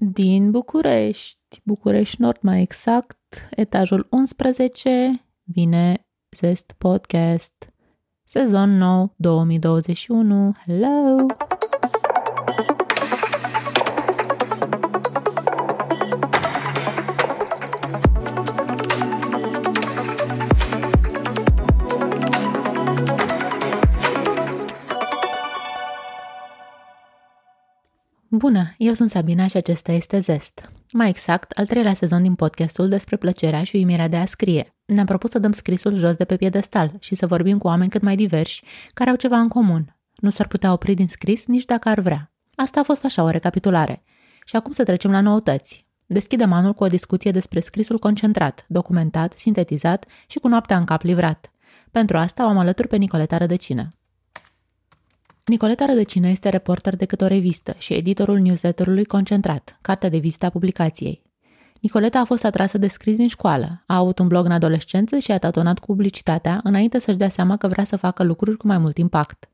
din 0.00 0.50
București, 0.50 1.60
București 1.64 2.20
Nord 2.20 2.38
mai 2.42 2.62
exact, 2.62 3.18
etajul 3.50 4.06
11, 4.10 5.24
vine 5.42 6.06
Zest 6.36 6.74
Podcast, 6.78 7.72
sezon 8.24 8.76
nou 8.76 9.14
2021. 9.16 10.54
Hello! 10.66 11.16
Bună, 28.38 28.74
eu 28.76 28.92
sunt 28.92 29.10
Sabina 29.10 29.46
și 29.46 29.56
acesta 29.56 29.92
este 29.92 30.18
Zest. 30.18 30.70
Mai 30.92 31.08
exact, 31.08 31.50
al 31.50 31.66
treilea 31.66 31.94
sezon 31.94 32.22
din 32.22 32.34
podcastul 32.34 32.88
despre 32.88 33.16
plăcerea 33.16 33.64
și 33.64 33.76
uimirea 33.76 34.08
de 34.08 34.16
a 34.16 34.26
scrie. 34.26 34.74
Ne-am 34.84 35.06
propus 35.06 35.30
să 35.30 35.38
dăm 35.38 35.52
scrisul 35.52 35.94
jos 35.94 36.16
de 36.16 36.24
pe 36.24 36.36
piedestal 36.36 36.92
și 36.98 37.14
să 37.14 37.26
vorbim 37.26 37.58
cu 37.58 37.66
oameni 37.66 37.90
cât 37.90 38.02
mai 38.02 38.16
diversi, 38.16 38.62
care 38.94 39.10
au 39.10 39.16
ceva 39.16 39.38
în 39.38 39.48
comun. 39.48 39.96
Nu 40.16 40.30
s-ar 40.30 40.46
putea 40.46 40.72
opri 40.72 40.94
din 40.94 41.08
scris 41.08 41.46
nici 41.46 41.64
dacă 41.64 41.88
ar 41.88 42.00
vrea. 42.00 42.32
Asta 42.54 42.80
a 42.80 42.82
fost 42.82 43.04
așa 43.04 43.22
o 43.22 43.28
recapitulare. 43.28 44.02
Și 44.44 44.56
acum 44.56 44.72
să 44.72 44.84
trecem 44.84 45.10
la 45.10 45.20
noutăți. 45.20 45.86
Deschidem 46.06 46.52
anul 46.52 46.72
cu 46.72 46.84
o 46.84 46.88
discuție 46.88 47.30
despre 47.30 47.60
scrisul 47.60 47.98
concentrat, 47.98 48.64
documentat, 48.68 49.32
sintetizat 49.36 50.04
și 50.26 50.38
cu 50.38 50.48
noaptea 50.48 50.76
în 50.76 50.84
cap 50.84 51.02
livrat. 51.02 51.50
Pentru 51.90 52.16
asta 52.16 52.44
o 52.44 52.48
am 52.48 52.58
alături 52.58 52.88
pe 52.88 52.96
Nicoleta 52.96 53.36
Rădăcină. 53.36 53.88
Nicoleta 55.48 55.84
Rădăcină 55.86 56.28
este 56.28 56.48
reporter 56.48 56.96
de 56.96 57.04
câte 57.04 57.24
o 57.24 57.26
revistă 57.26 57.74
și 57.78 57.94
editorul 57.94 58.38
newsletterului 58.38 59.04
Concentrat, 59.04 59.78
cartea 59.80 60.08
de 60.08 60.18
vizită 60.18 60.46
a 60.46 60.50
publicației. 60.50 61.22
Nicoleta 61.80 62.18
a 62.18 62.24
fost 62.24 62.44
atrasă 62.44 62.78
de 62.78 62.88
scris 62.88 63.16
din 63.16 63.28
școală, 63.28 63.82
a 63.86 63.96
avut 63.96 64.18
un 64.18 64.26
blog 64.28 64.44
în 64.44 64.50
adolescență 64.50 65.18
și 65.18 65.32
a 65.32 65.38
tatonat 65.38 65.78
cu 65.78 65.86
publicitatea 65.86 66.60
înainte 66.62 66.98
să-și 66.98 67.16
dea 67.16 67.28
seama 67.28 67.56
că 67.56 67.68
vrea 67.68 67.84
să 67.84 67.96
facă 67.96 68.22
lucruri 68.22 68.56
cu 68.56 68.66
mai 68.66 68.78
mult 68.78 68.98
impact. 68.98 69.48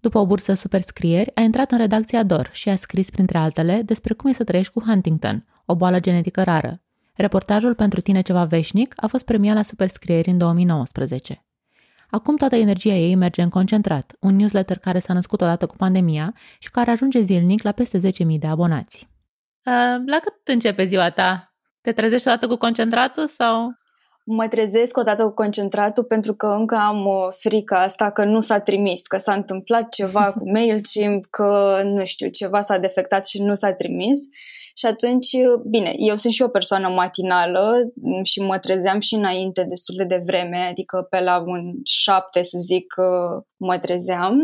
După 0.00 0.18
o 0.18 0.26
bursă 0.26 0.54
superscrieri, 0.54 1.30
a 1.34 1.40
intrat 1.40 1.70
în 1.70 1.78
redacția 1.78 2.22
DOR 2.22 2.50
și 2.52 2.68
a 2.68 2.76
scris, 2.76 3.10
printre 3.10 3.38
altele, 3.38 3.82
despre 3.84 4.14
cum 4.14 4.30
e 4.30 4.34
să 4.34 4.44
trăiești 4.44 4.72
cu 4.72 4.80
Huntington, 4.80 5.46
o 5.64 5.74
boală 5.74 6.00
genetică 6.00 6.42
rară. 6.42 6.82
Reportajul 7.14 7.74
Pentru 7.74 8.00
tine 8.00 8.20
ceva 8.20 8.44
veșnic 8.44 8.94
a 8.96 9.06
fost 9.06 9.24
premiat 9.24 9.54
la 9.54 9.62
superscrieri 9.62 10.30
în 10.30 10.38
2019. 10.38 11.44
Acum 12.14 12.36
toată 12.36 12.56
energia 12.56 12.92
ei 12.92 13.14
merge 13.14 13.42
în 13.42 13.48
concentrat, 13.48 14.16
un 14.20 14.36
newsletter 14.36 14.78
care 14.78 14.98
s-a 14.98 15.12
născut 15.12 15.40
odată 15.40 15.66
cu 15.66 15.76
pandemia 15.76 16.34
și 16.58 16.70
care 16.70 16.90
ajunge 16.90 17.20
zilnic 17.20 17.62
la 17.62 17.72
peste 17.72 17.98
10.000 17.98 18.02
de 18.38 18.46
abonați. 18.46 19.08
Uh, 19.64 20.02
la 20.06 20.18
cât 20.22 20.48
începe 20.48 20.84
ziua 20.84 21.10
ta? 21.10 21.54
Te 21.80 21.92
trezești 21.92 22.28
odată 22.28 22.46
cu 22.46 22.56
concentratul 22.56 23.26
sau 23.26 23.74
mă 24.24 24.48
trezesc 24.48 24.96
odată 24.96 25.22
cu 25.22 25.34
concentratul 25.34 26.04
pentru 26.04 26.34
că 26.34 26.46
încă 26.46 26.74
am 26.74 27.06
o 27.06 27.30
frică 27.30 27.74
asta 27.76 28.10
că 28.10 28.24
nu 28.24 28.40
s-a 28.40 28.60
trimis, 28.60 29.06
că 29.06 29.16
s-a 29.16 29.32
întâmplat 29.32 29.88
ceva 29.88 30.32
cu 30.32 30.50
MailChimp, 30.54 31.24
că 31.24 31.80
nu 31.84 32.04
știu, 32.04 32.28
ceva 32.28 32.60
s-a 32.60 32.78
defectat 32.78 33.26
și 33.26 33.42
nu 33.42 33.54
s-a 33.54 33.72
trimis. 33.72 34.20
Și 34.76 34.86
atunci, 34.86 35.30
bine, 35.70 35.94
eu 35.96 36.16
sunt 36.16 36.32
și 36.32 36.42
o 36.42 36.48
persoană 36.48 36.88
matinală 36.88 37.92
și 38.22 38.40
mă 38.40 38.58
trezeam 38.58 39.00
și 39.00 39.14
înainte 39.14 39.62
destul 39.62 39.94
de 39.96 40.04
devreme, 40.04 40.58
adică 40.58 41.06
pe 41.10 41.20
la 41.20 41.42
un 41.46 41.72
șapte, 41.84 42.42
să 42.42 42.58
zic, 42.58 42.94
mă 43.56 43.78
trezeam. 43.78 44.36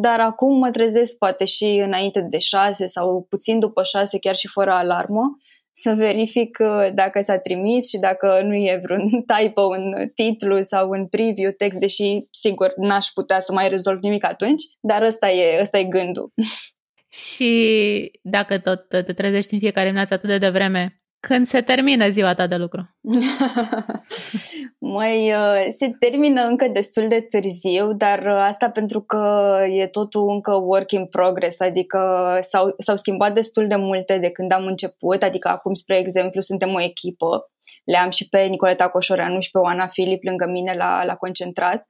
Dar 0.00 0.20
acum 0.20 0.58
mă 0.58 0.70
trezesc 0.70 1.18
poate 1.18 1.44
și 1.44 1.82
înainte 1.84 2.20
de 2.20 2.38
șase 2.38 2.86
sau 2.86 3.26
puțin 3.28 3.58
după 3.58 3.82
șase, 3.82 4.18
chiar 4.18 4.34
și 4.34 4.48
fără 4.48 4.70
alarmă 4.70 5.36
să 5.74 5.94
verific 5.96 6.58
uh, 6.60 6.94
dacă 6.94 7.22
s-a 7.22 7.38
trimis 7.38 7.88
și 7.88 7.98
dacă 7.98 8.40
nu 8.44 8.54
e 8.54 8.80
vreun 8.82 9.08
typo 9.32 9.62
în 9.62 10.10
titlu 10.14 10.62
sau 10.62 10.90
în 10.90 11.06
preview 11.06 11.50
text, 11.50 11.78
deși 11.78 12.26
sigur 12.30 12.72
n-aș 12.76 13.06
putea 13.06 13.40
să 13.40 13.52
mai 13.52 13.68
rezolv 13.68 13.98
nimic 14.02 14.24
atunci, 14.24 14.62
dar 14.80 15.02
ăsta 15.02 15.30
e, 15.30 15.60
ăsta 15.60 15.78
e 15.78 15.84
gândul. 15.84 16.32
Și 17.12 18.10
dacă 18.22 18.58
tot 18.58 18.88
te 18.88 19.02
trezești 19.02 19.52
în 19.52 19.58
fiecare 19.58 19.86
dimineață 19.86 20.14
atât 20.14 20.28
de 20.28 20.38
devreme, 20.38 21.02
când 21.28 21.46
se 21.46 21.60
termină 21.60 22.08
ziua 22.08 22.34
ta 22.34 22.46
de 22.46 22.56
lucru? 22.56 22.96
Mai 24.96 25.32
uh, 25.32 25.66
se 25.68 25.90
termină 25.98 26.42
încă 26.42 26.68
destul 26.68 27.08
de 27.08 27.20
târziu, 27.20 27.92
dar 27.92 28.18
uh, 28.18 28.44
asta 28.46 28.70
pentru 28.70 29.00
că 29.00 29.56
e 29.70 29.86
totul 29.86 30.30
încă 30.30 30.52
work 30.54 30.92
in 30.92 31.06
progress, 31.06 31.60
adică 31.60 31.98
s-au, 32.40 32.74
s-au 32.78 32.96
schimbat 32.96 33.34
destul 33.34 33.66
de 33.66 33.76
multe 33.76 34.18
de 34.18 34.30
când 34.30 34.52
am 34.52 34.66
început, 34.66 35.22
adică 35.22 35.48
acum, 35.48 35.74
spre 35.74 35.98
exemplu, 35.98 36.40
suntem 36.40 36.74
o 36.74 36.80
echipă, 36.80 37.50
le 37.84 37.96
am 37.96 38.10
și 38.10 38.28
pe 38.28 38.42
Nicoleta 38.42 38.88
Coșoreanu 38.88 39.40
și 39.40 39.50
pe 39.50 39.58
Oana 39.58 39.86
Filip 39.86 40.22
lângă 40.22 40.46
mine 40.46 40.74
la, 40.76 41.04
la 41.04 41.14
concentrat 41.14 41.88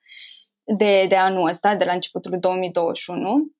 de, 0.76 1.06
de 1.08 1.16
anul 1.16 1.48
ăsta, 1.48 1.74
de 1.76 1.84
la 1.84 1.92
începutul 1.92 2.38
2021 2.38 3.52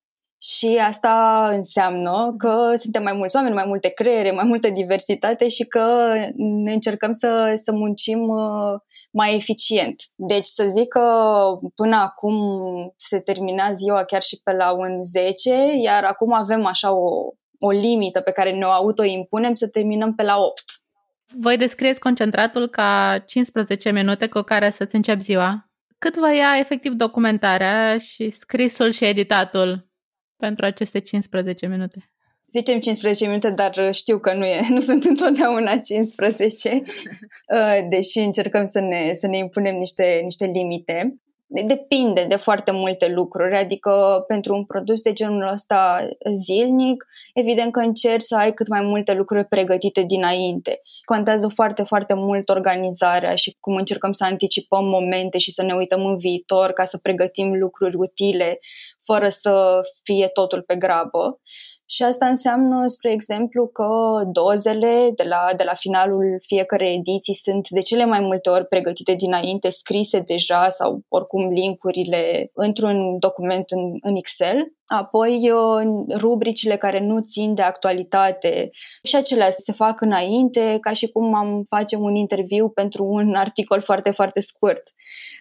și 0.44 0.80
asta 0.86 1.48
înseamnă 1.50 2.34
că 2.38 2.72
suntem 2.76 3.03
mai 3.03 3.12
mulți 3.12 3.36
oameni, 3.36 3.54
mai 3.54 3.64
multe 3.66 3.88
creiere, 3.88 4.30
mai 4.30 4.44
multă 4.44 4.69
diversitate 4.69 5.48
și 5.48 5.64
că 5.64 6.12
ne 6.36 6.72
încercăm 6.72 7.12
să, 7.12 7.54
să 7.56 7.72
muncim 7.72 8.28
uh, 8.28 8.80
mai 9.10 9.34
eficient. 9.34 10.03
Deci 10.14 10.44
să 10.44 10.64
zic 10.64 10.88
că 10.88 11.00
până 11.75 11.97
acum 11.97 12.34
se 12.97 13.19
termina 13.19 13.72
ziua 13.72 14.04
chiar 14.04 14.22
și 14.22 14.41
pe 14.44 14.53
la 14.53 14.72
un 14.72 15.04
10, 15.04 15.50
iar 15.82 16.04
acum 16.04 16.32
avem 16.32 16.64
așa 16.64 16.92
o, 16.92 17.09
o 17.59 17.70
limită 17.70 18.20
pe 18.20 18.30
care 18.30 18.53
ne-o 18.53 18.70
autoimpunem 18.70 19.54
să 19.54 19.69
terminăm 19.69 20.14
pe 20.14 20.22
la 20.22 20.38
8. 20.38 20.62
Voi 21.41 21.56
descrieți 21.56 22.00
concentratul 22.00 22.69
ca 22.69 23.22
15 23.26 23.91
minute 23.91 24.28
cu 24.28 24.41
care 24.41 24.70
să-ți 24.70 24.94
începi 24.94 25.22
ziua? 25.22 25.70
Cât 25.98 26.16
vă 26.16 26.34
ia 26.34 26.56
efectiv 26.59 26.92
documentarea 26.92 27.98
și 27.98 28.30
scrisul 28.30 28.91
și 28.91 29.04
editatul 29.04 29.91
pentru 30.47 30.64
aceste 30.64 30.98
15 30.98 31.66
minute? 31.66 32.10
Zicem 32.50 32.78
15 32.80 33.26
minute, 33.26 33.50
dar 33.50 33.94
știu 33.94 34.19
că 34.19 34.34
nu, 34.34 34.44
e, 34.44 34.66
nu 34.76 34.80
sunt 34.80 35.04
întotdeauna 35.04 35.78
15, 35.78 36.70
uh, 37.56 37.86
deși 37.88 38.19
încercăm 38.19 38.64
să 38.64 38.80
ne, 38.80 39.12
să 39.12 39.26
ne 39.26 39.36
impunem 39.36 39.76
niște, 39.76 40.20
niște 40.22 40.47
limite 40.47 41.16
depinde 41.67 42.25
de 42.29 42.37
foarte 42.37 42.71
multe 42.71 43.09
lucruri, 43.09 43.57
adică 43.57 44.25
pentru 44.27 44.55
un 44.55 44.65
produs 44.65 45.03
de 45.03 45.13
genul 45.13 45.49
ăsta 45.53 46.09
zilnic, 46.35 47.05
evident 47.35 47.73
că 47.73 47.81
încerci 47.81 48.23
să 48.23 48.37
ai 48.37 48.53
cât 48.53 48.69
mai 48.69 48.81
multe 48.81 49.13
lucruri 49.13 49.45
pregătite 49.45 50.03
dinainte. 50.03 50.81
Contează 51.05 51.49
foarte, 51.49 51.83
foarte 51.83 52.15
mult 52.15 52.49
organizarea 52.49 53.35
și 53.35 53.57
cum 53.61 53.75
încercăm 53.75 54.13
să 54.13 54.25
anticipăm 54.25 54.85
momente 54.85 55.39
și 55.39 55.53
să 55.53 55.63
ne 55.63 55.75
uităm 55.75 56.07
în 56.07 56.17
viitor 56.17 56.71
ca 56.71 56.85
să 56.85 56.99
pregătim 56.99 57.59
lucruri 57.59 57.97
utile 57.97 58.59
fără 59.05 59.29
să 59.29 59.81
fie 60.03 60.29
totul 60.29 60.63
pe 60.63 60.77
grabă. 60.77 61.41
Și 61.94 62.03
asta 62.03 62.26
înseamnă, 62.26 62.86
spre 62.86 63.12
exemplu, 63.12 63.66
că 63.66 63.88
dozele 64.32 65.12
de 65.14 65.22
la, 65.22 65.48
de 65.56 65.62
la 65.64 65.75
finalul 65.75 66.38
fiecărei 66.47 66.94
ediții 66.94 67.34
sunt 67.34 67.69
de 67.69 67.80
cele 67.80 68.04
mai 68.04 68.20
multe 68.20 68.50
ori 68.50 68.66
pregătite 68.66 69.14
dinainte, 69.14 69.69
scrise 69.69 70.19
deja 70.20 70.69
sau 70.69 71.00
oricum 71.08 71.48
linkurile 71.48 72.50
într-un 72.54 73.19
document 73.19 73.70
în, 73.70 73.80
în 74.00 74.16
Excel 74.16 74.72
Apoi 74.94 75.50
rubricile 76.14 76.76
care 76.76 77.00
nu 77.00 77.20
țin 77.20 77.54
de 77.54 77.62
actualitate 77.62 78.70
și 79.03 79.16
acelea 79.16 79.50
se 79.50 79.72
fac 79.72 80.00
înainte, 80.00 80.78
ca 80.80 80.92
și 80.92 81.09
cum 81.09 81.34
am 81.34 81.62
face 81.69 81.97
un 81.97 82.14
interviu 82.14 82.69
pentru 82.69 83.04
un 83.04 83.34
articol 83.44 83.80
foarte, 83.80 84.10
foarte 84.10 84.41
scurt. 84.41 84.82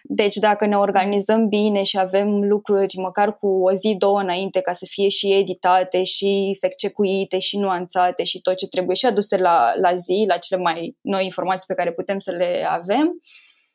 Deci 0.02 0.36
dacă 0.36 0.66
ne 0.66 0.76
organizăm 0.76 1.48
bine 1.48 1.82
și 1.82 1.98
avem 1.98 2.28
lucruri 2.42 2.96
măcar 2.96 3.38
cu 3.38 3.46
o 3.46 3.72
zi, 3.72 3.94
două 3.98 4.20
înainte 4.20 4.60
ca 4.60 4.72
să 4.72 4.84
fie 4.88 5.08
și 5.08 5.32
editate 5.32 6.02
și 6.02 6.41
feccecuite 6.60 7.38
și 7.38 7.58
nuanțate 7.58 8.24
și 8.24 8.40
tot 8.40 8.56
ce 8.56 8.68
trebuie 8.68 8.96
și 8.96 9.06
aduse 9.06 9.36
la, 9.36 9.72
la 9.80 9.94
zi, 9.94 10.24
la 10.28 10.36
cele 10.36 10.60
mai 10.60 10.96
noi 11.00 11.24
informații 11.24 11.66
pe 11.66 11.74
care 11.74 11.92
putem 11.92 12.18
să 12.18 12.30
le 12.30 12.66
avem, 12.68 13.20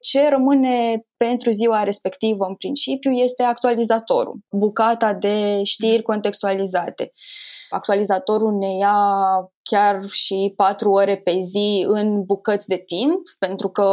ce 0.09 0.30
rămâne 0.30 1.06
pentru 1.18 1.51
ziua 1.51 1.83
respectivă 1.83 2.45
în 2.45 2.56
principiu 2.56 3.12
este 3.12 3.44
actualizatorul, 3.44 4.39
bucata 4.51 5.13
de 5.13 5.63
știri 5.63 6.01
contextualizate. 6.01 7.12
Actualizatorul 7.69 8.57
ne 8.57 8.75
ia 8.75 8.98
chiar 9.62 10.04
și 10.04 10.54
patru 10.56 10.92
ore 10.92 11.15
pe 11.15 11.39
zi 11.39 11.86
în 11.88 12.24
bucăți 12.24 12.68
de 12.68 12.83
timp, 12.86 13.21
pentru 13.39 13.69
că 13.69 13.88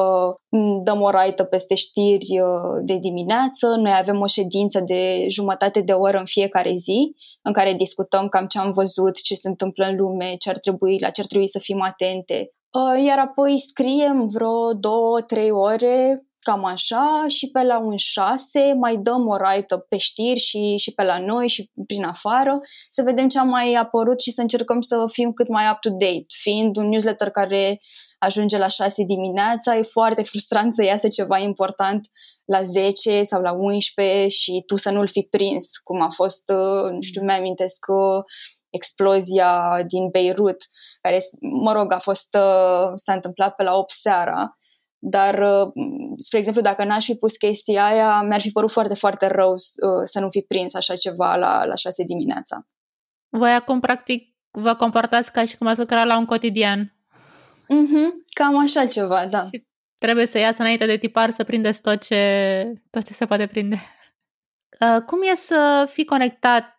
dăm 0.83 1.01
o 1.01 1.11
raită 1.11 1.45
peste 1.45 1.75
știri 1.75 2.41
uh, 2.41 2.83
de 2.83 2.99
dimineață, 2.99 3.67
noi 3.67 3.93
avem 3.97 4.21
o 4.21 4.27
ședință 4.27 4.81
de 4.81 5.27
jumătate 5.29 5.81
de 5.81 5.93
oră 5.93 6.19
în 6.19 6.25
fiecare 6.25 6.75
zi, 6.75 7.15
în 7.43 7.53
care 7.53 7.73
discutăm 7.73 8.29
cam 8.29 8.47
ce 8.47 8.59
am 8.59 8.71
văzut, 8.73 9.23
ce 9.23 9.35
se 9.35 9.49
întâmplă 9.49 9.87
în 9.87 9.97
lume, 9.97 10.35
ce 10.39 10.49
ar 10.51 10.59
trebui, 10.59 10.99
la 11.01 11.11
ce 11.11 11.21
ar 11.21 11.27
trebui 11.27 11.49
să 11.49 11.59
fim 11.59 11.83
atente, 11.83 12.37
Uh, 12.39 12.64
iar 13.05 13.19
apoi 13.19 13.59
scriem 13.59 14.27
vreo 14.35 14.73
două, 14.73 15.21
trei 15.21 15.51
ore 15.51 16.27
cam 16.45 16.65
așa, 16.65 17.25
și 17.29 17.51
pe 17.51 17.63
la 17.63 17.79
un 17.79 17.97
6 17.97 18.75
mai 18.79 18.97
dăm 18.97 19.29
o 19.29 19.37
raită 19.37 19.77
pe 19.89 19.97
știri 19.97 20.39
și, 20.39 20.77
și 20.77 20.95
pe 20.95 21.03
la 21.03 21.19
noi 21.19 21.49
și 21.49 21.71
prin 21.87 22.05
afară, 22.05 22.61
să 22.89 23.03
vedem 23.03 23.29
ce 23.29 23.39
a 23.39 23.43
mai 23.43 23.73
apărut 23.73 24.21
și 24.21 24.33
să 24.33 24.41
încercăm 24.41 24.81
să 24.81 25.05
fim 25.13 25.33
cât 25.33 25.49
mai 25.49 25.71
up-to-date. 25.73 26.25
Fiind 26.29 26.77
un 26.77 26.89
newsletter 26.89 27.31
care 27.31 27.81
ajunge 28.19 28.59
la 28.59 28.67
6 28.67 29.05
dimineața, 29.05 29.77
e 29.77 29.83
foarte 29.83 30.23
frustrant 30.23 30.73
să 30.73 30.85
iasă 30.85 31.09
ceva 31.09 31.39
important 31.39 32.09
la 32.45 32.63
10 32.63 33.23
sau 33.23 33.43
la 33.43 33.53
11 33.53 34.27
și 34.29 34.63
tu 34.67 34.77
să 34.77 34.91
nu-l 34.91 35.09
fi 35.09 35.27
prins, 35.31 35.77
cum 35.77 36.03
a 36.03 36.09
fost, 36.09 36.53
uh, 36.55 36.91
nu 36.91 37.01
știu, 37.01 37.23
mi-amintesc 37.23 37.79
că 37.79 38.23
explozia 38.75 39.83
din 39.87 40.09
Beirut, 40.09 40.57
care, 41.01 41.19
mă 41.41 41.73
rog, 41.73 41.93
a 41.93 41.99
fost, 41.99 42.35
uh, 42.35 42.93
s-a 42.95 43.13
întâmplat 43.13 43.55
pe 43.55 43.63
la 43.63 43.77
8 43.77 43.91
seara, 43.91 44.53
dar, 44.99 45.39
uh, 45.39 45.73
spre 46.17 46.39
exemplu, 46.39 46.63
dacă 46.63 46.85
n-aș 46.85 47.05
fi 47.05 47.15
pus 47.15 47.37
chestia 47.37 47.87
aia, 47.87 48.23
mi-ar 48.23 48.41
fi 48.41 48.51
părut 48.51 48.71
foarte, 48.71 48.95
foarte 48.95 49.27
rău 49.27 49.55
să 50.05 50.21
nu 50.21 50.31
fi 50.31 50.41
prins 50.41 50.75
așa 50.75 50.95
ceva 50.95 51.37
la, 51.37 51.65
la 51.65 51.75
6 51.75 52.05
dimineața. 52.05 52.65
Voi 53.29 53.53
acum, 53.53 53.81
practic, 53.81 54.35
vă 54.51 54.75
comportați 54.75 55.33
ca 55.33 55.45
și 55.45 55.57
cum 55.57 55.67
ați 55.67 55.79
lucra 55.79 56.05
la 56.05 56.19
un 56.19 56.25
cotidian. 56.25 56.97
Mm-hmm, 57.65 58.09
cam 58.33 58.59
așa 58.59 58.85
ceva, 58.85 59.27
da. 59.27 59.43
Și 59.43 59.67
trebuie 59.99 60.27
să 60.27 60.39
iasă 60.39 60.63
înainte 60.63 60.87
de 60.87 60.97
tipar 60.97 61.31
să 61.31 61.45
prindeți 61.45 61.83
tot 61.83 62.03
ce, 62.03 62.83
tot 62.91 63.05
ce 63.05 63.13
se 63.13 63.27
poate 63.27 63.47
prinde. 63.47 63.77
Uh, 64.81 65.03
cum 65.03 65.23
e 65.23 65.35
să 65.35 65.89
fii 65.91 66.05
conectat 66.05 66.74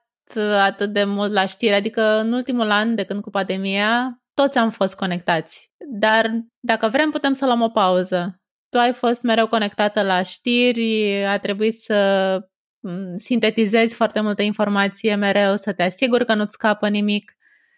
atât 0.64 0.94
de 0.94 1.04
mult 1.04 1.32
la 1.32 1.46
știri? 1.46 1.74
Adică 1.74 2.20
în 2.20 2.34
ultimul 2.34 2.72
an, 2.72 2.96
de 2.96 3.04
când 3.04 3.22
cu 3.22 3.30
pandemia, 3.30 4.20
toți 4.34 4.58
am 4.58 4.70
fost 4.70 4.96
conectați. 4.96 5.72
Dar 6.00 6.32
dacă 6.60 6.88
vrem, 6.88 7.10
putem 7.10 7.34
să 7.34 7.46
luăm 7.46 7.62
o 7.62 7.70
pauză. 7.70 8.42
Tu 8.70 8.78
ai 8.78 8.94
fost 8.94 9.24
mereu 9.24 9.48
conectată 9.48 10.02
la 10.02 10.22
știri, 10.22 11.24
a 11.26 11.40
trebuit 11.40 11.80
să 11.80 12.40
mm, 12.80 13.18
sintetizezi 13.18 13.96
foarte 13.96 14.20
multă 14.20 14.42
informație 14.42 15.16
mereu, 15.16 15.56
să 15.56 15.74
te 15.74 15.84
asiguri 15.84 16.26
că 16.26 16.34
nu-ți 16.34 16.54
scapă 16.54 16.90
nimic. 16.90 17.32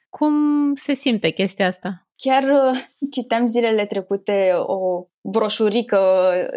Cum 0.10 0.34
se 0.76 0.94
simte 0.94 1.30
chestia 1.30 1.68
asta? 1.68 2.07
Chiar 2.22 2.44
uh, 2.44 2.80
citeam 3.12 3.48
zilele 3.48 3.86
trecute 3.86 4.52
o 4.56 5.06
broșurică 5.22 6.00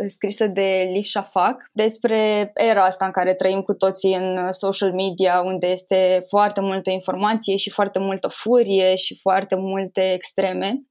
scrisă 0.07 0.47
de 0.47 0.91
Liv 0.93 1.03
Shafak 1.03 1.71
despre 1.73 2.51
era 2.55 2.85
asta 2.85 3.05
în 3.05 3.11
care 3.11 3.35
trăim 3.35 3.61
cu 3.61 3.75
toții 3.75 4.15
în 4.15 4.53
social 4.53 4.93
media, 4.93 5.41
unde 5.41 5.67
este 5.67 6.21
foarte 6.29 6.61
multă 6.61 6.91
informație 6.91 7.57
și 7.57 7.71
foarte 7.71 7.99
multă 7.99 8.29
furie 8.29 8.95
și 8.95 9.19
foarte 9.21 9.55
multe 9.55 10.13
extreme. 10.13 10.83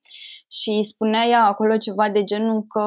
Și 0.51 0.83
spunea 0.83 1.25
ea 1.25 1.45
acolo 1.45 1.77
ceva 1.77 2.09
de 2.09 2.23
genul 2.23 2.63
că 2.67 2.85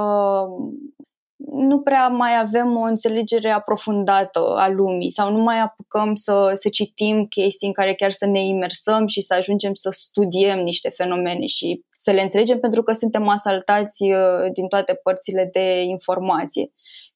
nu 1.50 1.80
prea 1.80 2.08
mai 2.08 2.38
avem 2.40 2.76
o 2.76 2.80
înțelegere 2.80 3.50
aprofundată 3.50 4.54
a 4.56 4.68
lumii 4.68 5.10
sau 5.10 5.32
nu 5.32 5.38
mai 5.38 5.58
apucăm 5.58 6.14
să, 6.14 6.50
să 6.54 6.68
citim 6.68 7.26
chestii 7.26 7.66
în 7.66 7.72
care 7.72 7.94
chiar 7.94 8.10
să 8.10 8.26
ne 8.26 8.44
imersăm 8.44 9.06
și 9.06 9.20
să 9.20 9.34
ajungem 9.34 9.72
să 9.74 9.88
studiem 9.90 10.58
niște 10.58 10.88
fenomene 10.88 11.46
și 11.46 11.84
să 11.96 12.10
le 12.10 12.20
înțelegem 12.20 12.58
pentru 12.58 12.82
că 12.82 12.92
suntem 12.92 13.28
asaltați 13.28 14.02
uh, 14.02 14.52
din 14.52 14.68
toate 14.68 15.00
părțile 15.02 15.48
de 15.52 15.82
informație. 15.82 16.72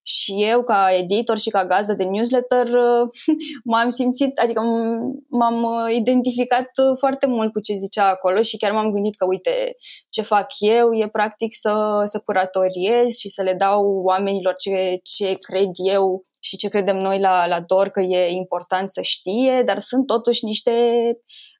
Și 0.08 0.35
eu, 0.37 0.62
ca 0.62 0.88
editor 0.93 1.38
și 1.38 1.50
ca 1.50 1.64
gazdă 1.64 1.94
de 1.94 2.05
newsletter, 2.05 2.67
uh, 2.67 3.08
m-am 3.73 3.88
simțit, 3.88 4.38
adică 4.38 4.62
m-am 5.29 5.62
uh, 5.62 5.94
identificat 5.94 6.70
foarte 6.99 7.26
mult 7.26 7.53
cu 7.53 7.61
ce 7.61 7.75
zicea 7.75 8.08
acolo 8.08 8.43
și 8.43 8.56
chiar 8.56 8.73
m-am 8.73 8.93
gândit 8.93 9.17
că, 9.17 9.25
uite, 9.25 9.76
ce 10.11 10.23
fac 10.23 10.47
eu 10.58 10.94
e 10.94 11.08
practic 11.08 11.55
să, 11.55 12.03
să 12.05 12.19
curatoriez 12.25 13.17
și 13.17 13.29
să 13.29 13.43
le 13.43 13.55
dau 13.55 14.03
oamenilor 14.05 14.55
ce, 14.55 15.00
ce 15.03 15.32
cred 15.50 15.70
eu 15.93 16.23
și 16.41 16.56
ce 16.56 16.69
credem 16.69 16.97
noi 16.97 17.19
la, 17.19 17.47
la 17.47 17.61
DOR 17.61 17.88
că 17.88 18.00
e 18.00 18.31
important 18.31 18.91
să 18.91 19.00
știe, 19.03 19.62
dar 19.64 19.79
sunt 19.79 20.06
totuși 20.06 20.44
niște 20.44 20.73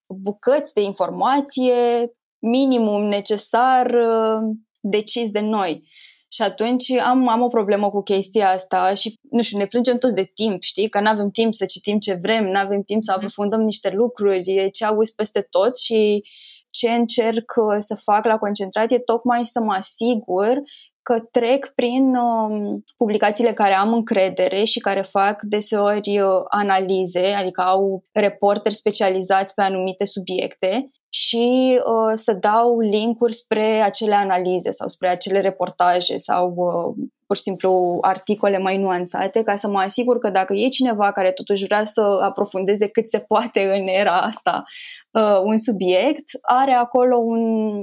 bucăți 0.09 0.75
de 0.75 0.83
informație 0.83 2.11
minimum 2.39 3.03
necesar 3.03 3.87
uh, 3.87 4.57
decis 4.81 5.31
de 5.31 5.41
noi. 5.41 5.85
Și 6.29 6.43
atunci 6.43 6.91
am, 6.91 7.29
am 7.29 7.43
o 7.43 7.49
problemă 7.49 7.91
cu 7.91 8.03
chestia 8.03 8.51
asta 8.51 8.95
și, 8.95 9.15
nu 9.31 9.43
știu, 9.43 9.59
ne 9.59 9.67
plângem 9.67 9.99
toți 9.99 10.15
de 10.15 10.31
timp, 10.35 10.63
știi? 10.63 10.89
Că 10.89 11.01
nu 11.01 11.09
avem 11.09 11.31
timp 11.31 11.55
să 11.55 11.65
citim 11.65 11.99
ce 11.99 12.19
vrem, 12.23 12.45
nu 12.45 12.59
avem 12.59 12.83
timp 12.83 13.05
să 13.05 13.11
mhm. 13.11 13.21
aprofundăm 13.21 13.61
niște 13.61 13.91
lucruri, 13.91 14.71
ce 14.71 14.85
auzi 14.85 15.15
peste 15.15 15.47
tot 15.51 15.79
și 15.79 16.23
ce 16.71 16.91
încerc 16.91 17.53
uh, 17.57 17.77
să 17.79 17.95
fac 17.95 18.25
la 18.25 18.39
concentrat 18.39 18.91
e 18.91 18.99
tocmai 18.99 19.47
să 19.47 19.61
mă 19.61 19.73
asigur 19.73 20.63
că 21.03 21.21
trec 21.31 21.73
prin 21.75 22.17
uh, 22.17 22.81
publicațiile 22.97 23.53
care 23.53 23.75
am 23.75 23.93
încredere 23.93 24.65
și 24.65 24.81
care 24.81 25.03
fac 25.03 25.43
deseori 25.43 26.21
uh, 26.21 26.29
analize, 26.49 27.27
adică 27.27 27.61
au 27.61 28.05
reporteri 28.13 28.75
specializați 28.75 29.55
pe 29.55 29.63
anumite 29.63 30.05
subiecte 30.05 30.91
și 31.09 31.79
uh, 31.85 32.13
să 32.15 32.33
dau 32.33 32.81
linkuri 32.81 33.35
spre 33.35 33.81
acele 33.81 34.15
analize 34.15 34.71
sau 34.71 34.89
spre 34.89 35.09
acele 35.09 35.41
reportaje 35.41 36.17
sau 36.17 36.55
uh, 36.57 37.07
pur 37.27 37.37
și 37.37 37.43
simplu 37.43 37.99
articole 38.01 38.59
mai 38.59 38.79
nuanțate 38.79 39.43
ca 39.43 39.57
să 39.57 39.69
mă 39.69 39.79
asigur 39.79 40.19
că 40.19 40.31
dacă 40.31 40.53
e 40.55 40.69
cineva 40.69 41.13
care 41.13 41.33
totuși 41.33 41.65
vrea 41.65 41.85
să 41.85 42.19
aprofundeze 42.23 42.89
cât 42.89 43.09
se 43.09 43.19
poate 43.19 43.61
în 43.61 43.87
era 43.87 44.21
asta 44.21 44.65
uh, 45.11 45.41
un 45.45 45.59
subiect, 45.59 46.25
are 46.43 46.73
acolo 46.73 47.17
un, 47.17 47.43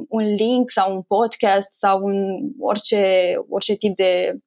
un 0.09 0.23
link 0.23 0.69
sau 0.69 0.93
un 0.95 1.01
podcast 1.01 1.73
sau 1.73 2.03
un, 2.03 2.39
orice, 2.59 3.33
orice 3.49 3.75
tip 3.75 3.95
de 3.95 4.37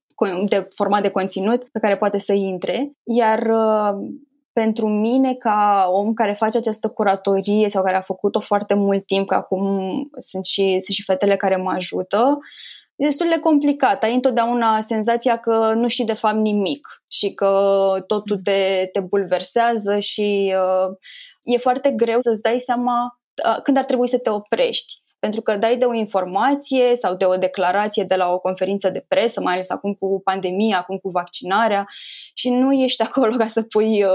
de 0.48 0.66
format 0.74 1.02
de 1.02 1.10
conținut 1.10 1.64
pe 1.72 1.78
care 1.78 1.96
poate 1.96 2.18
să 2.18 2.32
intre, 2.32 2.92
iar 3.04 3.38
uh, 3.38 4.08
pentru 4.62 4.88
mine, 4.88 5.34
ca 5.34 5.88
om 5.90 6.12
care 6.12 6.32
face 6.32 6.58
această 6.58 6.88
curatorie 6.88 7.68
sau 7.68 7.82
care 7.82 7.96
a 7.96 8.00
făcut-o 8.00 8.40
foarte 8.40 8.74
mult 8.74 9.06
timp, 9.06 9.26
că 9.26 9.34
acum 9.34 9.64
sunt 10.18 10.44
și, 10.44 10.62
sunt 10.62 10.96
și 10.96 11.02
fetele 11.02 11.36
care 11.36 11.56
mă 11.56 11.70
ajută, 11.70 12.38
e 12.96 13.04
destul 13.04 13.28
de 13.28 13.38
complicat. 13.38 14.02
Ai 14.02 14.14
întotdeauna 14.14 14.80
senzația 14.80 15.36
că 15.36 15.72
nu 15.74 15.88
știi 15.88 16.04
de 16.04 16.12
fapt 16.12 16.36
nimic 16.36 16.86
și 17.08 17.34
că 17.34 17.50
totul 18.06 18.40
te, 18.42 18.88
te 18.92 19.00
bulversează 19.00 19.98
și 19.98 20.54
uh, 20.56 20.96
e 21.42 21.58
foarte 21.58 21.90
greu 21.90 22.20
să-ți 22.20 22.42
dai 22.42 22.60
seama 22.60 23.20
uh, 23.48 23.62
când 23.62 23.76
ar 23.76 23.84
trebui 23.84 24.08
să 24.08 24.18
te 24.18 24.30
oprești 24.30 25.02
pentru 25.26 25.44
că 25.44 25.56
dai 25.56 25.76
de 25.76 25.84
o 25.84 25.94
informație 25.94 26.94
sau 26.94 27.14
de 27.14 27.24
o 27.24 27.36
declarație 27.36 28.04
de 28.04 28.14
la 28.14 28.32
o 28.32 28.38
conferință 28.38 28.90
de 28.90 29.04
presă, 29.08 29.40
mai 29.40 29.52
ales 29.52 29.70
acum 29.70 29.92
cu 29.92 30.20
pandemia, 30.24 30.78
acum 30.78 30.96
cu 30.96 31.08
vaccinarea 31.08 31.86
și 32.34 32.50
nu 32.50 32.72
ești 32.72 33.02
acolo 33.08 33.36
ca 33.36 33.46
să 33.46 33.62
pui 33.62 34.04
uh, 34.04 34.10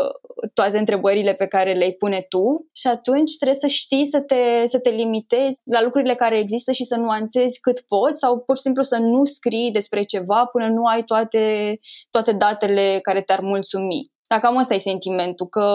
toate 0.53 0.77
întrebările 0.77 1.33
pe 1.33 1.47
care 1.47 1.73
le-ai 1.73 1.91
pune 1.91 2.25
tu 2.29 2.69
și 2.75 2.87
atunci 2.87 3.35
trebuie 3.35 3.59
să 3.59 3.67
știi 3.67 4.07
să 4.07 4.19
te, 4.19 4.65
să 4.65 4.79
te 4.79 4.89
limitezi 4.89 5.57
la 5.63 5.81
lucrurile 5.81 6.13
care 6.13 6.37
există 6.37 6.71
și 6.71 6.85
să 6.85 6.95
nuanțezi 6.95 7.59
cât 7.59 7.79
poți 7.79 8.19
sau 8.19 8.39
pur 8.39 8.55
și 8.55 8.61
simplu 8.61 8.81
să 8.81 8.97
nu 8.97 9.25
scrii 9.25 9.71
despre 9.71 10.01
ceva 10.01 10.45
până 10.45 10.67
nu 10.67 10.85
ai 10.85 11.03
toate, 11.03 11.79
toate 12.09 12.31
datele 12.31 12.99
care 13.01 13.21
te-ar 13.21 13.39
mulțumi. 13.39 14.11
Dacă 14.31 14.45
cam 14.45 14.57
ăsta 14.57 14.73
e 14.73 14.77
sentimentul, 14.77 15.47
că 15.47 15.65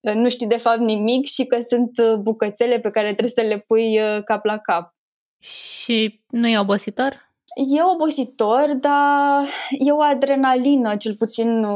uh, 0.00 0.14
nu 0.14 0.28
știi 0.28 0.46
de 0.46 0.56
fapt 0.56 0.78
nimic 0.78 1.26
și 1.26 1.44
că 1.44 1.58
sunt 1.68 1.98
uh, 1.98 2.14
bucățele 2.14 2.78
pe 2.78 2.90
care 2.90 3.06
trebuie 3.06 3.28
să 3.28 3.40
le 3.40 3.64
pui 3.66 4.00
uh, 4.00 4.22
cap 4.24 4.44
la 4.44 4.58
cap. 4.58 4.94
Și 5.38 6.20
nu 6.28 6.48
e 6.48 6.58
obositor? 6.58 7.32
E 7.76 7.82
obositor, 7.92 8.74
dar 8.80 9.48
e 9.70 9.92
o 9.92 10.02
adrenalină, 10.02 10.96
cel 10.96 11.14
puțin 11.18 11.66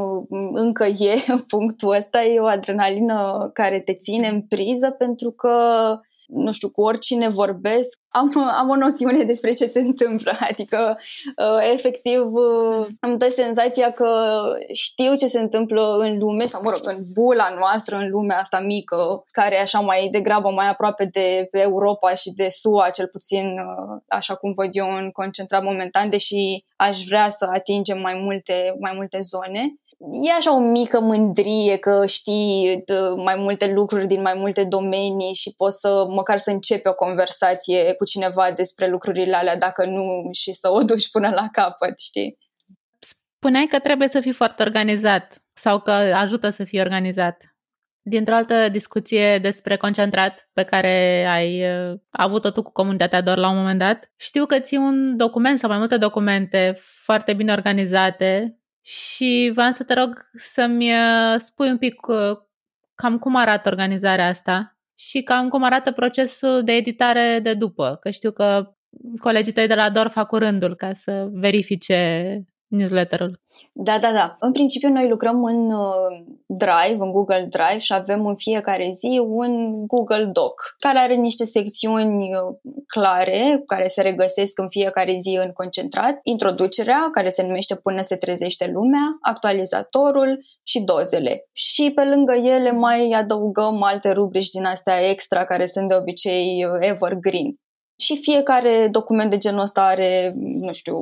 încă 0.53 0.83
e 1.09 1.15
punctul 1.47 1.95
ăsta, 1.95 2.23
e 2.23 2.39
o 2.39 2.45
adrenalină 2.45 3.49
care 3.53 3.79
te 3.79 3.93
ține 3.93 4.27
în 4.27 4.41
priză 4.41 4.89
pentru 4.89 5.31
că 5.31 5.53
nu 6.29 6.51
știu, 6.51 6.69
cu 6.69 6.81
oricine 6.81 7.27
vorbesc, 7.27 7.99
am, 8.09 8.31
am 8.59 8.69
o 8.69 8.75
noțiune 8.75 9.23
despre 9.23 9.51
ce 9.51 9.65
se 9.65 9.79
întâmplă. 9.79 10.37
Adică, 10.49 10.97
uh, 11.37 11.69
efectiv, 11.73 12.33
uh, 12.33 12.87
îmi 13.01 13.17
dă 13.17 13.29
senzația 13.29 13.91
că 13.91 14.41
știu 14.73 15.15
ce 15.15 15.27
se 15.27 15.39
întâmplă 15.39 15.95
în 15.99 16.17
lume, 16.17 16.43
sau, 16.43 16.61
mă 16.63 16.69
rog, 16.69 16.93
în 16.95 17.03
bula 17.13 17.49
noastră, 17.57 17.95
în 17.95 18.09
lumea 18.09 18.39
asta 18.39 18.59
mică, 18.59 19.23
care 19.31 19.55
e 19.55 19.61
așa 19.61 19.79
mai 19.79 20.07
degrabă 20.11 20.49
mai 20.49 20.69
aproape 20.69 21.09
de 21.11 21.49
Europa 21.51 22.13
și 22.13 22.31
de 22.31 22.47
SUA, 22.49 22.89
cel 22.89 23.07
puțin, 23.07 23.45
uh, 23.45 24.01
așa 24.07 24.35
cum 24.35 24.51
văd 24.53 24.69
eu 24.71 24.91
în 24.91 25.11
concentrat 25.11 25.63
momentan, 25.63 26.09
deși 26.09 26.65
aș 26.75 27.03
vrea 27.03 27.29
să 27.29 27.49
atingem 27.53 27.99
mai 27.99 28.13
multe, 28.13 28.75
mai 28.79 28.91
multe 28.95 29.19
zone 29.21 29.73
e 29.99 30.31
așa 30.31 30.55
o 30.55 30.59
mică 30.59 30.99
mândrie 30.99 31.77
că 31.77 32.05
știi 32.05 32.83
mai 33.15 33.35
multe 33.35 33.71
lucruri 33.73 34.05
din 34.05 34.21
mai 34.21 34.33
multe 34.37 34.63
domenii 34.63 35.33
și 35.33 35.53
poți 35.57 35.79
să 35.79 36.05
măcar 36.09 36.37
să 36.37 36.49
începi 36.51 36.87
o 36.87 36.93
conversație 36.93 37.93
cu 37.93 38.05
cineva 38.05 38.51
despre 38.51 38.87
lucrurile 38.87 39.35
alea, 39.35 39.57
dacă 39.57 39.85
nu 39.85 40.29
și 40.31 40.53
să 40.53 40.71
o 40.71 40.83
duci 40.83 41.09
până 41.11 41.29
la 41.29 41.47
capăt, 41.51 41.99
știi? 41.99 42.37
Spuneai 42.99 43.65
că 43.65 43.79
trebuie 43.79 44.07
să 44.07 44.19
fii 44.19 44.31
foarte 44.31 44.63
organizat 44.63 45.43
sau 45.53 45.79
că 45.79 45.91
ajută 45.91 46.49
să 46.49 46.63
fii 46.63 46.79
organizat. 46.79 47.43
Dintr-o 48.01 48.35
altă 48.35 48.69
discuție 48.69 49.37
despre 49.37 49.77
concentrat 49.77 50.49
pe 50.53 50.63
care 50.63 51.25
ai 51.25 51.63
uh, 51.63 51.99
avut-o 52.09 52.49
tu 52.49 52.61
cu 52.61 52.71
comunitatea 52.71 53.21
doar 53.21 53.37
la 53.37 53.49
un 53.49 53.57
moment 53.57 53.79
dat, 53.79 54.11
știu 54.15 54.45
că 54.45 54.59
ții 54.59 54.77
un 54.77 55.17
document 55.17 55.59
sau 55.59 55.69
mai 55.69 55.77
multe 55.77 55.97
documente 55.97 56.77
foarte 56.79 57.33
bine 57.33 57.51
organizate 57.51 58.58
și 58.81 59.51
vreau 59.53 59.71
să 59.71 59.83
te 59.83 59.93
rog 59.93 60.29
să-mi 60.31 60.91
uh, 60.91 61.35
spui 61.37 61.69
un 61.69 61.77
pic 61.77 62.07
uh, 62.07 62.37
cam 62.95 63.17
cum 63.17 63.35
arată 63.35 63.69
organizarea 63.69 64.27
asta 64.27 64.77
și 64.97 65.21
cam 65.21 65.49
cum 65.49 65.63
arată 65.63 65.91
procesul 65.91 66.63
de 66.63 66.71
editare 66.71 67.39
de 67.43 67.53
după, 67.53 67.97
că 68.01 68.09
știu 68.09 68.31
că 68.31 68.73
colegii 69.19 69.53
tăi 69.53 69.67
de 69.67 69.75
la 69.75 69.89
DOR 69.89 70.07
fac 70.07 70.31
rândul 70.31 70.75
ca 70.75 70.93
să 70.93 71.27
verifice 71.31 72.43
newsletterul. 72.69 73.41
Da, 73.73 73.97
da, 73.99 74.11
da. 74.11 74.35
În 74.39 74.51
principiu 74.51 74.89
noi 74.89 75.09
lucrăm 75.09 75.43
în 75.43 75.71
uh, 75.71 76.25
Drive, 76.45 76.97
în 76.97 77.11
Google 77.11 77.47
Drive 77.49 77.77
și 77.77 77.93
avem 77.93 78.25
în 78.25 78.35
fiecare 78.35 78.89
zi 78.91 79.21
un 79.27 79.85
Google 79.87 80.25
Doc 80.25 80.53
care 80.79 80.97
are 80.97 81.13
niște 81.15 81.45
secțiuni 81.45 82.33
uh, 82.33 82.55
clare 82.87 83.61
care 83.65 83.87
se 83.87 84.01
regăsesc 84.01 84.59
în 84.59 84.69
fiecare 84.69 85.13
zi 85.13 85.39
în 85.43 85.51
concentrat. 85.51 86.19
Introducerea, 86.23 87.09
care 87.11 87.29
se 87.29 87.43
numește 87.43 87.75
Până 87.75 88.01
se 88.01 88.15
trezește 88.15 88.71
lumea, 88.73 89.17
actualizatorul 89.21 90.45
și 90.63 90.79
dozele. 90.79 91.47
Și 91.51 91.91
pe 91.95 92.03
lângă 92.03 92.33
ele 92.33 92.71
mai 92.71 93.11
adăugăm 93.11 93.83
alte 93.83 94.11
rubrici 94.11 94.49
din 94.49 94.63
astea 94.63 95.09
extra 95.09 95.45
care 95.45 95.65
sunt 95.65 95.87
de 95.89 95.95
obicei 95.95 96.65
uh, 96.65 96.87
evergreen. 96.87 97.55
Și 97.99 98.17
fiecare 98.21 98.87
document 98.91 99.29
de 99.29 99.37
genul 99.37 99.61
ăsta 99.61 99.81
are, 99.81 100.33
nu 100.35 100.71
știu, 100.71 100.95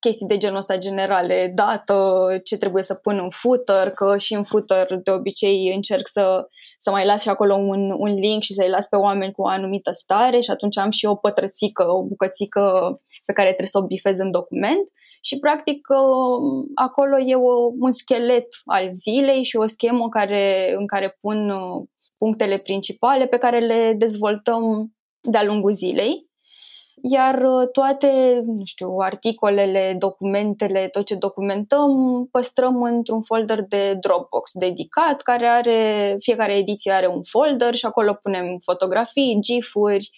chestii 0.00 0.26
de 0.26 0.36
genul 0.36 0.56
ăsta 0.56 0.76
generale, 0.76 1.52
dată, 1.54 2.26
ce 2.44 2.56
trebuie 2.56 2.82
să 2.82 2.94
pun 2.94 3.18
în 3.22 3.30
footer, 3.30 3.90
că 3.90 4.16
și 4.16 4.34
în 4.34 4.42
footer 4.42 4.86
de 5.02 5.10
obicei 5.10 5.72
încerc 5.74 6.08
să, 6.08 6.48
să 6.78 6.90
mai 6.90 7.06
las 7.06 7.22
și 7.22 7.28
acolo 7.28 7.54
un, 7.54 7.90
un 7.90 8.14
link 8.14 8.42
și 8.42 8.54
să-i 8.54 8.68
las 8.68 8.88
pe 8.88 8.96
oameni 8.96 9.32
cu 9.32 9.42
o 9.42 9.46
anumită 9.46 9.90
stare 9.92 10.40
și 10.40 10.50
atunci 10.50 10.78
am 10.78 10.90
și 10.90 11.06
o 11.06 11.14
pătrățică, 11.14 11.90
o 11.90 12.02
bucățică 12.02 12.94
pe 13.26 13.32
care 13.32 13.46
trebuie 13.46 13.68
să 13.68 13.78
o 13.78 13.86
bifez 13.86 14.18
în 14.18 14.30
document 14.30 14.88
și 15.20 15.38
practic 15.38 15.86
acolo 16.74 17.18
e 17.18 17.34
o, 17.34 17.72
un 17.78 17.90
schelet 17.90 18.46
al 18.64 18.88
zilei 18.88 19.42
și 19.42 19.56
o 19.56 19.66
schemă 19.66 20.08
care, 20.08 20.74
în 20.76 20.86
care 20.86 21.16
pun 21.20 21.50
uh, 21.50 21.86
punctele 22.18 22.58
principale 22.58 23.26
pe 23.26 23.36
care 23.36 23.58
le 23.58 23.94
dezvoltăm 23.98 24.92
de-a 25.20 25.44
lungul 25.44 25.72
zilei 25.72 26.27
iar 27.02 27.42
uh, 27.42 27.68
toate, 27.72 28.40
nu 28.44 28.64
știu, 28.64 28.88
articolele, 29.00 29.94
documentele, 29.98 30.88
tot 30.88 31.04
ce 31.04 31.14
documentăm, 31.14 31.90
păstrăm 32.30 32.82
într-un 32.82 33.22
folder 33.22 33.62
de 33.62 33.96
Dropbox 34.00 34.52
dedicat, 34.52 35.22
care 35.22 35.46
are, 35.46 36.16
fiecare 36.18 36.56
ediție 36.56 36.92
are 36.92 37.06
un 37.06 37.22
folder 37.22 37.74
și 37.74 37.86
acolo 37.86 38.12
punem 38.12 38.56
fotografii, 38.58 39.38
gif-uri, 39.40 40.10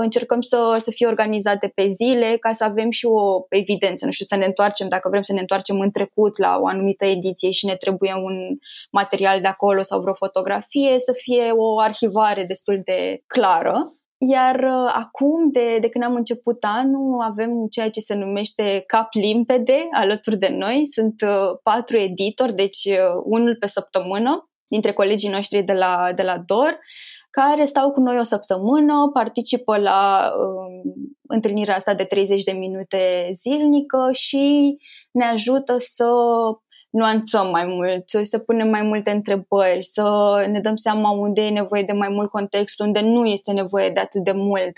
încercăm 0.00 0.40
să, 0.40 0.76
să 0.78 0.90
fie 0.90 1.06
organizate 1.06 1.72
pe 1.74 1.86
zile 1.86 2.36
ca 2.40 2.52
să 2.52 2.64
avem 2.64 2.90
și 2.90 3.06
o 3.06 3.44
evidență, 3.48 4.04
nu 4.04 4.10
știu, 4.10 4.24
să 4.24 4.36
ne 4.36 4.44
întoarcem, 4.44 4.88
dacă 4.88 5.08
vrem 5.08 5.22
să 5.22 5.32
ne 5.32 5.40
întoarcem 5.40 5.80
în 5.80 5.90
trecut 5.90 6.38
la 6.38 6.58
o 6.60 6.66
anumită 6.66 7.04
ediție 7.04 7.50
și 7.50 7.66
ne 7.66 7.76
trebuie 7.76 8.14
un 8.14 8.56
material 8.90 9.40
de 9.40 9.46
acolo 9.46 9.82
sau 9.82 10.00
vreo 10.00 10.14
fotografie, 10.14 10.98
să 10.98 11.12
fie 11.16 11.50
o 11.50 11.80
arhivare 11.80 12.44
destul 12.44 12.80
de 12.84 13.22
clară. 13.26 13.92
Iar 14.18 14.54
uh, 14.54 14.92
acum, 14.94 15.50
de, 15.50 15.78
de 15.80 15.88
când 15.88 16.04
am 16.04 16.14
început 16.14 16.64
anul, 16.64 17.20
avem 17.22 17.66
ceea 17.70 17.90
ce 17.90 18.00
se 18.00 18.14
numește 18.14 18.82
cap 18.86 19.08
limpede 19.12 19.88
alături 19.92 20.36
de 20.36 20.48
noi. 20.48 20.86
Sunt 20.86 21.14
uh, 21.22 21.58
patru 21.62 21.96
editori, 21.96 22.54
deci 22.54 22.84
uh, 22.84 23.22
unul 23.24 23.56
pe 23.56 23.66
săptămână, 23.66 24.48
dintre 24.66 24.92
colegii 24.92 25.30
noștri 25.30 25.62
de 25.62 25.72
la, 25.72 26.12
de 26.14 26.22
la 26.22 26.38
DOR, 26.46 26.78
care 27.30 27.64
stau 27.64 27.90
cu 27.90 28.00
noi 28.00 28.18
o 28.18 28.22
săptămână, 28.22 29.10
participă 29.12 29.76
la 29.76 30.30
uh, 30.38 30.92
întâlnirea 31.28 31.74
asta 31.74 31.94
de 31.94 32.04
30 32.04 32.42
de 32.42 32.52
minute 32.52 33.28
zilnică 33.32 34.08
și 34.12 34.76
ne 35.10 35.24
ajută 35.24 35.74
să 35.78 36.10
nuanțăm 36.94 37.50
mai 37.50 37.64
mult, 37.66 38.04
să 38.22 38.38
punem 38.38 38.68
mai 38.68 38.82
multe 38.82 39.10
întrebări, 39.10 39.82
să 39.82 40.04
ne 40.50 40.60
dăm 40.60 40.76
seama 40.76 41.10
unde 41.10 41.42
e 41.42 41.50
nevoie 41.50 41.82
de 41.82 41.92
mai 41.92 42.08
mult 42.08 42.30
context, 42.30 42.80
unde 42.80 43.00
nu 43.00 43.24
este 43.24 43.52
nevoie 43.52 43.90
de 43.90 44.00
atât 44.00 44.24
de 44.24 44.32
mult, 44.32 44.72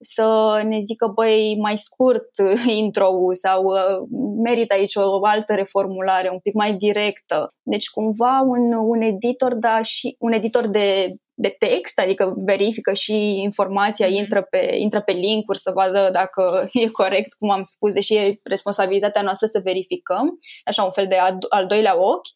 să 0.00 0.60
ne 0.64 0.78
zică, 0.78 1.12
băi, 1.14 1.56
mai 1.60 1.78
scurt 1.78 2.28
intro-ul 2.82 3.34
sau 3.34 3.64
uh, 3.64 4.06
merită 4.42 4.74
aici 4.74 4.94
o 4.94 5.24
altă 5.24 5.54
reformulare, 5.54 6.28
un 6.32 6.38
pic 6.38 6.54
mai 6.54 6.72
directă. 6.72 7.52
Deci, 7.62 7.90
cumva, 7.90 8.40
un, 8.46 8.72
un 8.72 9.00
editor, 9.00 9.54
da, 9.54 9.82
și 9.82 10.16
un 10.18 10.32
editor 10.32 10.68
de 10.68 11.14
de 11.40 11.56
text, 11.58 11.98
adică 11.98 12.34
verifică 12.36 12.92
și 12.92 13.40
informația, 13.40 14.06
mm-hmm. 14.06 14.20
intră 14.22 14.42
pe, 14.42 14.74
intră 14.78 15.00
pe 15.00 15.12
linkuri 15.12 15.58
să 15.58 15.70
vadă 15.74 16.08
dacă 16.12 16.68
e 16.72 16.88
corect, 16.88 17.32
cum 17.38 17.50
am 17.50 17.62
spus, 17.62 17.92
deși 17.92 18.14
e 18.14 18.40
responsabilitatea 18.44 19.22
noastră 19.22 19.46
să 19.46 19.60
verificăm, 19.64 20.38
așa 20.64 20.82
un 20.82 20.90
fel 20.90 21.06
de 21.06 21.16
al 21.48 21.66
doilea 21.66 22.00
ochi 22.00 22.28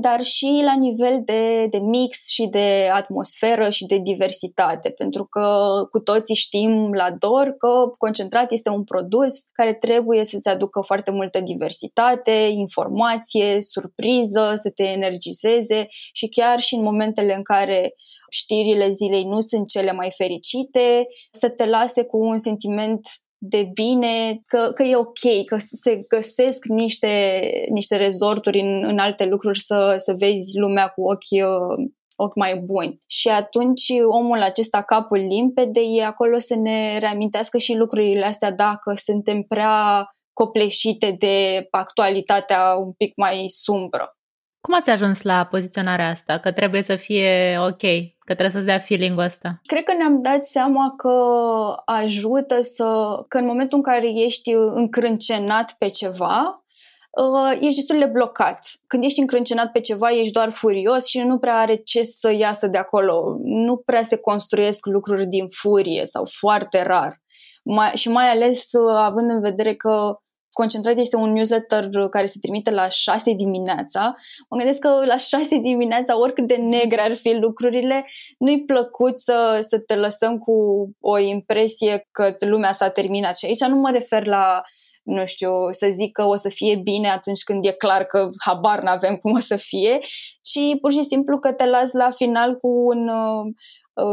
dar 0.00 0.22
și 0.22 0.60
la 0.64 0.74
nivel 0.78 1.22
de, 1.24 1.66
de 1.66 1.78
mix 1.78 2.28
și 2.28 2.46
de 2.46 2.88
atmosferă 2.92 3.70
și 3.70 3.86
de 3.86 3.98
diversitate, 4.02 4.90
pentru 4.90 5.24
că 5.24 5.72
cu 5.90 5.98
toții 5.98 6.34
știm 6.34 6.92
la 6.92 7.10
DOR 7.18 7.54
că 7.58 7.90
concentrat 7.98 8.52
este 8.52 8.70
un 8.70 8.84
produs 8.84 9.48
care 9.52 9.74
trebuie 9.74 10.24
să-ți 10.24 10.48
aducă 10.48 10.80
foarte 10.80 11.10
multă 11.10 11.40
diversitate, 11.40 12.48
informație, 12.52 13.56
surpriză, 13.60 14.52
să 14.56 14.70
te 14.70 14.82
energizeze 14.82 15.86
și 15.90 16.28
chiar 16.28 16.58
și 16.58 16.74
în 16.74 16.82
momentele 16.82 17.34
în 17.34 17.42
care 17.42 17.94
știrile 18.30 18.88
zilei 18.88 19.24
nu 19.24 19.40
sunt 19.40 19.68
cele 19.68 19.92
mai 19.92 20.10
fericite, 20.16 21.06
să 21.30 21.48
te 21.48 21.66
lase 21.66 22.04
cu 22.04 22.18
un 22.18 22.38
sentiment 22.38 23.00
de 23.48 23.70
bine, 23.74 24.40
că, 24.46 24.70
că 24.74 24.82
e 24.82 24.96
ok, 24.96 25.44
că 25.46 25.56
se 25.58 25.98
găsesc 26.08 26.64
niște, 26.64 27.40
niște 27.70 27.96
rezorturi 27.96 28.60
în, 28.60 28.84
în 28.84 28.98
alte 28.98 29.24
lucruri 29.24 29.60
să, 29.60 29.94
să 29.98 30.14
vezi 30.18 30.58
lumea 30.58 30.88
cu 30.88 31.02
ochi, 31.02 31.44
uh, 31.46 31.86
ochi 32.16 32.36
mai 32.36 32.56
buni. 32.56 32.98
Și 33.06 33.28
atunci 33.28 33.82
omul 34.20 34.42
acesta, 34.42 34.82
capul 34.82 35.18
limpede, 35.18 35.80
e 35.80 36.04
acolo 36.04 36.38
să 36.38 36.54
ne 36.56 36.98
reamintească 36.98 37.58
și 37.58 37.74
lucrurile 37.74 38.24
astea 38.24 38.52
dacă 38.52 38.92
suntem 38.96 39.42
prea 39.42 40.08
copleșite 40.32 41.16
de 41.18 41.66
actualitatea 41.70 42.74
un 42.74 42.92
pic 42.92 43.16
mai 43.16 43.44
sumbră. 43.46 44.16
Cum 44.64 44.74
ați 44.74 44.90
ajuns 44.90 45.22
la 45.22 45.46
poziționarea 45.50 46.08
asta? 46.08 46.38
Că 46.38 46.52
trebuie 46.52 46.82
să 46.82 46.96
fie 46.96 47.58
ok, 47.58 47.80
că 48.18 48.32
trebuie 48.34 48.50
să-ți 48.50 48.64
dea 48.64 48.78
feeling-ul 48.78 49.24
ăsta? 49.24 49.60
Cred 49.66 49.82
că 49.82 49.92
ne-am 49.94 50.22
dat 50.22 50.44
seama 50.44 50.94
că 50.96 51.16
ajută 51.84 52.62
să... 52.62 52.84
că 53.28 53.38
în 53.38 53.46
momentul 53.46 53.78
în 53.78 53.84
care 53.84 54.08
ești 54.08 54.50
încrâncenat 54.52 55.74
pe 55.78 55.86
ceva, 55.86 56.64
uh, 57.10 57.52
ești 57.60 57.76
destul 57.76 57.98
de 57.98 58.04
blocat. 58.12 58.60
Când 58.86 59.04
ești 59.04 59.20
încrâncenat 59.20 59.72
pe 59.72 59.80
ceva, 59.80 60.10
ești 60.10 60.32
doar 60.32 60.50
furios 60.50 61.06
și 61.06 61.20
nu 61.20 61.38
prea 61.38 61.56
are 61.56 61.74
ce 61.74 62.02
să 62.02 62.32
iasă 62.32 62.66
de 62.66 62.78
acolo. 62.78 63.36
Nu 63.42 63.76
prea 63.76 64.02
se 64.02 64.16
construiesc 64.16 64.86
lucruri 64.86 65.26
din 65.26 65.46
furie 65.48 66.04
sau 66.04 66.24
foarte 66.38 66.82
rar. 66.82 67.22
Mai, 67.64 67.90
și 67.94 68.08
mai 68.08 68.28
ales 68.28 68.72
uh, 68.72 68.94
având 68.96 69.30
în 69.30 69.40
vedere 69.40 69.74
că 69.74 70.18
Concentrat 70.54 70.98
este 70.98 71.16
un 71.16 71.32
newsletter 71.32 71.88
care 72.10 72.26
se 72.26 72.38
trimite 72.40 72.70
la 72.70 72.88
6 72.88 73.32
dimineața. 73.32 74.14
Mă 74.48 74.56
gândesc 74.56 74.78
că 74.78 74.88
la 75.06 75.16
6 75.16 75.58
dimineața, 75.58 76.18
oricât 76.18 76.46
de 76.46 76.54
negre 76.54 77.00
ar 77.00 77.14
fi 77.14 77.34
lucrurile, 77.34 78.06
nu-i 78.38 78.64
plăcut 78.64 79.18
să, 79.18 79.58
să 79.68 79.78
te 79.78 79.94
lăsăm 79.94 80.38
cu 80.38 80.54
o 81.00 81.18
impresie 81.18 82.08
că 82.10 82.34
lumea 82.38 82.72
s-a 82.72 82.88
terminat. 82.88 83.36
Și 83.36 83.46
aici 83.46 83.64
nu 83.64 83.76
mă 83.76 83.90
refer 83.90 84.26
la 84.26 84.62
nu 85.02 85.24
știu, 85.24 85.50
să 85.70 85.88
zic 85.90 86.12
că 86.12 86.22
o 86.22 86.36
să 86.36 86.48
fie 86.48 86.80
bine 86.82 87.10
atunci 87.10 87.42
când 87.42 87.64
e 87.64 87.70
clar 87.70 88.04
că 88.04 88.28
habar 88.44 88.82
n-avem 88.82 89.16
cum 89.16 89.32
o 89.32 89.38
să 89.38 89.56
fie, 89.56 89.98
ci 90.40 90.78
pur 90.80 90.92
și 90.92 91.02
simplu 91.02 91.38
că 91.38 91.52
te 91.52 91.66
las 91.66 91.92
la 91.92 92.10
final 92.10 92.56
cu 92.56 92.68
un, 92.68 93.08
Uh, 93.08 93.52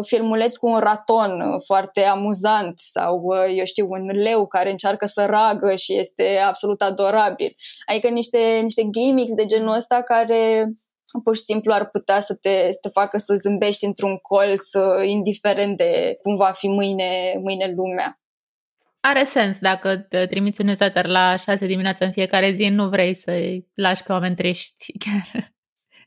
filmuleț 0.05 0.55
cu 0.55 0.67
un 0.67 0.79
raton 0.79 1.41
uh, 1.41 1.61
foarte 1.65 2.03
amuzant 2.03 2.79
sau, 2.79 3.21
uh, 3.23 3.57
eu 3.57 3.65
știu, 3.65 3.88
un 3.89 4.05
leu 4.05 4.47
care 4.47 4.71
încearcă 4.71 5.05
să 5.05 5.25
ragă 5.25 5.75
și 5.75 5.97
este 5.97 6.38
absolut 6.47 6.81
adorabil. 6.81 7.55
Adică 7.85 8.07
niște, 8.07 8.59
niște 8.61 8.88
gimmicks 8.91 9.33
de 9.33 9.45
genul 9.45 9.75
ăsta 9.75 10.01
care 10.01 10.67
pur 11.23 11.35
și 11.35 11.41
simplu 11.41 11.73
ar 11.73 11.89
putea 11.89 12.19
să 12.19 12.33
te, 12.35 12.71
să 12.71 12.77
te 12.81 12.89
facă 12.89 13.17
să 13.17 13.35
zâmbești 13.35 13.85
într-un 13.85 14.17
colț, 14.17 14.69
indiferent 15.05 15.77
de 15.77 16.17
cum 16.21 16.35
va 16.35 16.51
fi 16.51 16.67
mâine, 16.67 17.39
mâine 17.41 17.73
lumea. 17.75 18.21
Are 19.00 19.25
sens 19.25 19.59
dacă 19.59 19.97
te 19.97 20.25
trimiți 20.25 20.61
un 20.61 20.65
newsletter 20.65 21.05
la 21.05 21.35
6 21.35 21.65
dimineața 21.65 22.05
în 22.05 22.11
fiecare 22.11 22.51
zi, 22.51 22.67
nu 22.67 22.89
vrei 22.89 23.13
să-i 23.13 23.67
lași 23.73 24.03
pe 24.03 24.11
oameni 24.11 24.35
triști 24.35 24.93
chiar 24.97 25.53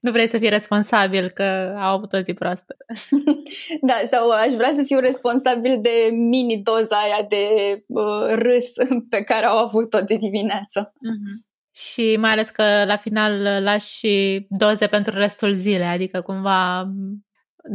nu 0.05 0.11
vrei 0.11 0.29
să 0.29 0.39
fii 0.39 0.49
responsabil 0.49 1.31
că 1.31 1.75
au 1.79 1.97
avut 1.97 2.13
o 2.13 2.19
zi 2.19 2.35
proastă. 2.35 2.77
da, 3.89 3.95
sau 4.05 4.31
aș 4.31 4.53
vrea 4.53 4.71
să 4.71 4.83
fiu 4.83 4.99
responsabil 4.99 5.79
de 5.81 6.11
mini-doza 6.13 6.97
aia 6.97 7.27
de 7.29 7.47
uh, 7.87 8.27
râs 8.29 8.73
pe 9.13 9.23
care 9.23 9.47
au 9.47 9.57
avut-o 9.57 10.01
de 10.01 10.17
dimineață. 10.17 10.93
Mm-hmm. 10.93 11.53
și 11.75 12.17
mai 12.19 12.31
ales 12.31 12.49
că 12.51 12.85
la 12.87 12.97
final 12.97 13.63
lași 13.63 14.07
doze 14.49 14.87
pentru 14.87 15.19
restul 15.19 15.55
zilei, 15.55 15.87
adică 15.87 16.21
cumva 16.21 16.91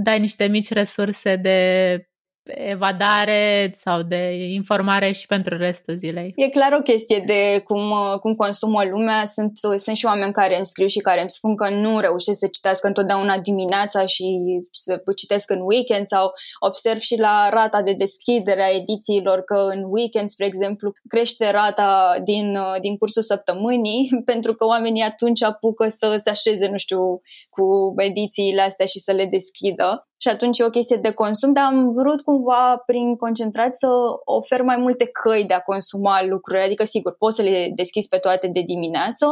dai 0.03 0.19
niște 0.19 0.47
mici 0.47 0.71
resurse 0.71 1.35
de 1.35 2.08
evadare 2.53 3.71
sau 3.73 4.01
de 4.01 4.51
informare 4.53 5.11
și 5.11 5.25
pentru 5.25 5.57
restul 5.57 5.97
zilei. 5.97 6.33
E 6.35 6.49
clar 6.49 6.73
o 6.73 6.81
chestie 6.81 7.23
de 7.25 7.61
cum, 7.63 7.81
cum 8.21 8.35
consumă 8.35 8.83
lumea. 8.83 9.25
Sunt, 9.25 9.51
sunt 9.75 9.95
și 9.95 10.05
oameni 10.05 10.31
care 10.31 10.55
îmi 10.55 10.65
scriu 10.65 10.87
și 10.87 10.99
care 10.99 11.19
îmi 11.19 11.29
spun 11.29 11.55
că 11.55 11.69
nu 11.69 11.99
reușesc 11.99 12.39
să 12.39 12.47
citească 12.47 12.87
întotdeauna 12.87 13.37
dimineața 13.37 14.05
și 14.05 14.25
să 14.71 15.01
citesc 15.15 15.51
în 15.51 15.59
weekend 15.61 16.07
sau 16.07 16.31
observ 16.59 16.99
și 16.99 17.19
la 17.19 17.49
rata 17.49 17.81
de 17.81 17.93
deschidere 17.93 18.63
a 18.63 18.75
edițiilor 18.75 19.41
că 19.41 19.67
în 19.73 19.83
weekend, 19.87 20.29
spre 20.29 20.45
exemplu, 20.45 20.91
crește 21.07 21.51
rata 21.51 22.19
din, 22.23 22.57
din 22.81 22.97
cursul 22.97 23.21
săptămânii 23.21 24.09
pentru 24.31 24.53
că 24.53 24.65
oamenii 24.65 25.03
atunci 25.03 25.43
apucă 25.43 25.89
să 25.89 26.15
se 26.23 26.29
așeze, 26.29 26.69
nu 26.69 26.77
știu, 26.77 27.19
cu 27.49 27.93
edițiile 27.97 28.61
astea 28.61 28.85
și 28.85 28.99
să 28.99 29.11
le 29.11 29.25
deschidă 29.25 30.08
și 30.21 30.27
atunci 30.27 30.57
e 30.57 30.63
o 30.63 30.69
chestie 30.69 30.97
de 30.97 31.11
consum, 31.11 31.53
dar 31.53 31.63
am 31.63 31.87
vrut 31.93 32.21
cumva 32.21 32.83
prin 32.85 33.15
concentrat 33.15 33.75
să 33.75 33.87
ofer 34.23 34.61
mai 34.61 34.77
multe 34.77 35.05
căi 35.05 35.45
de 35.45 35.53
a 35.53 35.59
consuma 35.59 36.23
lucruri, 36.23 36.63
adică 36.63 36.83
sigur 36.83 37.15
poți 37.17 37.35
să 37.35 37.41
le 37.41 37.71
deschizi 37.75 38.07
pe 38.07 38.17
toate 38.17 38.47
de 38.47 38.61
dimineață 38.61 39.25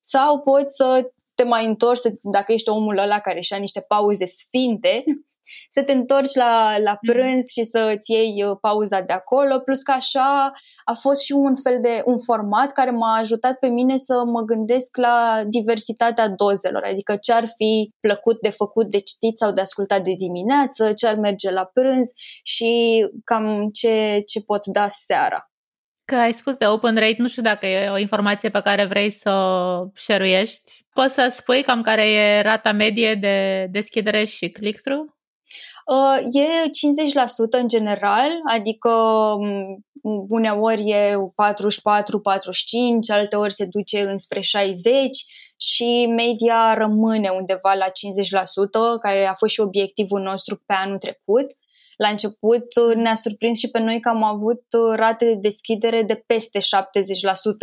sau 0.00 0.40
poți 0.40 0.74
să 0.74 1.10
te 1.34 1.44
mai 1.44 1.66
întorci, 1.66 2.00
dacă 2.32 2.52
ești 2.52 2.68
omul 2.68 2.98
ăla 2.98 3.18
care 3.18 3.40
și-a 3.40 3.56
niște 3.56 3.80
pauze 3.80 4.24
sfinte, 4.24 5.04
să 5.68 5.82
te 5.82 5.92
întorci 5.92 6.34
la, 6.34 6.78
la 6.78 6.98
mhm. 7.00 7.12
prânz 7.12 7.48
și 7.50 7.64
să 7.64 7.92
îți 7.96 8.12
iei 8.12 8.44
uh, 8.44 8.56
pauza 8.60 9.00
de 9.00 9.12
acolo, 9.12 9.58
plus 9.58 9.82
că 9.82 9.90
așa 9.90 10.52
a 10.84 10.92
fost 11.00 11.22
și 11.22 11.32
un 11.32 11.54
fel 11.62 11.78
de 11.80 12.02
un 12.04 12.18
format 12.18 12.72
care 12.72 12.90
m-a 12.90 13.16
ajutat 13.16 13.58
pe 13.58 13.68
mine 13.68 13.96
să 13.96 14.22
mă 14.26 14.40
gândesc 14.40 14.96
la 14.96 15.42
diversitatea 15.48 16.28
dozelor, 16.28 16.82
adică 16.82 17.16
ce 17.16 17.32
ar 17.32 17.46
fi 17.56 17.92
plăcut 18.00 18.40
de 18.40 18.50
făcut 18.50 18.90
de 18.90 18.98
citit 18.98 19.38
sau 19.38 19.52
de 19.52 19.60
ascultat 19.60 20.02
de 20.02 20.14
dimineață, 20.18 20.92
ce 20.92 21.06
ar 21.06 21.14
merge 21.14 21.50
la 21.50 21.70
prânz 21.72 22.12
și 22.42 22.70
cam 23.24 23.68
ce, 23.72 24.22
ce 24.26 24.40
pot 24.40 24.66
da 24.66 24.88
seara. 24.88 25.51
Că 26.04 26.14
ai 26.14 26.32
spus 26.32 26.56
de 26.56 26.66
open 26.66 26.94
rate, 26.94 27.16
nu 27.18 27.28
știu 27.28 27.42
dacă 27.42 27.66
e 27.66 27.88
o 27.88 27.98
informație 27.98 28.48
pe 28.48 28.60
care 28.60 28.84
vrei 28.84 29.10
să 29.10 29.30
o 29.30 29.90
share 29.94 30.46
Poți 30.92 31.14
să 31.14 31.28
spui 31.30 31.62
cam 31.62 31.82
care 31.82 32.10
e 32.10 32.40
rata 32.40 32.72
medie 32.72 33.14
de 33.14 33.66
deschidere 33.70 34.24
și 34.24 34.48
click-through? 34.50 35.12
Uh, 35.86 36.18
e 36.32 36.46
50% 37.56 37.60
în 37.60 37.68
general, 37.68 38.30
adică 38.48 38.90
mm, 39.38 40.26
uneori 40.28 40.88
e 40.88 41.14
44-45, 41.14 41.18
alte 43.08 43.36
ori 43.36 43.52
se 43.52 43.64
duce 43.64 44.00
înspre 44.00 44.40
60 44.40 45.08
și 45.56 46.06
media 46.16 46.74
rămâne 46.74 47.28
undeva 47.28 47.72
la 47.74 47.86
50%, 47.86 47.90
care 49.00 49.26
a 49.26 49.34
fost 49.34 49.52
și 49.52 49.60
obiectivul 49.60 50.20
nostru 50.20 50.62
pe 50.66 50.72
anul 50.72 50.98
trecut. 50.98 51.46
La 52.02 52.08
început 52.08 52.66
uh, 52.80 52.94
ne-a 52.94 53.14
surprins 53.14 53.58
și 53.58 53.70
pe 53.70 53.78
noi 53.78 54.00
că 54.00 54.08
am 54.08 54.22
avut 54.22 54.64
uh, 54.78 54.94
rate 54.94 55.24
de 55.24 55.34
deschidere 55.34 56.02
de 56.02 56.14
peste 56.26 56.58
70%, 56.58 56.62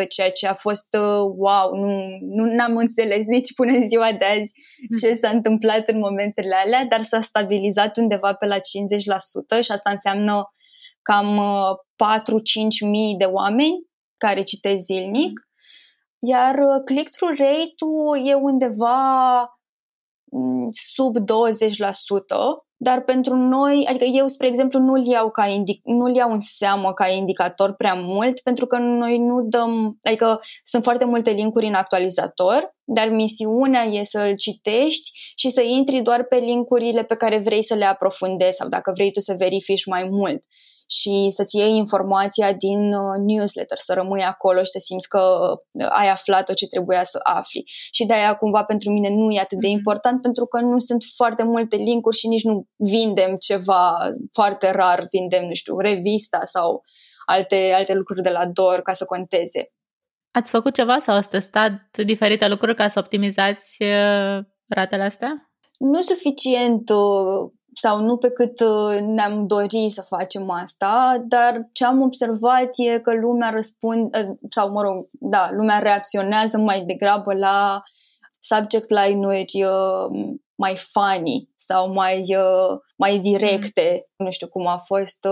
ceea 0.10 0.32
ce 0.32 0.48
a 0.48 0.54
fost 0.54 0.94
uh, 0.94 1.34
wow, 1.36 1.76
nu, 2.22 2.44
nu 2.44 2.64
am 2.64 2.76
înțeles 2.76 3.26
nici 3.26 3.54
până 3.54 3.72
în 3.72 3.90
ziua 3.90 4.12
de 4.12 4.26
azi 4.26 4.52
hmm. 4.88 4.98
ce 4.98 5.14
s-a 5.14 5.30
întâmplat 5.30 5.88
în 5.88 6.00
momentele 6.00 6.56
alea, 6.66 6.86
dar 6.86 7.02
s-a 7.02 7.22
stabilizat 7.22 7.98
undeva 7.98 8.34
pe 8.34 8.46
la 8.46 8.58
50% 8.58 8.60
și 9.62 9.72
asta 9.72 9.90
înseamnă 9.90 10.50
cam 11.02 11.42
4-5 12.86 12.90
mii 12.90 13.18
de 13.18 13.26
oameni 13.26 13.88
care 14.18 14.44
citesc 14.44 14.84
zilnic, 14.84 15.32
hmm. 15.40 16.30
iar 16.30 16.56
click-through 16.86 17.38
rate-ul 17.38 18.28
e 18.28 18.34
undeva 18.34 19.40
mm, 20.32 20.68
sub 20.70 21.18
20%, 21.18 21.24
dar 22.82 23.02
pentru 23.02 23.36
noi, 23.36 23.86
adică 23.90 24.06
eu, 24.06 24.28
spre 24.28 24.48
exemplu, 24.48 24.80
nu-l 24.80 25.06
iau, 25.06 25.30
ca 25.30 25.48
indic- 25.48 25.84
nu-l 25.84 26.16
iau 26.16 26.32
în 26.32 26.40
seamă 26.40 26.94
ca 26.94 27.08
indicator 27.08 27.74
prea 27.74 27.94
mult, 27.94 28.40
pentru 28.40 28.66
că 28.66 28.78
noi 28.78 29.18
nu 29.18 29.42
dăm, 29.42 29.98
adică 30.02 30.40
sunt 30.64 30.84
foarte 30.84 31.06
multe 31.06 31.30
linkuri 31.30 31.66
în 31.66 31.74
actualizator, 31.74 32.76
dar 32.84 33.10
misiunea 33.10 33.84
e 33.84 34.04
să-l 34.04 34.36
citești 34.36 35.12
și 35.36 35.50
să 35.50 35.62
intri 35.62 36.02
doar 36.02 36.24
pe 36.24 36.36
linkurile 36.36 37.04
pe 37.04 37.16
care 37.16 37.38
vrei 37.38 37.64
să 37.64 37.76
le 37.76 37.86
aprofundezi 37.86 38.58
sau 38.58 38.68
dacă 38.68 38.92
vrei 38.96 39.12
tu 39.12 39.20
să 39.20 39.36
verifici 39.38 39.86
mai 39.86 40.08
mult 40.12 40.44
și 40.90 41.28
să-ți 41.30 41.58
iei 41.58 41.76
informația 41.76 42.54
din 42.54 42.94
uh, 42.94 43.18
newsletter, 43.18 43.78
să 43.78 43.94
rămâi 43.94 44.24
acolo 44.24 44.64
și 44.64 44.72
să 44.72 44.80
simți 44.80 45.08
că 45.08 45.22
uh, 45.72 45.88
ai 45.90 46.10
aflat 46.10 46.46
tot 46.46 46.56
ce 46.56 46.68
trebuia 46.68 47.04
să 47.04 47.20
afli. 47.24 47.64
Și 47.66 48.06
de-aia 48.06 48.36
cumva 48.36 48.64
pentru 48.64 48.92
mine 48.92 49.10
nu 49.10 49.32
e 49.32 49.40
atât 49.40 49.60
de 49.60 49.68
mhm. 49.68 49.78
important 49.78 50.22
pentru 50.22 50.46
că 50.46 50.60
nu 50.60 50.80
sunt 50.80 51.04
foarte 51.16 51.44
multe 51.44 51.76
linkuri 51.76 52.18
și 52.18 52.28
nici 52.28 52.44
nu 52.44 52.66
vindem 52.76 53.36
ceva 53.36 54.10
foarte 54.32 54.72
rar, 54.72 55.06
vindem, 55.12 55.46
nu 55.46 55.54
știu, 55.54 55.80
revista 55.80 56.40
sau 56.44 56.82
alte, 57.26 57.72
alte 57.76 57.94
lucruri 57.94 58.22
de 58.22 58.30
la 58.30 58.46
DOR 58.46 58.82
ca 58.82 58.94
să 58.94 59.06
conteze. 59.06 59.74
Ați 60.32 60.52
făcut 60.52 60.74
ceva 60.74 61.00
sau 61.00 61.16
ați 61.16 61.30
testat 61.30 61.98
diferite 62.06 62.48
lucruri 62.48 62.76
ca 62.76 62.88
să 62.88 63.00
optimizați 63.00 63.84
uh, 63.84 64.40
ratele 64.68 65.04
astea? 65.04 65.52
Nu 65.80 66.02
suficient 66.02 66.90
sau 67.74 68.00
nu 68.00 68.18
pe 68.18 68.30
cât 68.30 68.60
uh, 68.60 69.00
ne-am 69.00 69.48
dorit 69.48 69.92
să 69.92 70.02
facem 70.02 70.50
asta, 70.50 71.24
dar 71.28 71.70
ce 71.72 71.86
am 71.86 72.02
observat 72.02 72.70
e 72.76 73.00
că 73.00 73.14
lumea 73.14 73.50
răspunde, 73.50 74.20
uh, 74.20 74.36
sau 74.50 74.72
mă 74.72 74.82
rog, 74.82 75.06
da, 75.12 75.50
lumea 75.52 75.80
reacționează 75.80 76.58
mai 76.58 76.82
degrabă 76.82 77.34
la 77.34 77.82
subject 78.40 78.90
line-uri 78.90 79.64
uh, 79.64 80.36
mai 80.56 80.76
funny 80.76 81.50
sau 81.56 81.94
mai, 81.94 82.38
mai 82.96 83.18
directe. 83.18 84.08
Mm. 84.18 84.26
Nu 84.26 84.32
știu 84.32 84.48
cum 84.48 84.68
a 84.68 84.78
fost 84.78 85.28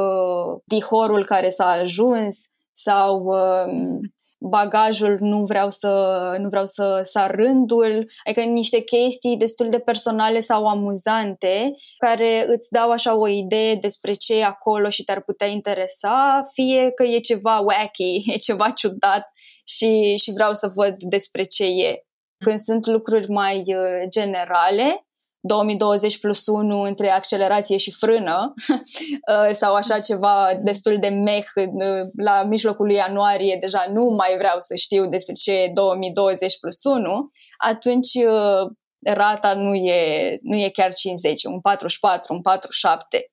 dihorul 0.65 1.26
care 1.26 1.50
s-a 1.50 1.65
ajuns 1.65 2.38
sau 2.71 3.34
mm 3.67 4.00
bagajul 4.39 5.17
nu 5.19 5.43
vreau 5.43 5.69
să, 5.69 6.36
nu 6.39 6.47
vreau 6.47 6.65
să 6.65 7.00
sar 7.04 7.36
rândul, 7.36 8.06
adică 8.23 8.41
niște 8.41 8.80
chestii 8.80 9.38
destul 9.38 9.69
de 9.69 9.80
personale 9.80 10.39
sau 10.39 10.67
amuzante 10.67 11.76
care 11.97 12.45
îți 12.47 12.71
dau 12.71 12.91
așa 12.91 13.17
o 13.17 13.28
idee 13.28 13.76
despre 13.76 14.13
ce 14.13 14.39
e 14.39 14.43
acolo 14.43 14.89
și 14.89 15.04
te-ar 15.04 15.21
putea 15.21 15.47
interesa, 15.47 16.41
fie 16.54 16.91
că 16.91 17.04
e 17.04 17.19
ceva 17.19 17.60
wacky, 17.60 18.23
e 18.34 18.38
ceva 18.38 18.69
ciudat 18.69 19.32
și, 19.67 20.15
și 20.15 20.32
vreau 20.32 20.54
să 20.54 20.71
văd 20.76 20.95
despre 21.00 21.43
ce 21.43 21.63
e. 21.63 22.02
Când 22.45 22.60
sunt 22.60 22.86
lucruri 22.86 23.30
mai 23.30 23.58
uh, 23.58 24.08
generale, 24.10 25.07
2020 25.39 26.19
plus 26.19 26.47
1 26.47 26.82
între 26.82 27.10
accelerație 27.10 27.78
și 27.78 27.91
frână 27.91 28.54
uh, 28.67 29.50
sau 29.62 29.76
așa 29.76 30.00
ceva 30.00 30.60
destul 30.63 30.97
de 31.00 31.08
meh 31.08 31.45
uh, 31.56 32.02
la 32.23 32.43
mijlocul 32.43 32.86
lui 32.86 32.95
ianuarie, 32.95 33.58
deja 33.60 33.86
nu 33.93 34.06
mai 34.06 34.36
vreau 34.38 34.60
să 34.60 34.76
știu 34.76 35.08
despre 35.08 35.34
ce 35.34 35.52
e 35.52 35.71
2020 35.73 36.60
plus 36.60 36.84
1, 36.84 37.26
atunci 37.58 38.13
uh, 38.13 38.71
rata 39.13 39.54
nu 39.54 39.76
e, 39.76 40.38
nu 40.41 40.56
e 40.58 40.69
chiar 40.69 40.93
50, 40.93 41.43
un 41.43 41.60
44, 41.62 42.34
un 42.34 42.41
47. 42.41 43.32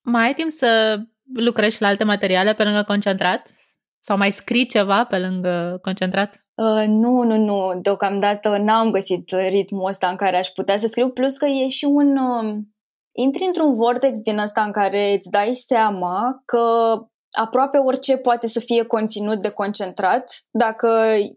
Mai 0.00 0.26
ai 0.26 0.34
timp 0.34 0.50
să 0.50 0.98
lucrezi 1.34 1.82
la 1.82 1.88
alte 1.88 2.04
materiale 2.04 2.54
pe 2.54 2.64
lângă 2.64 2.82
concentrat? 2.82 3.50
Sau 4.00 4.16
mai 4.16 4.32
scrii 4.32 4.66
ceva 4.66 5.04
pe 5.04 5.18
lângă 5.18 5.78
concentrat? 5.82 6.43
Uh, 6.54 6.84
nu, 6.86 7.22
nu, 7.22 7.36
nu. 7.36 7.80
Deocamdată 7.80 8.56
n-am 8.56 8.90
găsit 8.90 9.30
ritmul 9.30 9.88
ăsta 9.88 10.08
în 10.08 10.16
care 10.16 10.36
aș 10.36 10.48
putea 10.48 10.78
să 10.78 10.86
scriu, 10.86 11.10
plus 11.10 11.36
că 11.36 11.46
e 11.46 11.68
și 11.68 11.84
un... 11.84 12.16
Uh, 12.16 12.56
intri 13.12 13.44
într-un 13.44 13.74
vortex 13.74 14.18
din 14.18 14.38
ăsta 14.38 14.62
în 14.62 14.72
care 14.72 15.12
îți 15.12 15.30
dai 15.30 15.54
seama 15.54 16.42
că 16.44 16.62
aproape 17.30 17.78
orice 17.78 18.16
poate 18.16 18.46
să 18.46 18.60
fie 18.60 18.84
conținut 18.84 19.42
de 19.42 19.48
concentrat 19.50 20.30
dacă 20.50 20.88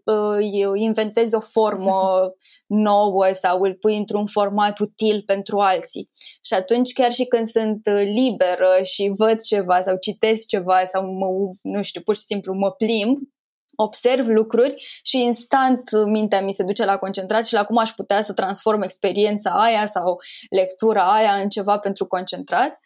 uh, 0.04 0.74
inventezi 0.74 1.34
o 1.34 1.40
formă 1.40 2.00
nouă 2.66 3.26
sau 3.32 3.60
îl 3.60 3.74
pui 3.74 3.96
într-un 3.96 4.26
format 4.26 4.78
util 4.78 5.22
pentru 5.26 5.58
alții. 5.58 6.10
Și 6.44 6.54
atunci 6.54 6.92
chiar 6.92 7.12
și 7.12 7.24
când 7.24 7.46
sunt 7.46 7.86
uh, 7.86 8.02
liberă 8.14 8.78
și 8.82 9.12
văd 9.16 9.40
ceva 9.40 9.80
sau 9.80 9.96
citesc 9.96 10.46
ceva 10.46 10.84
sau 10.84 11.02
mă, 11.12 11.26
nu 11.62 11.82
știu, 11.82 12.00
pur 12.00 12.16
și 12.16 12.22
simplu 12.22 12.54
mă 12.54 12.70
plimb, 12.70 13.18
observ 13.80 14.26
lucruri 14.26 14.74
și 15.02 15.22
instant 15.22 15.82
mintea 16.06 16.40
mi 16.42 16.52
se 16.52 16.62
duce 16.62 16.84
la 16.84 16.96
concentrat 16.96 17.46
și 17.46 17.54
la 17.54 17.64
cum 17.64 17.76
aș 17.76 17.90
putea 17.90 18.22
să 18.22 18.32
transform 18.32 18.82
experiența 18.82 19.50
aia 19.50 19.86
sau 19.86 20.16
lectura 20.50 21.12
aia 21.12 21.32
în 21.32 21.48
ceva 21.48 21.78
pentru 21.78 22.06
concentrat 22.06 22.78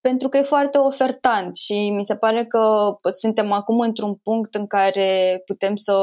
pentru 0.00 0.28
că 0.28 0.36
e 0.36 0.42
foarte 0.42 0.78
ofertant 0.78 1.56
și 1.56 1.90
mi 1.90 2.04
se 2.04 2.16
pare 2.16 2.44
că 2.44 2.94
suntem 3.10 3.52
acum 3.52 3.80
într-un 3.80 4.14
punct 4.14 4.54
în 4.54 4.66
care 4.66 5.42
putem 5.46 5.76
să 5.76 5.94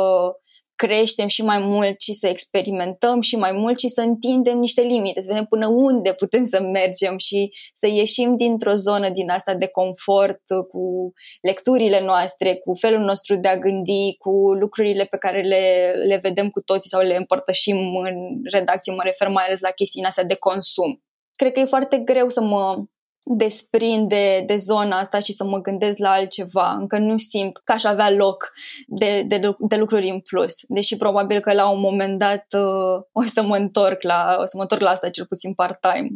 creștem 0.86 1.28
și 1.28 1.44
mai 1.44 1.60
mult 1.60 2.02
și 2.02 2.14
să 2.14 2.28
experimentăm 2.28 3.22
și 3.22 3.36
mai 3.36 3.52
mult 3.52 3.80
și 3.80 3.88
să 3.88 4.02
întindem 4.02 4.58
niște 4.58 4.82
limite, 4.82 5.22
să 5.22 5.28
vedem 5.30 5.46
până 5.46 5.68
unde 5.68 6.14
putem 6.14 6.44
să 6.44 6.62
mergem 6.62 7.18
și 7.18 7.52
să 7.74 7.88
ieșim 7.88 8.36
dintr-o 8.36 8.74
zonă 8.74 9.10
din 9.10 9.30
asta 9.30 9.54
de 9.54 9.68
confort 9.68 10.42
cu 10.68 11.14
lecturile 11.42 12.02
noastre, 12.02 12.56
cu 12.56 12.74
felul 12.74 13.00
nostru 13.00 13.36
de 13.36 13.48
a 13.48 13.58
gândi, 13.58 14.16
cu 14.18 14.54
lucrurile 14.54 15.06
pe 15.06 15.18
care 15.18 15.42
le, 15.42 15.94
le 16.08 16.20
vedem 16.22 16.50
cu 16.50 16.62
toții 16.62 16.90
sau 16.90 17.02
le 17.02 17.16
împărtășim 17.16 17.78
în 17.96 18.16
redacție, 18.52 18.94
mă 18.94 19.02
refer 19.04 19.28
mai 19.28 19.44
ales 19.44 19.60
la 19.60 19.70
chestiunea 19.70 20.10
asta 20.10 20.24
de 20.24 20.36
consum. 20.36 21.04
Cred 21.36 21.52
că 21.52 21.60
e 21.60 21.66
foarte 21.66 21.98
greu 21.98 22.30
să 22.30 22.42
mă 22.42 22.84
desprind 23.26 24.10
de, 24.10 24.44
de 24.46 24.56
zona 24.56 24.98
asta 25.00 25.20
și 25.20 25.34
să 25.34 25.44
mă 25.44 25.62
gândesc 25.62 25.98
la 25.98 26.10
altceva. 26.10 26.76
Încă 26.80 26.98
nu 26.98 27.18
simt 27.18 27.58
că 27.58 27.72
aș 27.72 27.84
avea 27.84 28.12
loc 28.12 28.52
de, 28.88 29.24
de, 29.28 29.40
de 29.60 29.76
lucruri 29.76 30.10
în 30.10 30.20
plus. 30.20 30.54
Deși 30.68 30.98
probabil 30.98 31.40
că 31.40 31.54
la 31.54 31.70
un 31.70 31.80
moment 31.80 32.20
dat 32.20 32.46
uh, 32.58 33.02
o 33.12 33.22
să 33.24 33.44
mă 33.44 33.58
întorc 33.58 34.04
la, 34.04 34.38
o 34.40 34.46
să 34.46 34.54
mă 34.56 34.62
întorc 34.62 34.82
la 34.82 34.90
asta 34.90 35.10
cel 35.10 35.26
puțin 35.26 35.54
part-time. 35.54 36.10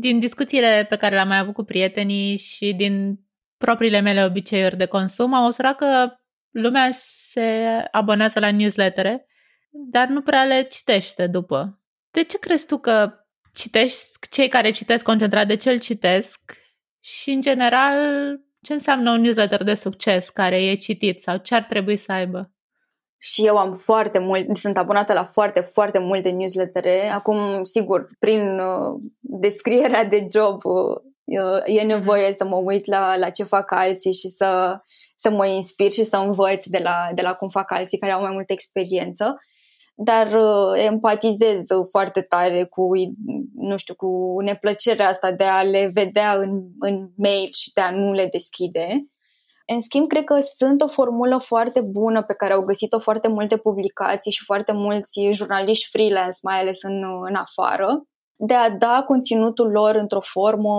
Din 0.00 0.18
discuțiile 0.18 0.86
pe 0.88 0.96
care 0.96 1.14
le-am 1.14 1.28
mai 1.28 1.38
avut 1.38 1.54
cu 1.54 1.62
prietenii 1.62 2.36
și 2.36 2.74
din 2.74 3.20
propriile 3.56 4.00
mele 4.00 4.24
obiceiuri 4.24 4.76
de 4.76 4.86
consum, 4.86 5.34
am 5.34 5.44
observat 5.44 5.76
că 5.76 6.16
lumea 6.50 6.90
se 6.92 7.66
abonează 7.90 8.40
la 8.40 8.50
newslettere, 8.50 9.26
dar 9.70 10.08
nu 10.08 10.22
prea 10.22 10.44
le 10.44 10.62
citește 10.62 11.26
după. 11.26 11.80
De 12.10 12.22
ce 12.22 12.38
crezi 12.38 12.66
tu 12.66 12.78
că 12.78 13.25
citești, 13.56 14.28
cei 14.30 14.48
care 14.48 14.70
citesc 14.70 15.04
concentrat, 15.04 15.46
de 15.46 15.56
ce 15.56 15.70
îl 15.70 15.78
citesc 15.78 16.40
și, 17.00 17.30
în 17.30 17.40
general, 17.40 17.94
ce 18.60 18.72
înseamnă 18.72 19.10
un 19.10 19.20
newsletter 19.20 19.62
de 19.62 19.74
succes 19.74 20.28
care 20.28 20.62
e 20.62 20.74
citit 20.74 21.20
sau 21.20 21.36
ce 21.36 21.54
ar 21.54 21.62
trebui 21.62 21.96
să 21.96 22.12
aibă? 22.12 22.50
Și 23.18 23.46
eu 23.46 23.56
am 23.56 23.72
foarte 23.72 24.18
mult, 24.18 24.56
sunt 24.56 24.76
abonată 24.76 25.12
la 25.12 25.24
foarte, 25.24 25.60
foarte 25.60 25.98
multe 25.98 26.30
newslettere. 26.30 27.08
Acum, 27.08 27.62
sigur, 27.62 28.06
prin 28.18 28.58
uh, 28.58 28.94
descrierea 29.20 30.04
de 30.04 30.26
job 30.32 30.60
uh, 30.64 31.62
e 31.64 31.82
nevoie 31.82 32.32
să 32.32 32.44
mă 32.44 32.56
uit 32.56 32.86
la, 32.86 33.16
la 33.16 33.30
ce 33.30 33.44
fac 33.44 33.72
alții 33.72 34.12
și 34.12 34.28
să, 34.28 34.80
să 35.16 35.30
mă 35.30 35.46
inspir 35.46 35.92
și 35.92 36.04
să 36.04 36.16
învăț 36.16 36.64
de 36.64 36.78
la, 36.78 37.10
de 37.14 37.22
la 37.22 37.34
cum 37.34 37.48
fac 37.48 37.70
alții 37.70 37.98
care 37.98 38.12
au 38.12 38.20
mai 38.20 38.32
multă 38.32 38.52
experiență 38.52 39.36
dar 39.98 40.26
uh, 40.26 40.84
empatizez 40.84 41.62
foarte 41.90 42.20
tare 42.20 42.64
cu, 42.64 42.88
nu 43.54 43.76
știu, 43.76 43.94
cu 43.94 44.40
neplăcerea 44.40 45.08
asta 45.08 45.32
de 45.32 45.44
a 45.44 45.62
le 45.62 45.90
vedea 45.92 46.34
în, 46.34 46.62
în 46.78 47.08
mail 47.16 47.48
și 47.52 47.72
de 47.72 47.80
a 47.80 47.90
nu 47.90 48.12
le 48.12 48.26
deschide. 48.30 49.06
În 49.66 49.80
schimb, 49.80 50.06
cred 50.06 50.24
că 50.24 50.40
sunt 50.40 50.82
o 50.82 50.86
formulă 50.88 51.38
foarte 51.38 51.80
bună 51.80 52.22
pe 52.22 52.34
care 52.34 52.52
au 52.52 52.62
găsit-o 52.62 52.98
foarte 52.98 53.28
multe 53.28 53.56
publicații 53.56 54.32
și 54.32 54.44
foarte 54.44 54.72
mulți 54.72 55.20
jurnaliști 55.30 55.88
freelance, 55.88 56.38
mai 56.42 56.60
ales 56.60 56.82
în, 56.82 57.02
în 57.28 57.34
afară, 57.34 58.06
de 58.38 58.54
a 58.54 58.70
da 58.70 59.02
conținutul 59.06 59.70
lor 59.70 59.94
într-o 59.94 60.20
formă 60.20 60.74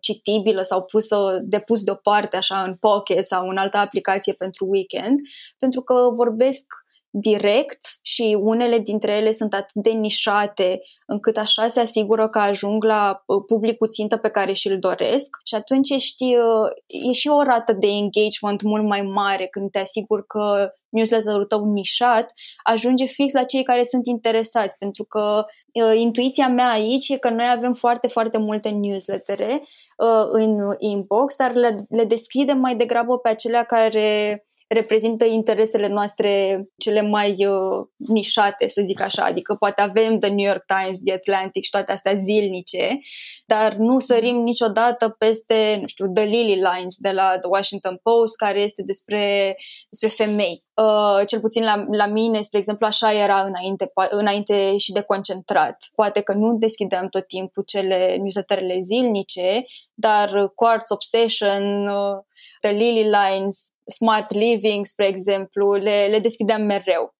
citibilă 0.00 0.62
sau 0.62 0.82
pusă, 0.82 1.38
depus 1.42 1.82
deoparte 1.82 2.36
așa 2.36 2.62
în 2.62 2.76
Pocket 2.76 3.26
sau 3.26 3.48
în 3.48 3.56
altă 3.56 3.76
aplicație 3.76 4.32
pentru 4.32 4.66
weekend, 4.66 5.18
pentru 5.58 5.80
că 5.80 5.94
vorbesc 6.14 6.66
direct 7.10 7.78
și 8.02 8.36
unele 8.40 8.78
dintre 8.78 9.12
ele 9.12 9.32
sunt 9.32 9.54
atât 9.54 9.82
de 9.82 9.90
nișate 9.90 10.80
încât 11.06 11.36
așa 11.36 11.68
se 11.68 11.80
asigură 11.80 12.28
că 12.28 12.38
ajung 12.38 12.84
la 12.84 13.22
uh, 13.26 13.42
publicul 13.46 13.88
țintă 13.88 14.16
pe 14.16 14.28
care 14.28 14.52
și-l 14.52 14.78
doresc 14.78 15.36
și 15.44 15.54
atunci 15.54 15.90
ești, 15.90 16.24
uh, 16.24 17.08
e 17.08 17.12
și 17.12 17.28
o 17.28 17.42
rată 17.42 17.72
de 17.72 17.86
engagement 17.86 18.62
mult 18.62 18.84
mai 18.84 19.02
mare 19.02 19.46
când 19.46 19.70
te 19.70 19.78
asiguri 19.78 20.26
că 20.26 20.72
newsletterul 20.88 21.44
tău 21.44 21.64
nișat 21.64 22.32
ajunge 22.62 23.04
fix 23.04 23.32
la 23.32 23.44
cei 23.44 23.62
care 23.62 23.82
sunt 23.82 24.06
interesați, 24.06 24.78
pentru 24.78 25.04
că 25.04 25.44
uh, 25.84 25.98
intuiția 25.98 26.48
mea 26.48 26.70
aici 26.70 27.08
e 27.08 27.16
că 27.16 27.30
noi 27.30 27.46
avem 27.56 27.72
foarte, 27.72 28.08
foarte 28.08 28.38
multe 28.38 28.68
newslettere 28.68 29.62
uh, 29.96 30.26
în 30.30 30.58
inbox, 30.78 31.36
dar 31.36 31.54
le, 31.54 31.74
le 31.88 32.04
deschidem 32.04 32.58
mai 32.58 32.76
degrabă 32.76 33.18
pe 33.18 33.28
acelea 33.28 33.62
care 33.62 34.42
reprezintă 34.68 35.24
interesele 35.24 35.88
noastre 35.88 36.60
cele 36.76 37.00
mai 37.00 37.46
uh, 37.46 37.86
nișate, 37.96 38.68
să 38.68 38.82
zic 38.84 39.00
așa. 39.02 39.24
Adică 39.24 39.54
poate 39.54 39.80
avem 39.80 40.18
The 40.18 40.28
New 40.28 40.46
York 40.46 40.64
Times, 40.64 40.98
The 41.04 41.14
Atlantic 41.14 41.64
și 41.64 41.70
toate 41.70 41.92
astea 41.92 42.14
zilnice, 42.14 42.98
dar 43.46 43.74
nu 43.74 43.98
sărim 43.98 44.36
niciodată 44.36 45.08
peste, 45.08 45.76
nu 45.80 45.86
știu, 45.86 46.12
The 46.12 46.24
Lily 46.24 46.54
Lines 46.54 46.96
de 46.98 47.10
la 47.10 47.38
The 47.38 47.48
Washington 47.48 48.00
Post, 48.02 48.36
care 48.36 48.60
este 48.60 48.82
despre, 48.82 49.56
despre 49.88 50.08
femei. 50.08 50.66
Uh, 50.74 51.26
cel 51.26 51.40
puțin 51.40 51.62
la, 51.64 51.84
la 51.90 52.06
mine, 52.06 52.40
spre 52.40 52.58
exemplu, 52.58 52.86
așa 52.86 53.12
era 53.12 53.40
înainte, 53.40 53.92
înainte 54.10 54.76
și 54.76 54.92
de 54.92 55.00
concentrat. 55.00 55.76
Poate 55.94 56.20
că 56.20 56.32
nu 56.32 56.54
deschideam 56.54 57.08
tot 57.08 57.26
timpul 57.26 57.62
cele 57.66 58.16
newsletterele 58.16 58.78
zilnice, 58.80 59.64
dar 59.94 60.50
Quartz 60.54 60.90
Obsession, 60.90 61.86
uh, 61.86 62.26
The 62.60 62.70
Lily 62.70 63.10
Lines, 63.10 63.66
Smart 63.86 64.32
Living, 64.32 64.86
spre 64.86 65.06
exemplu, 65.06 65.72
le, 65.72 66.06
le 66.10 66.18
deschideam 66.18 66.62
mereu 66.62 67.16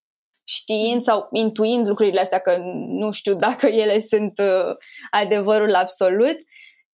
știind 0.48 1.00
sau 1.00 1.28
intuind 1.32 1.86
lucrurile 1.86 2.20
astea, 2.20 2.38
că 2.38 2.56
nu 2.88 3.10
știu 3.10 3.34
dacă 3.34 3.66
ele 3.82 3.98
sunt 3.98 4.38
uh, 4.38 4.76
adevărul 5.10 5.74
absolut. 5.74 6.36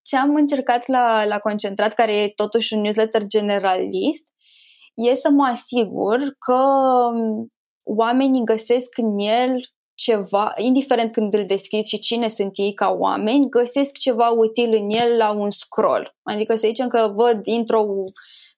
Ce 0.03 0.17
am 0.17 0.35
încercat 0.35 0.87
la, 0.87 1.25
la 1.25 1.39
Concentrat, 1.39 1.93
care 1.95 2.23
e 2.23 2.29
totuși 2.29 2.75
un 2.75 2.81
newsletter 2.81 3.23
generalist, 3.27 4.29
e 4.95 5.15
să 5.15 5.31
mă 5.31 5.45
asigur 5.45 6.21
că 6.39 6.63
um, 7.15 7.53
oamenii 7.85 8.45
găsesc 8.45 8.99
în 8.99 9.19
el 9.19 9.59
ceva, 9.95 10.53
indiferent 10.57 11.13
când 11.13 11.35
îl 11.35 11.45
deschid 11.47 11.85
și 11.85 11.99
cine 11.99 12.29
sunt 12.29 12.59
ei 12.59 12.75
ca 12.75 12.97
oameni, 12.99 13.49
găsesc 13.49 13.99
ceva 13.99 14.29
util 14.29 14.75
în 14.75 14.91
el 14.91 15.17
la 15.17 15.31
un 15.31 15.51
scroll. 15.51 16.17
Adică 16.23 16.55
să 16.57 16.67
zicem 16.67 16.89
că 16.89 17.13
văd 17.15 17.47
intro 17.47 17.87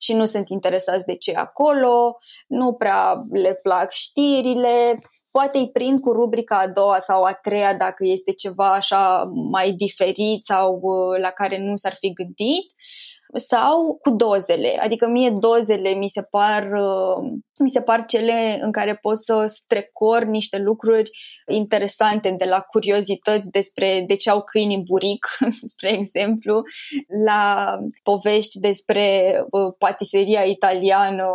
și 0.00 0.12
nu 0.12 0.24
sunt 0.24 0.48
interesați 0.48 1.04
de 1.04 1.16
ce 1.16 1.34
acolo, 1.34 2.16
nu 2.46 2.72
prea 2.72 3.18
le 3.32 3.58
plac 3.62 3.90
știrile, 3.90 4.98
poate 5.32 5.58
îi 5.58 5.70
prind 5.70 6.00
cu 6.00 6.12
rubrica 6.12 6.58
a 6.58 6.68
doua 6.68 6.98
sau 6.98 7.22
a 7.22 7.32
treia 7.32 7.74
dacă 7.74 8.04
este 8.04 8.32
ceva 8.32 8.72
așa 8.72 9.30
mai 9.50 9.72
diferit 9.72 10.44
sau 10.44 10.78
uh, 10.82 11.18
la 11.20 11.30
care 11.30 11.58
nu 11.58 11.76
s-ar 11.76 11.94
fi 11.94 12.12
gândit 12.12 12.74
sau 13.34 13.98
cu 14.00 14.10
dozele. 14.10 14.78
Adică 14.80 15.06
mie 15.06 15.30
dozele 15.30 15.88
mi 15.88 16.08
se 16.08 16.22
par, 16.22 16.62
uh, 16.62 17.30
mi 17.58 17.70
se 17.70 17.82
par 17.82 18.04
cele 18.04 18.58
în 18.60 18.72
care 18.72 18.94
pot 18.94 19.18
să 19.18 19.44
strecor 19.46 20.24
niște 20.24 20.58
lucruri 20.58 21.10
interesante 21.46 22.30
de 22.30 22.44
la 22.44 22.60
curiozități 22.60 23.50
despre 23.50 24.04
de 24.06 24.16
ce 24.16 24.30
au 24.30 24.42
câinii 24.42 24.82
buric, 24.82 25.26
spre 25.72 25.92
exemplu, 25.92 26.62
la 27.24 27.76
povești 28.02 28.58
despre 28.58 29.36
uh, 29.50 29.74
patiseria 29.78 30.42
italiană 30.42 31.28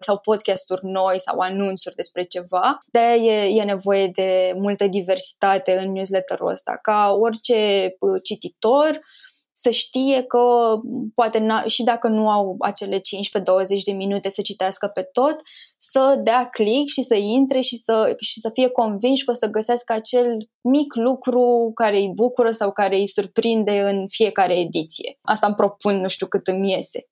sau 0.00 0.18
podcasturi 0.18 0.80
noi 0.84 1.20
sau 1.20 1.38
anunțuri 1.38 1.94
despre 1.94 2.22
ceva. 2.22 2.78
de 2.90 2.98
e, 2.98 3.60
e 3.60 3.62
nevoie 3.62 4.06
de 4.06 4.52
multă 4.56 4.86
diversitate 4.86 5.78
în 5.78 5.92
newsletterul 5.92 6.48
ăsta. 6.48 6.78
Ca 6.82 7.16
orice 7.20 7.94
uh, 7.98 8.20
cititor, 8.22 9.00
să 9.56 9.70
știe 9.70 10.22
că 10.22 10.74
poate 11.14 11.46
și 11.66 11.82
dacă 11.82 12.08
nu 12.08 12.30
au 12.30 12.56
acele 12.58 12.96
15-20 12.96 13.00
de 13.84 13.92
minute 13.92 14.28
să 14.28 14.40
citească 14.40 14.86
pe 14.86 15.02
tot, 15.12 15.36
să 15.76 16.20
dea 16.22 16.48
click 16.48 16.88
și 16.88 17.02
să 17.02 17.14
intre 17.14 17.60
și 17.60 17.76
să, 17.76 18.14
și 18.20 18.40
să 18.40 18.50
fie 18.52 18.68
convinși 18.68 19.24
că 19.24 19.30
o 19.30 19.34
să 19.34 19.46
găsească 19.46 19.92
acel 19.92 20.48
mic 20.60 20.94
lucru 20.94 21.70
care 21.74 21.96
îi 21.96 22.12
bucură 22.14 22.50
sau 22.50 22.72
care 22.72 22.96
îi 22.96 23.08
surprinde 23.08 23.80
în 23.80 24.08
fiecare 24.08 24.58
ediție. 24.58 25.18
Asta 25.22 25.46
îmi 25.46 25.56
propun, 25.56 26.00
nu 26.00 26.08
știu 26.08 26.26
cât 26.26 26.46
îmi 26.46 26.70
iese. 26.70 27.08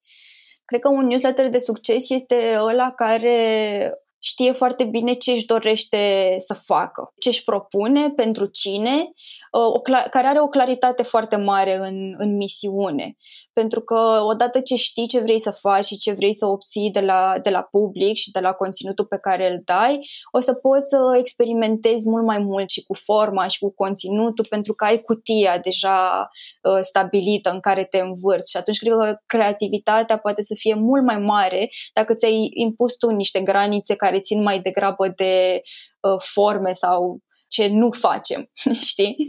Cred 0.64 0.80
că 0.80 0.88
un 0.88 1.06
newsletter 1.06 1.48
de 1.48 1.58
succes 1.58 2.10
este 2.10 2.56
ăla 2.58 2.92
care 2.92 3.92
știe 4.18 4.52
foarte 4.52 4.84
bine 4.84 5.12
ce 5.12 5.30
își 5.30 5.46
dorește 5.46 6.34
să 6.38 6.54
facă, 6.54 7.12
ce 7.18 7.28
își 7.28 7.44
propune, 7.44 8.10
pentru 8.10 8.46
cine 8.46 8.92
Uh, 9.02 9.41
o, 9.54 9.80
care 10.10 10.26
are 10.26 10.40
o 10.40 10.46
claritate 10.46 11.02
foarte 11.02 11.36
mare 11.36 11.76
în, 11.76 12.14
în 12.16 12.36
misiune. 12.36 13.16
Pentru 13.52 13.80
că 13.80 14.22
odată 14.26 14.60
ce 14.60 14.74
știi 14.74 15.06
ce 15.06 15.20
vrei 15.20 15.40
să 15.40 15.50
faci 15.50 15.84
și 15.84 15.96
ce 15.96 16.12
vrei 16.12 16.34
să 16.34 16.46
obții 16.46 16.90
de 16.90 17.00
la, 17.00 17.34
de 17.42 17.50
la 17.50 17.62
public 17.62 18.16
și 18.16 18.30
de 18.30 18.40
la 18.40 18.52
conținutul 18.52 19.06
pe 19.06 19.18
care 19.18 19.52
îl 19.52 19.62
dai, 19.64 19.98
o 20.30 20.40
să 20.40 20.54
poți 20.54 20.88
să 20.88 21.16
experimentezi 21.18 22.08
mult 22.08 22.24
mai 22.24 22.38
mult 22.38 22.70
și 22.70 22.82
cu 22.82 22.94
forma 22.94 23.46
și 23.46 23.58
cu 23.58 23.72
conținutul 23.74 24.46
pentru 24.48 24.74
că 24.74 24.84
ai 24.84 25.00
cutia 25.00 25.58
deja 25.58 26.28
uh, 26.62 26.78
stabilită 26.80 27.50
în 27.50 27.60
care 27.60 27.84
te 27.84 27.98
învârți 27.98 28.50
și 28.50 28.56
atunci 28.56 28.78
cred 28.78 28.92
că 28.92 29.16
creativitatea 29.26 30.18
poate 30.18 30.42
să 30.42 30.54
fie 30.58 30.74
mult 30.74 31.04
mai 31.04 31.18
mare 31.18 31.68
dacă 31.92 32.14
ți-ai 32.14 32.50
impus 32.54 32.96
tu 32.96 33.10
niște 33.10 33.40
granițe 33.40 33.94
care 33.94 34.20
țin 34.20 34.42
mai 34.42 34.60
degrabă 34.60 35.08
de 35.08 35.60
uh, 36.00 36.20
forme 36.34 36.72
sau 36.72 37.20
ce 37.52 37.68
nu 37.68 37.90
facem, 37.90 38.50
știi? 38.90 39.26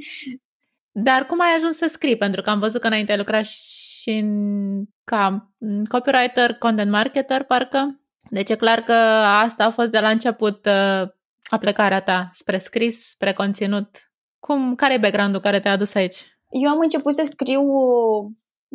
Dar 0.92 1.26
cum 1.26 1.42
ai 1.42 1.54
ajuns 1.56 1.76
să 1.76 1.88
scrii? 1.88 2.18
Pentru 2.18 2.42
că 2.42 2.50
am 2.50 2.60
văzut 2.60 2.82
că 2.82 2.88
înainte 2.88 3.16
lucra 3.16 3.42
și 3.42 4.10
în, 4.10 4.84
ca 5.04 5.52
copywriter, 5.90 6.54
content 6.54 6.92
marketer, 6.92 7.44
parcă. 7.44 8.02
Deci 8.30 8.50
e 8.50 8.56
clar 8.56 8.80
că 8.80 8.94
asta 8.94 9.66
a 9.66 9.72
fost 9.72 9.90
de 9.90 10.00
la 10.00 10.10
început 10.10 10.66
uh, 10.66 11.10
aplecarea 11.44 12.02
ta 12.02 12.30
spre 12.32 12.58
scris, 12.58 13.10
spre 13.10 13.34
conținut? 13.34 14.12
Cum, 14.40 14.76
care 14.76 14.94
e 14.94 14.98
background-ul 14.98 15.42
care 15.42 15.60
te-a 15.60 15.72
adus 15.72 15.94
aici? 15.94 16.38
Eu 16.50 16.70
am 16.70 16.80
început 16.80 17.14
să 17.14 17.24
scriu 17.26 17.62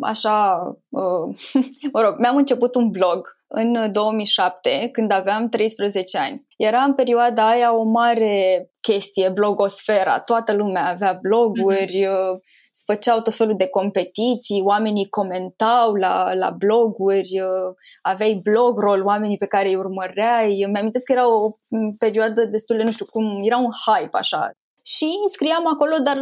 așa, 0.00 0.61
uh, 0.88 1.37
mă 1.92 2.00
rog, 2.00 2.14
mi-am 2.18 2.37
început 2.37 2.74
un 2.74 2.90
blog 2.90 3.37
în 3.48 3.92
2007, 3.92 4.88
când 4.92 5.11
aveam 5.11 5.48
13 5.48 6.18
ani. 6.18 6.46
Era 6.56 6.82
în 6.82 6.94
perioada 6.94 7.48
aia 7.48 7.74
o 7.74 7.82
mare 7.82 8.70
chestie, 8.80 9.28
blogosfera. 9.28 10.20
Toată 10.20 10.52
lumea 10.52 10.88
avea 10.88 11.18
bloguri, 11.22 12.06
mm-hmm. 12.06 12.38
se 12.70 12.82
făceau 12.92 13.20
tot 13.20 13.34
felul 13.34 13.54
de 13.56 13.68
competiții, 13.68 14.62
oamenii 14.64 15.08
comentau 15.08 15.94
la, 15.94 16.34
la 16.34 16.50
bloguri, 16.50 17.40
uh, 17.40 17.74
aveai 18.02 18.40
blog 18.42 18.80
roll, 18.80 19.04
oamenii 19.04 19.37
pe 19.37 19.46
care 19.46 19.68
îi 19.68 19.76
urmăreai. 19.76 20.66
Mi-am 20.72 20.90
că 20.90 21.12
era 21.12 21.28
o 21.28 21.40
perioadă 21.98 22.44
destul 22.44 22.76
de, 22.76 22.82
nu 22.82 22.90
știu 22.90 23.06
cum, 23.12 23.40
era 23.42 23.56
un 23.56 23.72
hype 23.87 24.16
așa 24.16 24.50
și 24.96 25.09
scriam 25.27 25.66
acolo, 25.66 25.96
dar 26.03 26.16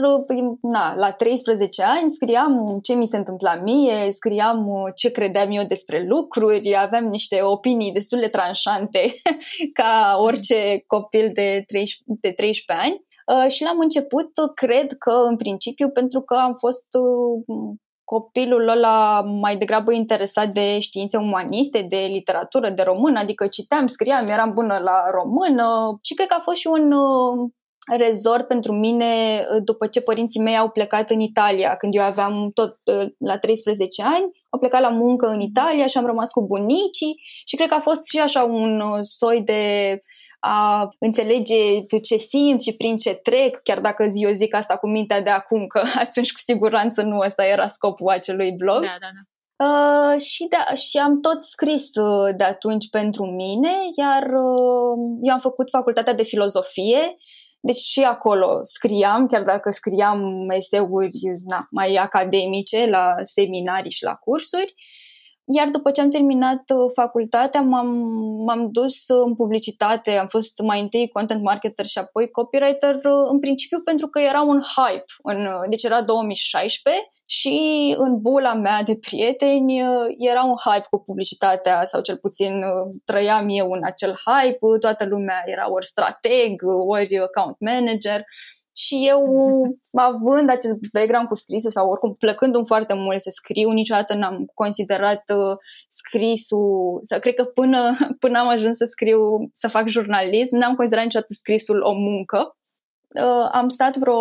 na, 0.61 0.95
la 0.97 1.13
13 1.13 1.83
ani 1.83 2.09
scriam 2.09 2.79
ce 2.83 2.95
mi 2.95 3.07
se 3.07 3.17
întâmpla 3.17 3.55
mie, 3.55 4.11
scriam 4.11 4.91
ce 4.95 5.11
credeam 5.11 5.51
eu 5.51 5.65
despre 5.65 6.05
lucruri, 6.09 6.77
aveam 6.77 7.05
niște 7.05 7.43
opinii 7.43 7.93
destul 7.93 8.19
de 8.19 8.29
tranșante 8.29 9.15
ca 9.79 10.17
orice 10.19 10.85
copil 10.87 11.31
de 11.35 11.65
13, 11.67 12.03
de 12.07 12.31
13 12.31 12.87
ani. 12.87 13.05
Uh, 13.27 13.51
și 13.51 13.63
la 13.63 13.71
început 13.79 14.31
cred 14.55 14.93
că 14.99 15.11
în 15.11 15.37
principiu 15.37 15.91
pentru 15.91 16.21
că 16.21 16.35
am 16.35 16.55
fost 16.59 16.87
uh, 16.99 17.75
copilul 18.05 18.69
ăla 18.69 19.21
mai 19.21 19.57
degrabă 19.57 19.93
interesat 19.93 20.49
de 20.49 20.79
științe 20.79 21.17
umaniste, 21.17 21.87
de 21.89 22.07
literatură, 22.09 22.71
de 22.71 22.83
română, 22.83 23.19
adică 23.19 23.47
citeam, 23.47 23.87
scriam, 23.87 24.27
eram 24.29 24.51
bună 24.55 24.79
la 24.79 25.11
română 25.11 25.99
și 26.03 26.15
cred 26.15 26.27
că 26.27 26.35
a 26.39 26.43
fost 26.43 26.59
și 26.59 26.67
un 26.67 26.93
uh, 26.93 27.51
rezort 27.95 28.47
pentru 28.47 28.73
mine 28.73 29.41
uh, 29.41 29.63
după 29.65 29.87
ce 29.87 30.01
părinții 30.01 30.41
mei 30.41 30.57
au 30.57 30.69
plecat 30.69 31.11
în 31.11 31.21
Italia, 31.21 31.77
când 31.77 31.95
eu 31.95 32.03
aveam 32.03 32.51
tot 32.55 32.79
uh, 32.85 33.07
la 33.19 33.39
13 33.39 34.03
ani, 34.03 34.31
au 34.49 34.59
plecat 34.59 34.81
la 34.81 34.89
muncă 34.89 35.27
în 35.27 35.41
Italia 35.41 35.87
și 35.87 35.99
am 35.99 36.07
rămas 36.07 36.31
cu 36.31 36.47
bunicii 36.47 37.21
și 37.47 37.57
cred 37.57 37.69
că 37.69 37.75
a 37.75 37.81
fost 37.81 38.09
și 38.09 38.19
așa 38.19 38.43
un 38.43 38.81
uh, 38.81 38.99
soi 39.03 39.43
de 39.43 39.99
a 40.41 40.89
înțelege 40.99 41.85
ce 42.03 42.17
simt 42.17 42.63
și 42.63 42.77
prin 42.77 42.97
ce 42.97 43.15
trec, 43.15 43.61
chiar 43.63 43.81
dacă 43.81 44.11
eu 44.15 44.31
zic 44.31 44.55
asta 44.55 44.77
cu 44.77 44.89
mintea 44.89 45.23
de 45.23 45.31
acum, 45.31 45.67
că 45.67 45.83
atunci 46.05 46.33
cu 46.33 46.39
siguranță 46.39 47.03
nu 47.03 47.19
ăsta 47.19 47.45
era 47.45 47.67
scopul 47.67 48.09
acelui 48.09 48.53
blog. 48.53 48.81
Da, 48.81 48.97
da, 49.01 49.09
da. 49.15 49.21
Uh, 49.59 50.21
și, 50.21 50.47
de, 50.49 50.75
și 50.75 50.99
am 50.99 51.21
tot 51.21 51.43
scris 51.43 51.95
uh, 51.95 52.35
de 52.37 52.45
atunci 52.45 52.91
pentru 52.91 53.25
mine, 53.25 53.73
iar 53.97 54.23
uh, 54.23 54.97
eu 55.23 55.33
am 55.33 55.39
făcut 55.39 55.71
facultatea 55.71 56.15
de 56.15 56.23
filozofie 56.23 57.17
deci 57.67 57.77
și 57.77 58.03
acolo 58.03 58.59
scriam, 58.63 59.27
chiar 59.27 59.43
dacă 59.43 59.71
scriam 59.71 60.35
eseuri 60.57 61.11
na, 61.47 61.57
mai 61.71 61.95
academice 61.95 62.87
la 62.87 63.15
seminarii 63.23 63.91
și 63.91 64.05
la 64.05 64.15
cursuri. 64.15 64.75
Iar 65.55 65.69
după 65.69 65.91
ce 65.91 66.01
am 66.01 66.11
terminat 66.11 66.63
uh, 66.75 66.91
facultatea, 66.95 67.61
m-am, 67.61 67.89
m-am 68.47 68.69
dus 68.73 69.09
în 69.09 69.35
publicitate, 69.35 70.11
am 70.17 70.27
fost 70.27 70.61
mai 70.61 70.81
întâi 70.81 71.09
content 71.09 71.43
marketer 71.43 71.87
și 71.87 71.99
apoi 71.99 72.31
copywriter, 72.31 72.95
uh, 72.95 73.27
în 73.31 73.39
principiu 73.39 73.81
pentru 73.81 74.07
că 74.07 74.21
era 74.21 74.43
un 74.43 74.61
hype. 74.77 75.05
În, 75.23 75.47
uh, 75.47 75.61
deci 75.69 75.85
era 75.85 76.03
2016 76.03 77.05
și 77.27 77.95
în 77.99 78.21
bula 78.21 78.55
mea 78.55 78.83
de 78.83 78.97
prieteni 78.97 79.79
era 80.19 80.43
un 80.45 80.55
hype 80.65 80.87
cu 80.91 80.99
publicitatea 80.99 81.85
sau 81.85 82.01
cel 82.01 82.17
puțin 82.17 82.63
trăiam 83.05 83.47
eu 83.49 83.71
în 83.71 83.81
acel 83.85 84.15
hype, 84.27 84.59
toată 84.81 85.05
lumea 85.05 85.43
era 85.45 85.71
ori 85.71 85.87
strateg, 85.87 86.63
ori 86.87 87.19
account 87.19 87.57
manager 87.59 88.25
și 88.77 89.07
eu, 89.09 89.21
având 90.09 90.51
acest 90.51 90.75
background 90.93 91.29
cu 91.29 91.35
scrisul 91.35 91.71
sau 91.71 91.89
oricum 91.89 92.15
plăcându-mi 92.19 92.67
foarte 92.67 92.95
mult 92.95 93.21
să 93.21 93.31
scriu, 93.31 93.71
niciodată 93.71 94.15
n-am 94.15 94.51
considerat 94.55 95.23
uh, 95.35 95.57
scrisul, 95.89 96.99
sau 97.03 97.19
cred 97.19 97.35
că 97.35 97.45
până, 97.45 97.97
până 98.23 98.39
am 98.39 98.49
ajuns 98.49 98.77
să 98.77 98.85
scriu, 98.85 99.19
să 99.53 99.69
fac 99.69 99.89
jurnalism, 99.89 100.57
n-am 100.57 100.75
considerat 100.75 101.05
niciodată 101.05 101.33
scrisul 101.33 101.81
o 101.83 101.93
muncă. 101.93 102.57
Uh, 103.23 103.49
am 103.53 103.69
stat 103.69 103.97
vreo 103.97 104.21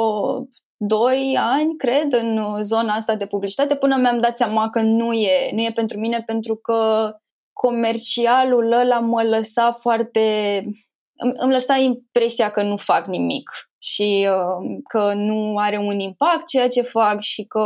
doi 0.88 1.38
ani, 1.40 1.76
cred, 1.78 2.14
în 2.14 2.64
zona 2.64 2.94
asta 2.94 3.16
de 3.16 3.26
publicitate, 3.26 3.76
până 3.76 3.96
mi-am 3.96 4.20
dat 4.20 4.38
seama 4.38 4.70
că 4.70 4.82
nu 4.82 5.14
e, 5.14 5.50
nu 5.52 5.62
e 5.62 5.72
pentru 5.74 6.00
mine, 6.00 6.24
pentru 6.26 6.56
că 6.56 7.12
comercialul 7.54 8.72
ăla 8.72 9.00
mă 9.00 9.24
lăsa 9.24 9.72
foarte... 9.72 10.20
Îmi, 11.18 11.34
îmi 11.36 11.52
lăsa 11.52 11.76
impresia 11.76 12.50
că 12.50 12.64
nu 12.64 12.78
fac 12.78 13.06
nimic 13.06 13.50
și 13.80 14.28
uh, 14.30 14.82
că 14.88 15.14
nu 15.14 15.58
are 15.58 15.78
un 15.78 16.00
impact 16.00 16.48
ceea 16.48 16.68
ce 16.68 16.82
fac 16.82 17.22
și 17.22 17.44
că, 17.44 17.60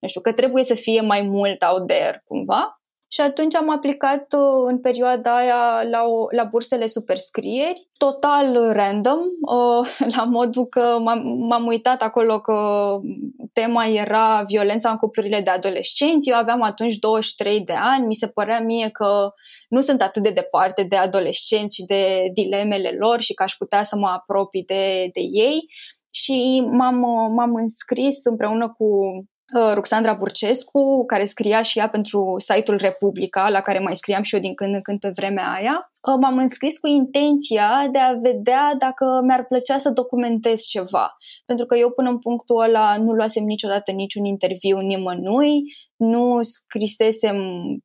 nu 0.00 0.08
știu, 0.08 0.20
că 0.20 0.32
trebuie 0.32 0.64
să 0.64 0.74
fie 0.74 1.00
mai 1.00 1.22
mult 1.22 1.62
out 1.62 1.86
there, 1.86 2.22
cumva. 2.24 2.81
Și 3.14 3.20
atunci 3.20 3.54
am 3.54 3.70
aplicat 3.70 4.32
uh, 4.32 4.62
în 4.66 4.80
perioada 4.80 5.36
aia 5.36 5.82
la, 5.90 6.04
o, 6.04 6.26
la 6.30 6.44
bursele 6.44 6.86
superscrieri, 6.86 7.88
total 7.98 8.72
random, 8.72 9.18
uh, 9.18 9.88
la 10.16 10.24
modul 10.24 10.66
că 10.66 10.98
m-am, 11.00 11.22
m-am 11.48 11.66
uitat 11.66 12.02
acolo 12.02 12.40
că 12.40 12.56
tema 13.52 13.86
era 13.86 14.42
violența 14.46 14.90
în 14.90 14.96
cuplurile 14.96 15.40
de 15.40 15.50
adolescenți. 15.50 16.28
Eu 16.28 16.36
aveam 16.36 16.62
atunci 16.62 16.96
23 16.96 17.60
de 17.60 17.72
ani, 17.72 18.06
mi 18.06 18.14
se 18.14 18.28
părea 18.28 18.60
mie 18.60 18.88
că 18.90 19.32
nu 19.68 19.80
sunt 19.80 20.02
atât 20.02 20.22
de 20.22 20.30
departe 20.30 20.82
de 20.82 20.96
adolescenți 20.96 21.74
și 21.74 21.84
de 21.84 22.22
dilemele 22.32 22.96
lor 22.98 23.20
și 23.20 23.34
că 23.34 23.42
aș 23.42 23.52
putea 23.52 23.82
să 23.82 23.96
mă 23.96 24.08
apropii 24.08 24.64
de, 24.64 25.10
de 25.12 25.20
ei. 25.20 25.66
Și 26.10 26.64
m-am, 26.70 26.98
m-am 27.34 27.54
înscris 27.54 28.24
împreună 28.24 28.74
cu 28.78 28.86
Uh, 28.86 29.31
Ruxandra 29.74 30.14
Burcescu, 30.14 31.04
care 31.06 31.24
scria 31.24 31.62
și 31.62 31.78
ea 31.78 31.88
pentru 31.88 32.34
site-ul 32.38 32.78
Republica, 32.80 33.48
la 33.48 33.60
care 33.60 33.78
mai 33.78 33.96
scriam 33.96 34.22
și 34.22 34.34
eu 34.34 34.40
din 34.40 34.54
când 34.54 34.74
în 34.74 34.80
când 34.82 35.00
pe 35.00 35.10
vremea 35.14 35.52
aia. 35.52 35.92
Uh, 36.00 36.18
m-am 36.20 36.38
înscris 36.38 36.78
cu 36.78 36.86
intenția 36.86 37.88
de 37.92 37.98
a 37.98 38.12
vedea 38.12 38.74
dacă 38.78 39.20
mi-ar 39.24 39.44
plăcea 39.44 39.78
să 39.78 39.90
documentez 39.90 40.60
ceva. 40.60 41.16
Pentru 41.44 41.66
că 41.66 41.76
eu 41.76 41.90
până 41.90 42.08
în 42.08 42.18
punctul 42.18 42.62
ăla 42.62 42.96
nu 42.96 43.12
luasem 43.12 43.44
niciodată 43.44 43.90
niciun 43.90 44.24
interviu 44.24 44.78
nimănui, 44.78 45.62
nu 45.96 46.42
scrisesem 46.42 47.36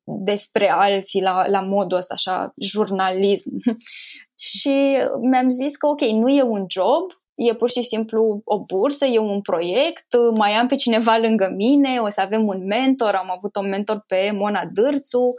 despre 0.04 0.70
alții 0.70 1.22
la, 1.22 1.48
la 1.48 1.60
modul 1.60 1.98
ăsta, 1.98 2.14
așa, 2.14 2.52
jurnalism. 2.56 3.50
și 4.38 4.96
mi-am 5.20 5.50
zis 5.50 5.76
că 5.76 5.86
ok, 5.86 6.00
nu 6.00 6.28
e 6.28 6.42
un 6.42 6.64
job, 6.68 7.10
e 7.34 7.54
pur 7.54 7.70
și 7.70 7.82
simplu 7.82 8.40
o 8.44 8.56
bursă, 8.74 9.04
e 9.04 9.18
un 9.18 9.40
proiect, 9.40 10.06
mai 10.36 10.50
am 10.52 10.66
pe 10.66 10.74
cineva 10.74 11.16
lângă 11.16 11.52
mine, 11.56 11.98
o 11.98 12.08
să 12.08 12.20
avem 12.20 12.46
un 12.46 12.64
mentor, 12.66 13.14
am 13.14 13.30
avut 13.36 13.56
un 13.56 13.68
mentor 13.68 14.04
pe 14.06 14.30
Mona 14.34 14.62
Dârțu 14.72 15.34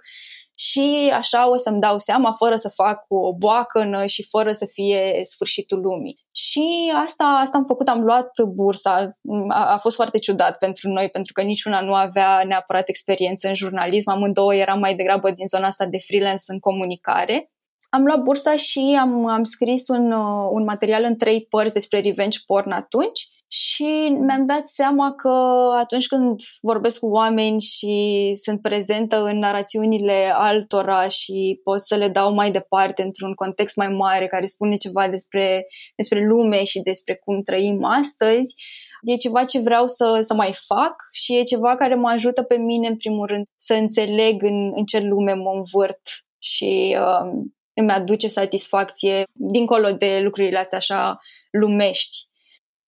și 0.56 1.12
așa 1.14 1.50
o 1.50 1.58
să-mi 1.58 1.80
dau 1.80 2.00
seama 2.00 2.32
fără 2.32 2.56
să 2.56 2.70
fac 2.70 3.06
o 3.08 3.34
boacănă 3.34 4.06
și 4.06 4.28
fără 4.30 4.52
să 4.52 4.66
fie 4.66 5.20
sfârșitul 5.24 5.82
lumii. 5.82 6.20
Și 6.32 6.92
asta, 7.04 7.24
asta 7.24 7.58
am 7.58 7.66
făcut, 7.66 7.88
am 7.88 8.02
luat 8.02 8.30
bursa. 8.56 9.18
A, 9.50 9.74
a 9.74 9.78
fost 9.78 9.96
foarte 9.96 10.18
ciudat 10.18 10.58
pentru 10.58 10.90
noi, 10.90 11.10
pentru 11.10 11.34
că 11.34 11.42
niciuna 11.42 11.82
nu 11.82 11.94
avea 11.94 12.44
neapărat 12.48 12.90
experiență 12.90 13.48
în 13.48 13.54
jurnalism, 13.54 14.10
amândouă 14.10 14.56
eram 14.56 14.80
mai 14.80 14.96
degrabă 14.96 15.32
din 15.32 15.46
zona 15.46 15.68
asta 15.68 15.86
de 15.86 15.98
freelance 16.00 16.44
în 16.48 16.60
comunicare 16.60 17.52
am 17.90 18.06
luat 18.06 18.22
bursa 18.22 18.56
și 18.56 18.98
am, 19.00 19.26
am 19.26 19.44
scris 19.44 19.88
un, 19.88 20.12
uh, 20.12 20.50
un 20.52 20.64
material 20.64 21.04
în 21.04 21.18
trei 21.18 21.46
părți 21.50 21.74
despre 21.74 22.00
revenge 22.00 22.38
porn 22.46 22.72
atunci 22.72 23.28
și 23.52 24.18
mi-am 24.28 24.46
dat 24.46 24.68
seama 24.68 25.14
că 25.16 25.30
atunci 25.78 26.08
când 26.08 26.40
vorbesc 26.62 27.00
cu 27.00 27.08
oameni 27.08 27.62
și 27.62 28.32
sunt 28.44 28.62
prezentă 28.62 29.24
în 29.24 29.38
narațiunile 29.38 30.32
altora 30.34 31.08
și 31.08 31.60
pot 31.64 31.82
să 31.82 31.96
le 31.96 32.08
dau 32.08 32.34
mai 32.34 32.52
departe 32.52 33.02
într-un 33.02 33.34
context 33.34 33.76
mai 33.76 33.90
mare 33.90 34.28
care 34.28 34.46
spune 34.46 34.76
ceva 34.76 35.08
despre, 35.08 35.66
despre 35.96 36.26
lume 36.26 36.64
și 36.64 36.82
despre 36.82 37.16
cum 37.16 37.42
trăim 37.42 37.84
astăzi, 37.84 38.56
e 39.02 39.16
ceva 39.16 39.44
ce 39.44 39.60
vreau 39.60 39.88
să, 39.88 40.18
să 40.22 40.34
mai 40.34 40.54
fac 40.68 40.96
și 41.12 41.38
e 41.38 41.44
ceva 41.44 41.76
care 41.76 41.96
mă 41.96 42.10
ajută 42.10 42.44
pe 42.44 42.58
mine, 42.58 42.88
în 42.88 42.98
primul 42.98 43.28
rând, 43.28 43.46
să 43.56 43.74
înțeleg 43.74 44.44
în, 44.44 44.70
în 44.74 44.86
ce 44.86 45.00
lume 45.00 45.34
mă 45.34 45.52
învârt 45.56 46.02
și 46.40 46.98
uh, 47.00 47.50
îmi 47.80 47.92
aduce 47.92 48.28
satisfacție 48.28 49.24
dincolo 49.34 49.92
de 49.92 50.20
lucrurile 50.24 50.58
astea 50.58 50.78
așa 50.78 51.20
lumești. 51.52 52.28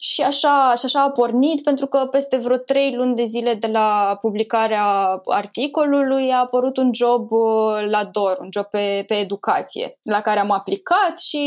Și 0.04 0.22
așa, 0.22 0.74
și 0.78 0.86
așa 0.86 1.02
a 1.02 1.10
pornit, 1.10 1.64
pentru 1.64 1.86
că 1.86 2.08
peste 2.12 2.38
vreo 2.38 2.58
trei 2.58 2.96
luni 2.96 3.16
de 3.16 3.24
zile 3.24 3.54
de 3.54 3.68
la 3.68 4.18
publicarea 4.22 4.86
articolului 5.26 6.32
a 6.32 6.38
apărut 6.38 6.78
un 6.78 6.94
job 6.94 7.32
uh, 7.32 7.86
la 7.90 8.04
DOR, 8.04 8.38
un 8.40 8.50
job 8.52 8.66
pe, 8.66 9.04
pe 9.08 9.14
educație, 9.14 9.98
la 10.02 10.22
care 10.22 10.40
am 10.40 10.52
aplicat 10.52 11.20
și 11.20 11.46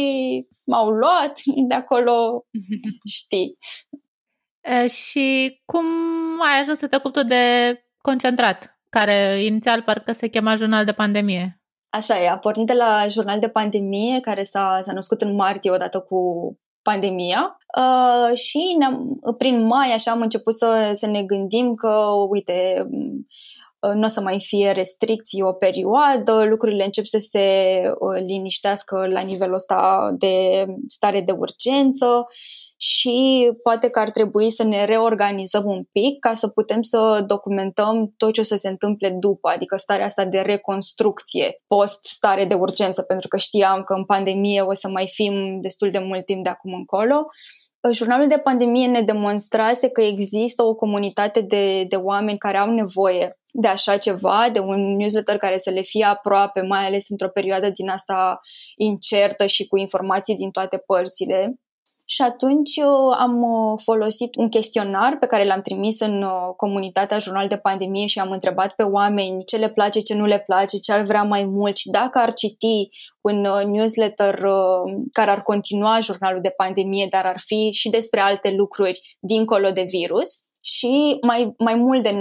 m-au 0.66 0.88
luat 0.88 1.40
de 1.68 1.74
acolo, 1.74 2.44
știi. 3.18 3.58
E, 4.60 4.86
și 4.86 5.60
cum 5.64 5.84
ai 6.42 6.60
ajuns 6.60 6.78
să 6.78 6.86
te 6.86 6.96
ocupi 6.96 7.24
de 7.24 7.44
concentrat, 7.98 8.78
care 8.90 9.44
inițial 9.44 9.82
parcă 9.82 10.12
se 10.12 10.28
chema 10.28 10.56
jurnal 10.56 10.84
de 10.84 10.92
pandemie? 10.92 11.63
Așa 11.94 12.22
e, 12.22 12.28
a 12.28 12.38
pornit 12.38 12.66
de 12.66 12.72
la 12.72 13.06
jurnal 13.08 13.38
de 13.38 13.48
pandemie 13.48 14.20
care 14.20 14.42
s-a, 14.42 14.78
s-a 14.82 14.92
născut 14.92 15.20
în 15.20 15.34
martie 15.34 15.70
odată 15.70 16.00
cu 16.00 16.18
pandemia 16.82 17.56
uh, 17.78 18.36
și 18.36 18.78
prin 19.38 19.66
mai 19.66 19.92
așa 19.92 20.10
am 20.10 20.20
început 20.20 20.54
să, 20.54 20.88
să 20.92 21.06
ne 21.06 21.22
gândim 21.22 21.74
că, 21.74 22.06
uite, 22.28 22.86
uh, 23.80 23.92
nu 23.94 24.04
o 24.04 24.08
să 24.08 24.20
mai 24.20 24.40
fie 24.40 24.70
restricții 24.70 25.42
o 25.42 25.52
perioadă, 25.52 26.44
lucrurile 26.44 26.84
încep 26.84 27.04
să 27.04 27.18
se 27.18 27.46
uh, 27.98 28.22
liniștească 28.26 29.06
la 29.06 29.20
nivelul 29.20 29.54
ăsta 29.54 30.10
de 30.18 30.66
stare 30.86 31.20
de 31.20 31.32
urgență 31.32 32.26
și 32.76 33.50
poate 33.62 33.88
că 33.88 33.98
ar 33.98 34.10
trebui 34.10 34.50
să 34.50 34.64
ne 34.64 34.84
reorganizăm 34.84 35.64
un 35.66 35.84
pic 35.92 36.18
ca 36.18 36.34
să 36.34 36.48
putem 36.48 36.82
să 36.82 37.24
documentăm 37.26 38.14
tot 38.16 38.32
ce 38.32 38.40
o 38.40 38.44
să 38.44 38.56
se 38.56 38.68
întâmple 38.68 39.16
după, 39.20 39.48
adică 39.54 39.76
starea 39.76 40.04
asta 40.04 40.24
de 40.24 40.40
reconstrucție 40.40 41.62
post-stare 41.66 42.44
de 42.44 42.54
urgență, 42.54 43.02
pentru 43.02 43.28
că 43.28 43.36
știam 43.36 43.82
că 43.82 43.92
în 43.94 44.04
pandemie 44.04 44.60
o 44.60 44.72
să 44.72 44.88
mai 44.88 45.08
fim 45.08 45.60
destul 45.60 45.90
de 45.90 45.98
mult 45.98 46.24
timp 46.24 46.42
de 46.42 46.48
acum 46.48 46.74
încolo. 46.74 47.26
Jurnalul 47.92 48.26
de 48.26 48.38
pandemie 48.38 48.86
ne 48.86 49.00
demonstrase 49.00 49.88
că 49.88 50.00
există 50.00 50.62
o 50.62 50.74
comunitate 50.74 51.40
de, 51.40 51.84
de 51.88 51.96
oameni 51.96 52.38
care 52.38 52.56
au 52.56 52.70
nevoie 52.70 53.38
de 53.56 53.68
așa 53.68 53.96
ceva, 53.96 54.48
de 54.52 54.58
un 54.58 54.96
newsletter 54.96 55.36
care 55.36 55.58
să 55.58 55.70
le 55.70 55.80
fie 55.80 56.04
aproape, 56.04 56.60
mai 56.60 56.86
ales 56.86 57.08
într-o 57.08 57.28
perioadă 57.28 57.70
din 57.70 57.88
asta 57.88 58.40
incertă 58.76 59.46
și 59.46 59.66
cu 59.66 59.76
informații 59.76 60.34
din 60.34 60.50
toate 60.50 60.78
părțile 60.78 61.54
și 62.06 62.22
atunci 62.22 62.76
uh, 62.76 63.16
am 63.18 63.42
uh, 63.42 63.80
folosit 63.82 64.36
un 64.36 64.48
chestionar 64.48 65.16
pe 65.16 65.26
care 65.26 65.44
l-am 65.44 65.60
trimis 65.60 66.00
în 66.00 66.22
uh, 66.22 66.54
comunitatea 66.56 67.18
Jurnal 67.18 67.48
de 67.48 67.56
Pandemie 67.56 68.06
și 68.06 68.18
am 68.18 68.30
întrebat 68.30 68.74
pe 68.74 68.82
oameni 68.82 69.44
ce 69.44 69.56
le 69.56 69.68
place, 69.68 70.00
ce 70.00 70.14
nu 70.14 70.24
le 70.24 70.38
place, 70.38 70.78
ce 70.78 70.92
ar 70.92 71.00
vrea 71.00 71.22
mai 71.22 71.44
mult 71.44 71.76
și 71.76 71.90
dacă 71.90 72.18
ar 72.18 72.32
citi 72.32 72.88
un 73.20 73.40
newsletter 73.70 74.40
care 75.12 75.30
ar 75.30 75.42
continua 75.42 76.00
jurnalul 76.00 76.40
de 76.40 76.54
pandemie, 76.56 77.06
dar 77.10 77.26
ar 77.26 77.38
fi 77.38 77.70
și 77.72 77.88
despre 77.88 78.20
alte 78.20 78.50
lucruri 78.50 79.16
dincolo 79.20 79.70
de 79.70 79.82
virus. 79.82 80.28
Și 80.62 81.18
mai, 81.20 81.54
mai 81.58 81.74
mult 81.74 82.02
de 82.02 82.10
90% 82.10 82.14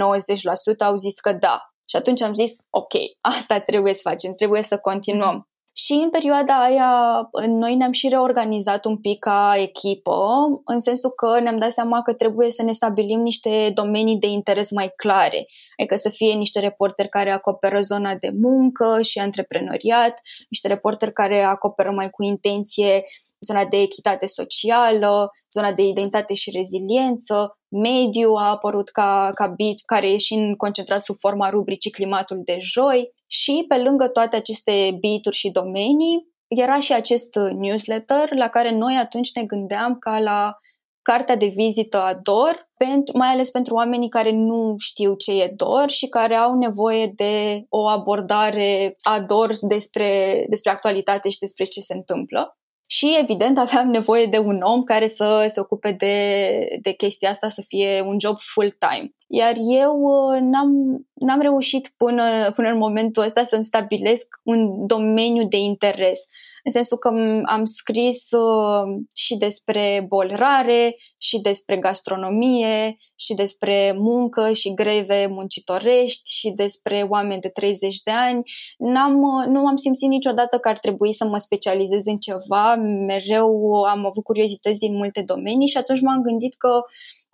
au 0.78 0.94
zis 0.94 1.20
că 1.20 1.32
da. 1.32 1.60
Și 1.88 1.96
atunci 1.96 2.22
am 2.22 2.34
zis, 2.34 2.56
ok, 2.70 2.92
asta 3.20 3.60
trebuie 3.60 3.94
să 3.94 4.00
facem, 4.04 4.34
trebuie 4.34 4.62
să 4.62 4.76
continuăm. 4.76 5.48
Și 5.76 5.92
în 5.92 6.10
perioada 6.10 6.62
aia 6.62 7.20
noi 7.46 7.74
ne-am 7.74 7.92
și 7.92 8.08
reorganizat 8.08 8.84
un 8.84 8.96
pic 8.96 9.18
ca 9.18 9.54
echipă, 9.56 10.18
în 10.64 10.80
sensul 10.80 11.10
că 11.10 11.40
ne-am 11.40 11.56
dat 11.56 11.72
seama 11.72 12.02
că 12.02 12.12
trebuie 12.12 12.50
să 12.50 12.62
ne 12.62 12.72
stabilim 12.72 13.20
niște 13.20 13.70
domenii 13.74 14.18
de 14.18 14.26
interes 14.26 14.70
mai 14.70 14.92
clare, 14.96 15.46
adică 15.76 15.96
să 15.96 16.08
fie 16.08 16.32
niște 16.32 16.60
reporteri 16.60 17.08
care 17.08 17.30
acoperă 17.30 17.80
zona 17.80 18.14
de 18.14 18.30
muncă 18.40 19.02
și 19.02 19.18
antreprenoriat, 19.18 20.20
niște 20.50 20.68
reporteri 20.68 21.12
care 21.12 21.42
acoperă 21.42 21.90
mai 21.90 22.10
cu 22.10 22.22
intenție 22.22 23.02
zona 23.40 23.64
de 23.64 23.80
echitate 23.80 24.26
socială, 24.26 25.28
zona 25.52 25.72
de 25.72 25.82
identitate 25.82 26.34
și 26.34 26.50
reziliență, 26.50 27.58
mediu 27.68 28.32
a 28.34 28.50
apărut 28.50 28.88
ca, 28.88 29.30
ca 29.34 29.46
bit 29.46 29.82
care 29.86 30.08
e 30.08 30.16
și 30.16 30.54
concentrat 30.56 31.02
sub 31.02 31.16
forma 31.18 31.50
rubricii 31.50 31.90
Climatul 31.90 32.40
de 32.44 32.56
joi 32.60 33.12
și 33.40 33.64
pe 33.68 33.76
lângă 33.76 34.08
toate 34.08 34.36
aceste 34.36 34.96
bituri 35.00 35.36
și 35.36 35.50
domenii 35.50 36.32
era 36.46 36.80
și 36.80 36.92
acest 36.92 37.34
newsletter 37.34 38.34
la 38.34 38.48
care 38.48 38.70
noi 38.70 38.96
atunci 38.96 39.32
ne 39.34 39.44
gândeam 39.44 39.96
ca 39.98 40.18
la 40.18 40.56
cartea 41.02 41.36
de 41.36 41.46
vizită 41.46 41.96
a 41.96 42.14
DOR, 42.14 42.70
pentru, 42.76 43.16
mai 43.16 43.28
ales 43.28 43.50
pentru 43.50 43.74
oamenii 43.74 44.08
care 44.08 44.30
nu 44.30 44.74
știu 44.78 45.14
ce 45.14 45.42
e 45.42 45.52
DOR 45.56 45.90
și 45.90 46.06
care 46.06 46.34
au 46.34 46.54
nevoie 46.54 47.06
de 47.06 47.64
o 47.68 47.86
abordare 47.86 48.96
a 49.02 49.20
DOR 49.20 49.50
despre, 49.60 50.44
despre 50.48 50.70
actualitate 50.70 51.28
și 51.28 51.38
despre 51.38 51.64
ce 51.64 51.80
se 51.80 51.94
întâmplă. 51.94 52.58
Și, 52.86 53.16
evident, 53.20 53.58
aveam 53.58 53.90
nevoie 53.90 54.26
de 54.26 54.38
un 54.38 54.60
om 54.62 54.82
care 54.82 55.06
să 55.06 55.46
se 55.48 55.60
ocupe 55.60 55.92
de, 55.92 56.78
de 56.82 56.92
chestia 56.92 57.30
asta, 57.30 57.48
să 57.48 57.62
fie 57.66 58.02
un 58.06 58.16
job 58.20 58.36
full-time. 58.38 59.14
Iar 59.26 59.54
eu 59.82 60.00
uh, 60.00 60.40
n-am, 60.40 60.70
n-am 61.14 61.40
reușit 61.40 61.92
până, 61.96 62.50
până 62.54 62.68
în 62.68 62.78
momentul 62.78 63.22
ăsta 63.22 63.44
să-mi 63.44 63.64
stabilesc 63.64 64.26
un 64.42 64.86
domeniu 64.86 65.48
de 65.48 65.56
interes 65.56 66.26
în 66.64 66.70
sensul 66.70 66.98
că 66.98 67.08
am 67.44 67.64
scris 67.64 68.30
uh, 68.30 69.02
și 69.16 69.36
despre 69.36 70.04
boli 70.08 70.34
rare, 70.34 70.96
și 71.18 71.38
despre 71.40 71.76
gastronomie, 71.76 72.96
și 73.18 73.34
despre 73.34 73.94
muncă 73.96 74.52
și 74.52 74.74
greve 74.74 75.26
muncitorești, 75.26 76.30
și 76.30 76.50
despre 76.50 77.06
oameni 77.08 77.40
de 77.40 77.48
30 77.48 78.02
de 78.02 78.10
ani. 78.10 78.42
N-am, 78.78 79.22
uh, 79.22 79.46
nu 79.46 79.66
am 79.66 79.76
simțit 79.76 80.08
niciodată 80.08 80.58
că 80.58 80.68
ar 80.68 80.78
trebui 80.78 81.12
să 81.12 81.24
mă 81.26 81.38
specializez 81.38 82.06
în 82.06 82.18
ceva, 82.18 82.74
mereu 83.06 83.82
am 83.82 84.06
avut 84.06 84.24
curiozități 84.24 84.78
din 84.78 84.96
multe 84.96 85.22
domenii 85.22 85.68
și 85.68 85.76
atunci 85.76 86.00
m-am 86.00 86.22
gândit 86.22 86.54
că 86.54 86.80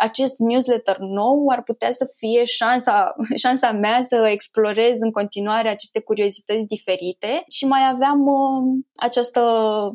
acest 0.00 0.38
newsletter 0.38 0.98
nou 0.98 1.48
ar 1.48 1.62
putea 1.62 1.90
să 1.90 2.06
fie 2.16 2.44
șansa, 2.44 3.14
șansa 3.42 3.72
mea 3.72 4.02
să 4.02 4.28
explorez 4.30 5.00
în 5.00 5.10
continuare 5.10 5.68
aceste 5.68 6.00
curiozități 6.00 6.66
diferite 6.66 7.42
și 7.48 7.66
mai 7.66 7.80
aveam 7.92 8.26
uh, 8.26 8.82
această 8.96 9.42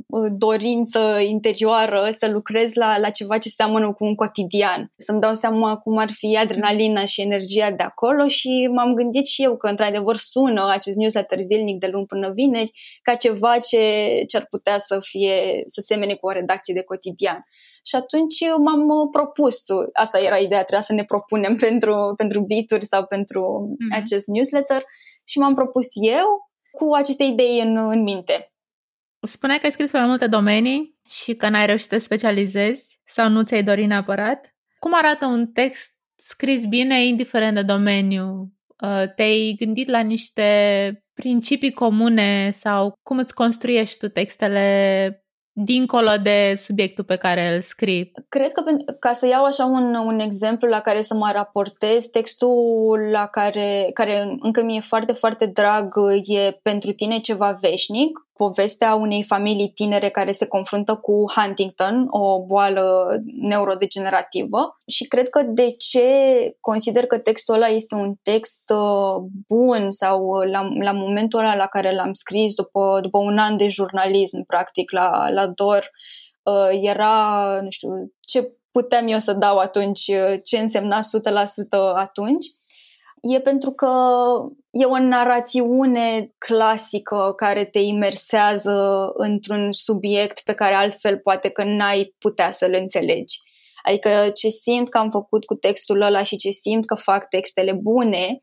uh, 0.08 0.32
dorință 0.38 1.20
interioară 1.22 2.10
să 2.12 2.30
lucrez 2.32 2.74
la, 2.74 2.98
la 2.98 3.10
ceva 3.10 3.38
ce 3.38 3.50
seamănă 3.50 3.94
cu 3.94 4.06
un 4.06 4.15
cotidian, 4.15 4.94
să-mi 4.98 5.20
dau 5.20 5.34
seama 5.34 5.78
cum 5.78 5.98
ar 5.98 6.10
fi 6.12 6.38
adrenalina 6.38 7.06
și 7.06 7.22
energia 7.22 7.72
de 7.72 7.84
acolo 7.84 8.28
și 8.28 8.70
m-am 8.74 8.94
gândit 8.94 9.26
și 9.28 9.44
eu 9.44 9.58
că 9.58 9.68
într-adevăr 9.68 10.15
sună 10.15 10.70
acest 10.72 10.96
newsletter 10.96 11.39
zilnic 11.39 11.80
de 11.80 11.88
luni 11.88 12.06
până 12.06 12.32
vineri 12.32 12.72
ca 13.02 13.15
ceva 13.15 13.58
ce, 13.58 13.80
ce 14.28 14.38
ar 14.38 14.46
putea 14.50 14.78
să 14.78 14.98
fie, 15.00 15.63
să 15.65 15.82
semene 15.82 16.13
cu 16.13 16.28
o 16.28 16.32
redacție 16.32 16.74
de 16.74 16.84
cotidian. 16.84 17.46
Și 17.88 17.95
atunci 17.95 18.39
m-am 18.65 18.82
uh, 18.88 19.10
propus, 19.12 19.63
asta 19.93 20.19
era 20.19 20.38
ideea, 20.38 20.63
trebuia 20.63 20.82
să 20.82 20.93
ne 20.93 21.04
propunem 21.04 21.56
pentru, 21.65 22.13
pentru 22.17 22.41
bituri 22.41 22.86
sau 22.86 23.06
pentru 23.06 23.41
mm-hmm. 23.41 23.98
acest 23.98 24.28
newsletter 24.28 24.84
și 25.28 25.39
m-am 25.39 25.56
propus 25.56 25.88
eu 25.93 26.28
cu 26.71 26.93
aceste 26.93 27.24
idei 27.24 27.60
în, 27.60 27.78
în 27.78 28.02
minte. 28.02 28.54
Spuneai 29.21 29.60
că 29.60 29.65
ai 29.65 29.71
scris 29.71 29.91
pe 29.91 29.98
mai 29.98 30.08
multe 30.08 30.28
domenii 30.28 31.00
și 31.10 31.36
că 31.36 31.50
n-ai 31.50 31.65
reușit 31.65 31.89
să 31.89 31.95
te 31.95 32.02
specializezi 32.02 33.00
sau 33.06 33.30
nu 33.30 33.43
ți-ai 33.43 33.63
dorit 33.63 33.88
neapărat. 33.88 34.56
Cum 34.80 34.91
arată 34.95 35.26
un 35.26 35.48
text 35.48 35.93
scris 36.15 36.65
bine, 36.65 37.06
indiferent 37.06 37.56
de 37.56 37.62
domeniu? 37.62 38.54
Uh, 38.84 39.04
te-ai 39.15 39.56
gândit 39.60 39.89
la 39.89 40.00
niște 40.00 40.43
principii 41.13 41.71
comune 41.71 42.52
sau 42.52 42.93
cum 43.04 43.17
îți 43.17 43.34
construiești 43.34 43.98
tu 43.98 44.08
textele 44.08 45.25
dincolo 45.58 46.12
de 46.24 46.54
subiectul 46.58 47.04
pe 47.04 47.15
care 47.15 47.56
îl 47.56 47.62
scrii? 47.62 48.12
Cred 48.30 48.52
că, 48.52 48.63
ca 49.00 49.13
să 49.13 49.28
iau 49.28 49.44
așa 49.44 49.65
un, 49.65 49.96
un 49.96 50.20
exemplu 50.20 50.68
la 50.68 50.80
care 50.80 51.02
să 51.02 51.13
mă 51.13 51.30
raportez, 51.34 52.06
textul 52.06 53.00
la 53.12 53.28
care, 53.28 53.89
care 53.94 54.36
încă 54.39 54.63
mi-e 54.63 54.80
foarte, 54.80 55.13
foarte 55.13 55.46
drag 55.46 55.94
e 56.26 56.60
Pentru 56.62 56.91
tine 56.91 57.20
ceva 57.20 57.58
veșnic, 57.62 58.26
povestea 58.38 58.95
unei 58.95 59.24
familii 59.24 59.69
tinere 59.69 60.10
care 60.10 60.32
se 60.32 60.48
confruntă 60.48 60.95
cu 60.95 61.24
Huntington, 61.36 62.06
o 62.10 62.45
boală 62.45 63.08
neurodegenerativă. 63.41 64.82
Și 64.88 65.08
cred 65.08 65.30
că 65.30 65.41
de 65.41 65.71
ce 65.71 66.08
consider 66.60 67.06
că 67.06 67.17
textul 67.17 67.54
ăla 67.54 67.67
este 67.67 67.95
un 67.95 68.15
text 68.24 68.69
uh, 68.69 69.24
bun 69.48 69.91
sau 69.91 70.32
la, 70.32 70.67
la 70.82 70.91
momentul 70.91 71.39
ăla 71.39 71.56
la 71.56 71.67
care 71.67 71.95
l-am 71.95 72.13
scris 72.13 72.54
după, 72.54 73.00
după 73.02 73.17
un 73.17 73.38
an 73.38 73.58
de 73.58 73.67
jurnalism 73.67 74.45
practic 74.45 74.91
la, 74.91 75.30
la 75.30 75.48
DOR 75.48 75.89
uh, 76.43 76.69
era, 76.82 77.60
nu 77.62 77.69
știu, 77.69 77.89
ce 78.19 78.52
puteam 78.71 79.08
eu 79.08 79.19
să 79.19 79.34
dau 79.34 79.58
atunci, 79.58 80.12
ce 80.43 80.58
însemna 80.58 81.00
100% 81.00 81.04
atunci 81.95 82.45
e 83.34 83.40
pentru 83.40 83.72
că 83.72 83.92
e 84.70 84.86
o 84.86 85.00
narațiune 85.00 86.34
clasică 86.38 87.34
care 87.36 87.66
te 87.66 87.80
imersează 87.80 89.10
într-un 89.14 89.72
subiect 89.72 90.42
pe 90.44 90.54
care 90.54 90.74
altfel 90.74 91.18
poate 91.18 91.50
că 91.50 91.64
n-ai 91.64 92.16
putea 92.18 92.52
să-l 92.52 92.74
înțelegi. 92.80 93.40
Adică 93.84 94.10
ce 94.34 94.50
simt 94.50 94.90
că 94.90 94.98
am 94.98 95.10
făcut 95.10 95.46
cu 95.46 95.56
textul 95.56 96.02
ăla 96.02 96.24
și 96.24 96.36
ce 96.36 96.50
simt 96.50 96.86
că 96.86 96.96
fac 96.96 97.28
textele 97.28 97.74
bune 97.74 98.42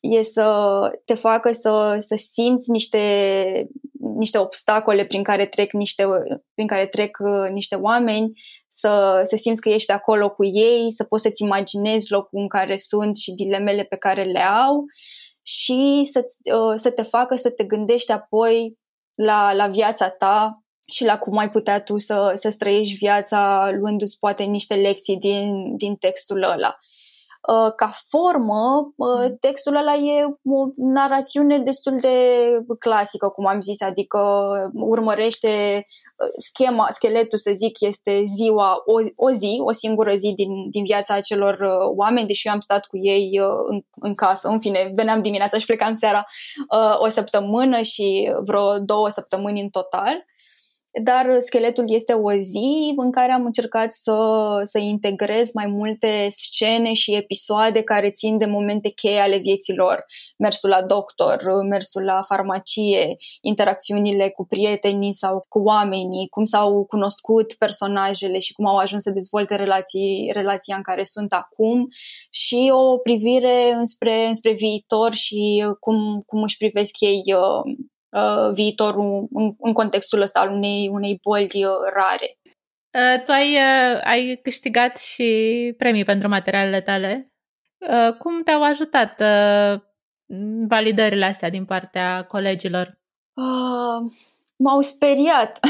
e 0.00 0.22
să 0.22 0.78
te 1.04 1.14
facă 1.14 1.52
să, 1.52 1.96
să 1.98 2.14
simți 2.32 2.70
niște, 2.70 3.68
niște 4.16 4.38
obstacole 4.38 5.04
prin 5.04 5.22
care 5.22 5.46
trec 5.46 5.72
niște, 5.72 6.04
prin 6.54 6.66
care 6.66 6.86
trec 6.86 7.18
uh, 7.20 7.50
niște 7.50 7.74
oameni, 7.74 8.32
să, 8.66 9.20
să 9.24 9.36
simți 9.36 9.60
că 9.60 9.68
ești 9.68 9.92
acolo 9.92 10.30
cu 10.30 10.44
ei, 10.44 10.92
să 10.92 11.04
poți 11.04 11.22
să-ți 11.22 11.42
imaginezi 11.42 12.12
locul 12.12 12.40
în 12.40 12.48
care 12.48 12.76
sunt 12.76 13.16
și 13.16 13.32
dilemele 13.32 13.82
pe 13.82 13.96
care 13.96 14.22
le 14.22 14.42
au 14.42 14.84
și 15.42 16.08
să, 16.10 16.24
uh, 16.56 16.74
să 16.76 16.90
te 16.90 17.02
facă 17.02 17.36
să 17.36 17.50
te 17.50 17.64
gândești 17.64 18.12
apoi 18.12 18.78
la, 19.14 19.52
la 19.52 19.66
viața 19.66 20.08
ta 20.08 20.60
și 20.92 21.04
la 21.04 21.18
cum 21.18 21.36
ai 21.36 21.50
putea 21.50 21.82
tu 21.82 21.98
să, 21.98 22.32
să 22.34 22.48
străiești 22.48 22.96
viața 22.96 23.70
luându-ți 23.72 24.18
poate 24.18 24.42
niște 24.42 24.74
lecții 24.74 25.16
din, 25.16 25.76
din 25.76 25.96
textul 25.96 26.42
ăla. 26.42 26.76
Uh, 27.46 27.72
ca 27.76 27.90
formă, 28.08 28.92
uh, 28.96 29.28
mm. 29.28 29.36
textul 29.40 29.76
ăla 29.76 29.94
e 29.94 30.24
o 30.24 30.64
narațiune 30.76 31.58
destul 31.58 31.96
de 32.00 32.16
clasică, 32.78 33.28
cum 33.28 33.46
am 33.46 33.60
zis, 33.60 33.80
adică 33.80 34.20
urmărește 34.74 35.48
uh, 35.84 36.28
schema, 36.38 36.86
scheletul, 36.90 37.38
să 37.38 37.50
zic, 37.54 37.80
este 37.80 38.22
ziua, 38.24 38.82
o, 38.84 39.26
o 39.26 39.30
zi, 39.30 39.60
o 39.64 39.72
singură 39.72 40.14
zi 40.14 40.32
din, 40.36 40.70
din 40.70 40.84
viața 40.84 41.14
acelor 41.14 41.58
oameni, 41.96 42.26
deși 42.26 42.46
eu 42.46 42.52
am 42.52 42.60
stat 42.60 42.86
cu 42.86 42.96
ei 42.96 43.40
în, 43.66 43.80
în 44.00 44.14
casă, 44.14 44.48
în 44.48 44.60
fine, 44.60 44.90
veneam 44.94 45.22
dimineața 45.22 45.58
și 45.58 45.66
plecam 45.66 45.94
seara 45.94 46.26
o 46.98 47.08
săptămână 47.08 47.80
și 47.80 48.32
vreo 48.44 48.78
două 48.78 49.08
săptămâni 49.08 49.60
în 49.60 49.68
total 49.68 50.24
dar 51.02 51.36
scheletul 51.38 51.84
este 51.88 52.12
o 52.12 52.32
zi 52.32 52.92
în 52.96 53.10
care 53.10 53.32
am 53.32 53.44
încercat 53.44 53.92
să, 53.92 54.16
să 54.62 54.78
integrez 54.78 55.52
mai 55.52 55.66
multe 55.66 56.26
scene 56.30 56.92
și 56.92 57.14
episoade 57.14 57.82
care 57.82 58.10
țin 58.10 58.38
de 58.38 58.46
momente 58.46 58.88
cheie 58.88 59.18
ale 59.18 59.36
vieților. 59.36 60.04
Mersul 60.38 60.68
la 60.68 60.82
doctor, 60.82 61.42
mersul 61.68 62.02
la 62.02 62.22
farmacie, 62.22 63.16
interacțiunile 63.40 64.28
cu 64.28 64.46
prietenii 64.46 65.14
sau 65.14 65.44
cu 65.48 65.58
oamenii, 65.58 66.28
cum 66.28 66.44
s-au 66.44 66.84
cunoscut 66.84 67.54
personajele 67.54 68.38
și 68.38 68.52
cum 68.52 68.66
au 68.66 68.76
ajuns 68.76 69.02
să 69.02 69.10
dezvolte 69.10 69.54
relații, 69.54 70.30
relația 70.32 70.76
în 70.76 70.82
care 70.82 71.02
sunt 71.04 71.32
acum 71.32 71.86
și 72.30 72.70
o 72.72 72.96
privire 72.98 73.72
înspre, 73.72 74.26
înspre 74.26 74.52
viitor 74.52 75.12
și 75.14 75.64
cum, 75.80 76.22
cum 76.26 76.42
își 76.42 76.56
privesc 76.56 77.00
ei 77.00 77.22
uh, 77.34 77.76
uh, 78.08 78.50
viitorul 78.52 79.28
în, 79.32 79.54
în 79.58 79.72
contextul 79.72 80.20
ăsta 80.20 80.40
al 80.40 80.50
unei, 80.52 80.88
unei 80.92 81.18
boli 81.28 81.64
uh, 81.64 81.72
rare. 81.92 82.38
Uh, 82.96 83.24
tu 83.24 83.32
ai, 83.32 83.54
uh, 83.54 84.00
ai 84.04 84.40
câștigat 84.42 84.98
și 84.98 85.74
premii 85.78 86.04
pentru 86.04 86.28
materialele 86.28 86.80
tale. 86.80 87.32
Uh, 87.78 88.14
cum 88.18 88.42
te-au 88.42 88.62
ajutat 88.62 89.20
uh, 89.20 89.80
validările 90.68 91.24
astea 91.24 91.50
din 91.50 91.64
partea 91.64 92.24
colegilor? 92.24 92.98
Uh, 93.34 94.12
m-au 94.56 94.80
speriat. 94.80 95.58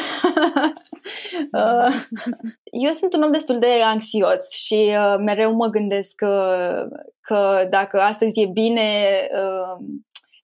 uh, 1.53 1.95
eu 2.85 2.93
sunt 2.93 3.15
un 3.15 3.23
om 3.23 3.33
destul 3.33 3.59
de 3.59 3.83
anxios 3.85 4.51
și 4.51 4.97
uh, 4.99 5.17
mereu 5.19 5.55
mă 5.55 5.67
gândesc 5.67 6.15
că, 6.15 6.65
că 7.21 7.67
dacă 7.71 8.01
astăzi 8.01 8.41
e 8.41 8.47
bine, 8.53 8.83
uh, 9.33 9.87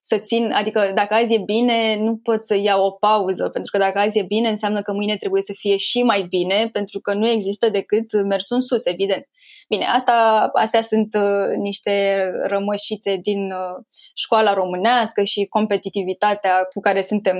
să 0.05 0.17
țin, 0.17 0.51
adică 0.51 0.91
dacă 0.95 1.13
azi 1.13 1.33
e 1.33 1.41
bine, 1.45 1.97
nu 1.99 2.17
pot 2.17 2.43
să 2.43 2.55
iau 2.55 2.85
o 2.85 2.91
pauză, 2.91 3.49
pentru 3.49 3.71
că 3.71 3.77
dacă 3.77 3.99
azi 3.99 4.19
e 4.19 4.23
bine, 4.23 4.49
înseamnă 4.49 4.81
că 4.81 4.93
mâine 4.93 5.15
trebuie 5.15 5.41
să 5.41 5.53
fie 5.55 5.77
și 5.77 6.03
mai 6.03 6.21
bine, 6.29 6.69
pentru 6.71 6.99
că 6.99 7.13
nu 7.13 7.27
există 7.27 7.69
decât 7.69 8.23
mersul 8.23 8.55
în 8.55 8.61
sus, 8.61 8.85
evident. 8.85 9.27
Bine, 9.69 9.85
asta, 9.85 10.49
astea 10.53 10.81
sunt 10.81 11.15
uh, 11.15 11.57
niște 11.57 12.25
rămășițe 12.43 13.15
din 13.15 13.51
uh, 13.51 13.85
școala 14.15 14.53
românească 14.53 15.23
și 15.23 15.45
competitivitatea 15.45 16.63
cu 16.73 16.79
care 16.79 17.01
suntem, 17.01 17.37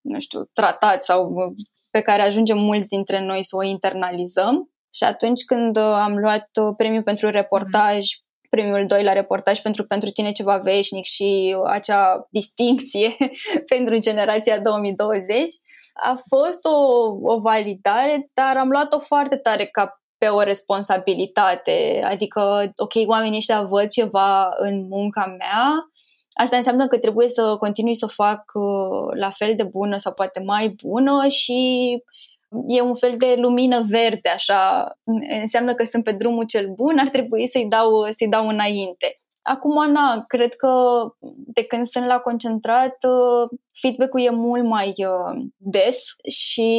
nu 0.00 0.20
știu, 0.20 0.50
tratați 0.52 1.06
sau 1.06 1.32
uh, 1.32 1.52
pe 1.90 2.00
care 2.00 2.22
ajungem 2.22 2.58
mulți 2.58 2.88
dintre 2.88 3.20
noi 3.20 3.44
să 3.44 3.56
o 3.56 3.62
internalizăm. 3.62 4.72
Și 4.94 5.04
atunci 5.04 5.44
când 5.44 5.76
uh, 5.76 5.82
am 5.82 6.18
luat 6.18 6.48
uh, 6.60 6.74
premiul 6.76 7.02
pentru 7.02 7.30
reportaj 7.30 8.06
premiul 8.54 8.86
2 8.86 9.02
la 9.04 9.12
reportaj 9.12 9.60
pentru 9.60 9.84
Pentru 9.84 10.10
tine 10.10 10.32
ceva 10.32 10.56
veșnic 10.56 11.04
și 11.04 11.56
acea 11.66 12.26
distinție 12.30 13.16
pentru 13.74 13.98
generația 13.98 14.60
2020. 14.60 15.36
A 15.94 16.14
fost 16.28 16.64
o, 16.64 16.76
o 17.34 17.38
validare, 17.38 18.30
dar 18.32 18.56
am 18.56 18.68
luat-o 18.68 18.98
foarte 18.98 19.36
tare 19.36 19.66
ca 19.66 20.02
pe 20.18 20.26
o 20.26 20.42
responsabilitate. 20.42 22.02
Adică, 22.04 22.72
ok, 22.76 22.92
oamenii 23.06 23.36
ăștia 23.36 23.62
văd 23.62 23.88
ceva 23.88 24.48
în 24.56 24.86
munca 24.88 25.34
mea, 25.38 25.92
Asta 26.34 26.56
înseamnă 26.56 26.86
că 26.86 26.98
trebuie 26.98 27.28
să 27.28 27.56
continui 27.58 27.96
să 27.96 28.04
o 28.04 28.22
fac 28.22 28.42
uh, 28.54 29.18
la 29.18 29.30
fel 29.30 29.52
de 29.56 29.62
bună 29.62 29.96
sau 29.96 30.12
poate 30.12 30.42
mai 30.44 30.74
bună 30.82 31.28
și 31.28 31.58
e 32.66 32.80
un 32.80 32.94
fel 32.94 33.14
de 33.18 33.34
lumină 33.36 33.80
verde, 33.88 34.28
așa, 34.28 34.92
înseamnă 35.40 35.74
că 35.74 35.84
sunt 35.84 36.04
pe 36.04 36.12
drumul 36.12 36.44
cel 36.44 36.72
bun, 36.74 36.98
ar 36.98 37.08
trebui 37.08 37.48
să-i 37.48 37.66
dau, 37.68 38.06
să-i 38.10 38.28
dau 38.28 38.48
înainte. 38.48 39.16
Acum, 39.42 39.90
na, 39.90 40.24
cred 40.26 40.54
că 40.54 40.72
de 41.46 41.64
când 41.64 41.86
sunt 41.86 42.06
la 42.06 42.18
concentrat, 42.18 42.96
uh, 43.08 43.58
feedback-ul 43.80 44.20
e 44.20 44.30
mult 44.30 44.64
mai 44.64 44.94
uh, 44.96 45.44
des 45.56 46.04
și 46.28 46.70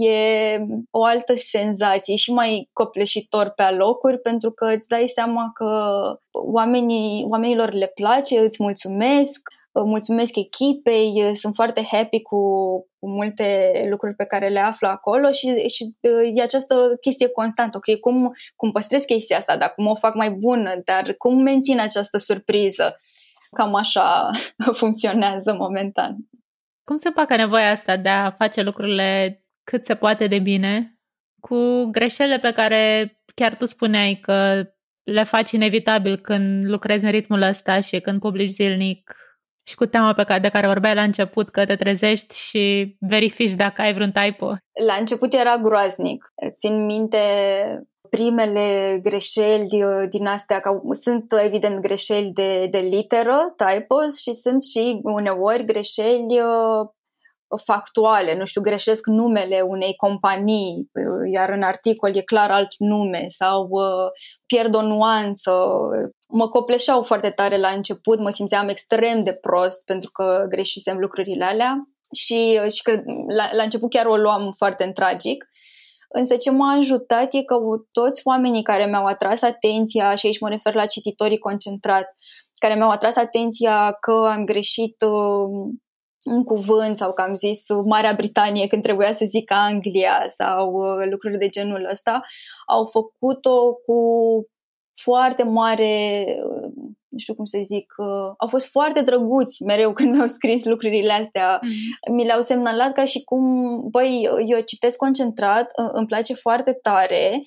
e 0.00 0.58
o 0.90 1.04
altă 1.04 1.34
senzație 1.34 2.14
și 2.14 2.32
mai 2.32 2.68
copleșitor 2.72 3.48
pe 3.48 3.62
alocuri 3.62 4.18
pentru 4.18 4.50
că 4.50 4.72
îți 4.74 4.88
dai 4.88 5.06
seama 5.06 5.50
că 5.54 6.00
oamenii, 6.52 7.26
oamenilor 7.28 7.72
le 7.72 7.92
place, 7.94 8.38
îți 8.38 8.62
mulțumesc, 8.62 9.40
mulțumesc 9.84 10.36
echipei, 10.36 11.30
sunt 11.34 11.54
foarte 11.54 11.86
happy 11.90 12.22
cu, 12.22 12.38
cu 12.98 13.08
multe 13.08 13.72
lucruri 13.90 14.14
pe 14.14 14.24
care 14.24 14.48
le 14.48 14.58
aflu 14.58 14.88
acolo 14.88 15.30
și, 15.30 15.68
și 15.68 15.96
e 16.34 16.42
această 16.42 16.96
chestie 17.00 17.28
constantă. 17.28 17.76
Ok, 17.76 17.98
cum, 17.98 18.30
cum 18.56 18.70
păstrez 18.70 19.04
chestia 19.04 19.36
asta, 19.36 19.56
dar 19.56 19.72
cum 19.74 19.86
o 19.86 19.94
fac 19.94 20.14
mai 20.14 20.30
bună, 20.30 20.80
dar 20.84 21.14
cum 21.18 21.42
mențin 21.42 21.80
această 21.80 22.18
surpriză? 22.18 22.94
Cam 23.56 23.74
așa 23.74 24.30
funcționează 24.80 25.54
momentan. 25.58 26.16
Cum 26.84 26.96
se 26.96 27.10
facă 27.10 27.36
nevoia 27.36 27.70
asta 27.70 27.96
de 27.96 28.08
a 28.08 28.30
face 28.30 28.62
lucrurile 28.62 29.40
cât 29.64 29.84
se 29.84 29.94
poate 29.94 30.26
de 30.26 30.38
bine, 30.38 30.98
cu 31.40 31.84
greșelile 31.90 32.38
pe 32.38 32.52
care 32.52 33.12
chiar 33.34 33.54
tu 33.54 33.66
spuneai 33.66 34.18
că 34.22 34.64
le 35.02 35.22
faci 35.22 35.50
inevitabil 35.50 36.16
când 36.16 36.68
lucrezi 36.68 37.04
în 37.04 37.10
ritmul 37.10 37.42
ăsta 37.42 37.80
și 37.80 38.00
când 38.00 38.20
publici 38.20 38.50
zilnic 38.50 39.14
și 39.70 39.76
cu 39.76 39.86
teama 39.86 40.12
pe 40.12 40.24
care, 40.24 40.40
de 40.40 40.48
care 40.48 40.66
vorbeai 40.66 40.94
la 40.94 41.02
început, 41.02 41.50
că 41.50 41.64
te 41.66 41.76
trezești 41.76 42.34
și 42.36 42.96
verifici 42.98 43.54
dacă 43.54 43.82
ai 43.82 43.94
vreun 43.94 44.12
typo. 44.12 44.46
La 44.86 44.94
început 44.98 45.34
era 45.34 45.56
groaznic. 45.56 46.32
Țin 46.56 46.84
minte 46.84 47.18
primele 48.10 48.98
greșeli 49.02 49.82
uh, 49.82 50.08
din 50.08 50.26
astea, 50.26 50.60
că 50.60 50.70
sunt 50.90 51.24
evident 51.44 51.80
greșeli 51.80 52.30
de, 52.30 52.66
de 52.66 52.78
literă, 52.78 53.54
typos, 53.56 54.20
și 54.20 54.32
sunt 54.32 54.62
și 54.62 55.00
uneori 55.02 55.64
greșeli 55.64 56.40
uh, 56.40 56.88
factuale, 57.64 58.36
nu 58.36 58.44
știu, 58.44 58.60
greșesc 58.60 59.06
numele 59.06 59.60
unei 59.60 59.94
companii, 59.94 60.90
uh, 60.92 61.30
iar 61.32 61.48
în 61.48 61.62
articol 61.62 62.16
e 62.16 62.20
clar 62.20 62.50
alt 62.50 62.68
nume 62.78 63.24
sau 63.28 63.68
uh, 63.70 64.10
pierd 64.46 64.74
o 64.74 64.82
nuanță. 64.82 65.68
Mă 66.28 66.48
copleșeau 66.48 67.02
foarte 67.02 67.30
tare 67.30 67.56
la 67.56 67.68
început, 67.68 68.18
mă 68.18 68.30
simțeam 68.30 68.68
extrem 68.68 69.22
de 69.22 69.32
prost 69.32 69.84
pentru 69.84 70.10
că 70.10 70.44
greșisem 70.48 70.98
lucrurile 70.98 71.44
alea 71.44 71.78
și, 72.14 72.60
uh, 72.64 72.72
și 72.72 72.82
cred, 72.82 73.02
la, 73.36 73.48
la 73.52 73.62
început 73.62 73.90
chiar 73.90 74.06
o 74.06 74.16
luam 74.16 74.48
foarte 74.56 74.84
în 74.84 74.92
tragic. 74.92 75.48
Însă 76.12 76.36
ce 76.36 76.50
m-a 76.50 76.76
ajutat 76.76 77.34
e 77.34 77.42
că 77.42 77.56
toți 77.92 78.20
oamenii 78.24 78.62
care 78.62 78.86
mi-au 78.86 79.04
atras 79.04 79.42
atenția, 79.42 80.14
și 80.14 80.26
aici 80.26 80.40
mă 80.40 80.48
refer 80.48 80.74
la 80.74 80.86
cititorii 80.86 81.38
concentrat, 81.38 82.14
care 82.58 82.74
mi-au 82.74 82.90
atras 82.90 83.16
atenția 83.16 83.92
că 84.00 84.28
am 84.32 84.44
greșit 84.44 85.02
uh, 85.02 85.70
un 86.24 86.44
cuvânt 86.44 86.96
sau 86.96 87.12
că 87.12 87.22
am 87.22 87.34
zis 87.34 87.62
Marea 87.84 88.14
Britanie 88.16 88.66
când 88.66 88.82
trebuia 88.82 89.12
să 89.12 89.24
zic 89.24 89.52
Anglia 89.52 90.24
sau 90.28 90.72
uh, 90.72 91.06
lucruri 91.10 91.38
de 91.38 91.48
genul 91.48 91.88
ăsta, 91.90 92.22
au 92.66 92.86
făcut-o 92.86 93.72
cu 93.72 93.96
foarte 95.02 95.42
mare, 95.42 96.24
uh, 96.44 96.70
nu 97.08 97.18
știu 97.18 97.34
cum 97.34 97.44
să 97.44 97.58
zic, 97.64 97.94
uh, 97.96 98.34
au 98.38 98.48
fost 98.48 98.70
foarte 98.70 99.02
drăguți 99.02 99.62
mereu 99.64 99.92
când 99.96 100.14
mi-au 100.14 100.26
scris 100.26 100.64
lucrurile 100.64 101.12
astea. 101.12 101.58
Mm-hmm. 101.58 102.12
Mi 102.12 102.24
le-au 102.24 102.40
semnalat 102.40 102.92
ca 102.92 103.04
și 103.04 103.22
cum, 103.24 103.42
băi, 103.90 104.28
eu 104.46 104.60
citesc 104.60 104.96
concentrat, 104.96 105.70
îmi 105.92 106.06
place 106.06 106.34
foarte 106.34 106.72
tare, 106.72 107.42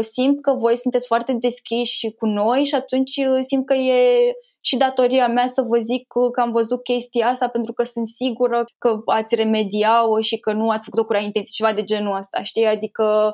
simt 0.00 0.40
că 0.40 0.54
voi 0.54 0.76
sunteți 0.76 1.06
foarte 1.06 1.32
deschiși 1.32 2.10
cu 2.10 2.26
noi 2.26 2.64
și 2.64 2.74
atunci 2.74 3.20
simt 3.40 3.66
că 3.66 3.74
e 3.74 4.32
și 4.60 4.76
datoria 4.76 5.26
mea 5.28 5.46
să 5.46 5.62
vă 5.62 5.78
zic 5.78 6.06
că 6.06 6.40
am 6.40 6.50
văzut 6.50 6.82
chestia 6.82 7.26
asta 7.28 7.48
pentru 7.48 7.72
că 7.72 7.82
sunt 7.82 8.06
sigură 8.06 8.64
că 8.78 9.00
ați 9.04 9.34
remedia-o 9.34 10.20
și 10.20 10.38
că 10.38 10.52
nu 10.52 10.68
ați 10.68 10.84
făcut-o 10.84 11.06
cu 11.06 11.14
intenție, 11.14 11.52
ceva 11.52 11.72
de 11.72 11.84
genul 11.84 12.16
ăsta, 12.16 12.42
știi? 12.42 12.66
Adică 12.66 13.32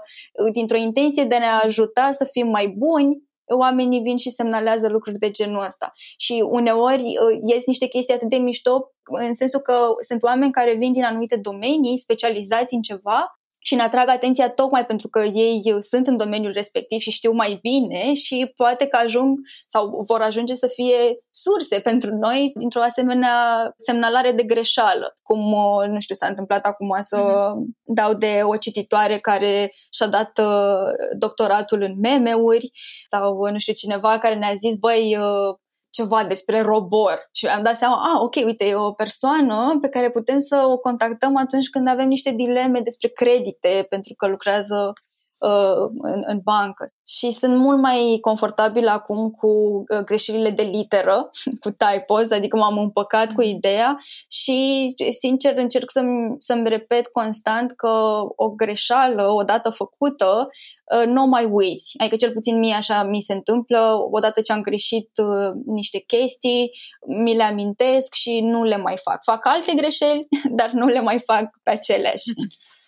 dintr-o 0.53 0.77
intenție 0.77 1.25
de 1.25 1.35
a 1.35 1.39
ne 1.39 1.47
ajuta 1.47 2.11
să 2.11 2.25
fim 2.25 2.49
mai 2.49 2.75
buni, 2.79 3.25
oamenii 3.55 4.01
vin 4.01 4.17
și 4.17 4.31
semnalează 4.31 4.89
lucruri 4.89 5.19
de 5.19 5.31
genul 5.31 5.65
ăsta. 5.65 5.93
Și 6.19 6.45
uneori 6.51 7.05
ies 7.49 7.67
niște 7.67 7.87
chestii 7.87 8.15
atât 8.15 8.29
de 8.29 8.37
mișto, 8.37 8.91
în 9.03 9.35
sensul 9.35 9.61
că 9.61 9.95
sunt 10.01 10.23
oameni 10.23 10.53
care 10.53 10.75
vin 10.75 10.93
din 10.93 11.05
anumite 11.05 11.37
domenii, 11.37 11.99
specializați 11.99 12.75
în 12.75 12.81
ceva 12.81 13.39
și 13.67 13.75
ne 13.75 13.83
atrag 13.83 14.09
atenția 14.09 14.51
tocmai 14.51 14.87
pentru 14.87 15.09
că 15.09 15.19
ei 15.19 15.75
sunt 15.79 16.07
în 16.07 16.17
domeniul 16.17 16.53
respectiv 16.53 16.99
și 16.99 17.11
știu 17.11 17.33
mai 17.33 17.59
bine 17.63 18.15
și 18.15 18.53
poate 18.57 18.87
că 18.87 18.97
ajung 18.97 19.39
sau 19.67 19.91
vor 20.09 20.21
ajunge 20.21 20.55
să 20.55 20.67
fie 20.67 21.19
surse 21.31 21.81
pentru 21.81 22.15
noi 22.15 22.53
dintr-o 22.55 22.83
asemenea 22.83 23.73
semnalare 23.77 24.33
de 24.33 24.43
greșeală. 24.43 25.17
Cum, 25.23 25.55
nu 25.89 26.01
știu, 26.01 26.15
s-a 26.15 26.27
întâmplat 26.27 26.65
acum 26.65 26.97
să 27.01 27.19
mm-hmm. 27.19 27.95
dau 27.95 28.15
de 28.15 28.41
o 28.43 28.57
cititoare 28.57 29.19
care 29.19 29.73
și-a 29.91 30.07
dat 30.07 30.39
uh, 30.39 30.91
doctoratul 31.19 31.83
în 31.83 31.95
meme-uri 32.01 32.71
sau, 33.11 33.49
nu 33.51 33.59
știu, 33.59 33.73
cineva 33.73 34.19
care 34.19 34.35
ne-a 34.35 34.55
zis, 34.55 34.77
băi, 34.77 35.17
uh, 35.17 35.55
ceva 35.97 36.25
despre 36.25 36.61
robor 36.61 37.17
și 37.33 37.47
am 37.47 37.63
dat 37.63 37.77
seama, 37.77 37.95
ah, 37.95 38.21
ok, 38.23 38.35
uite, 38.35 38.65
e 38.65 38.75
o 38.75 38.93
persoană 38.93 39.79
pe 39.81 39.89
care 39.89 40.11
putem 40.11 40.39
să 40.39 40.57
o 40.69 40.77
contactăm 40.77 41.37
atunci 41.37 41.69
când 41.69 41.89
avem 41.89 42.09
niște 42.09 42.31
dileme 42.31 42.81
despre 42.81 43.09
credite 43.09 43.87
pentru 43.89 44.15
că 44.15 44.27
lucrează 44.27 44.93
uh, 45.41 45.91
în, 45.99 46.23
în 46.27 46.41
bancă. 46.45 46.87
Și 47.07 47.31
sunt 47.31 47.57
mult 47.57 47.81
mai 47.81 48.19
confortabil 48.21 48.89
acum 48.89 49.31
cu 49.31 49.47
uh, 49.49 50.05
greșelile 50.05 50.51
de 50.51 50.63
literă, 50.63 51.29
cu 51.63 51.71
typos, 51.71 52.31
adică 52.31 52.57
m-am 52.57 52.79
împăcat 52.79 53.33
cu 53.33 53.43
ideea 53.43 53.99
și, 54.31 54.95
sincer, 55.19 55.57
încerc 55.57 55.91
să-mi, 55.91 56.35
să-mi 56.39 56.69
repet 56.69 57.07
constant 57.07 57.73
că 57.73 58.21
o 58.37 58.51
greșeală, 58.51 59.29
odată 59.29 59.71
făcută, 59.71 60.49
uh, 60.97 61.07
nu 61.07 61.27
mai 61.27 61.45
uiți. 61.45 61.95
Adică 61.99 62.17
cel 62.17 62.33
puțin 62.33 62.59
mie 62.59 62.75
așa 62.75 63.03
mi 63.03 63.21
se 63.21 63.33
întâmplă, 63.33 63.97
odată 64.11 64.41
ce 64.41 64.53
am 64.53 64.61
greșit 64.61 65.11
uh, 65.23 65.51
niște 65.67 65.99
chestii, 65.99 66.71
mi 67.07 67.37
le 67.37 67.43
amintesc 67.43 68.15
și 68.15 68.41
nu 68.41 68.63
le 68.63 68.77
mai 68.77 68.97
fac. 69.03 69.25
Fac 69.25 69.47
alte 69.47 69.73
greșeli, 69.75 70.29
dar 70.59 70.71
nu 70.71 70.87
le 70.87 71.01
mai 71.01 71.19
fac 71.19 71.45
pe 71.63 71.71
aceleași. 71.71 72.25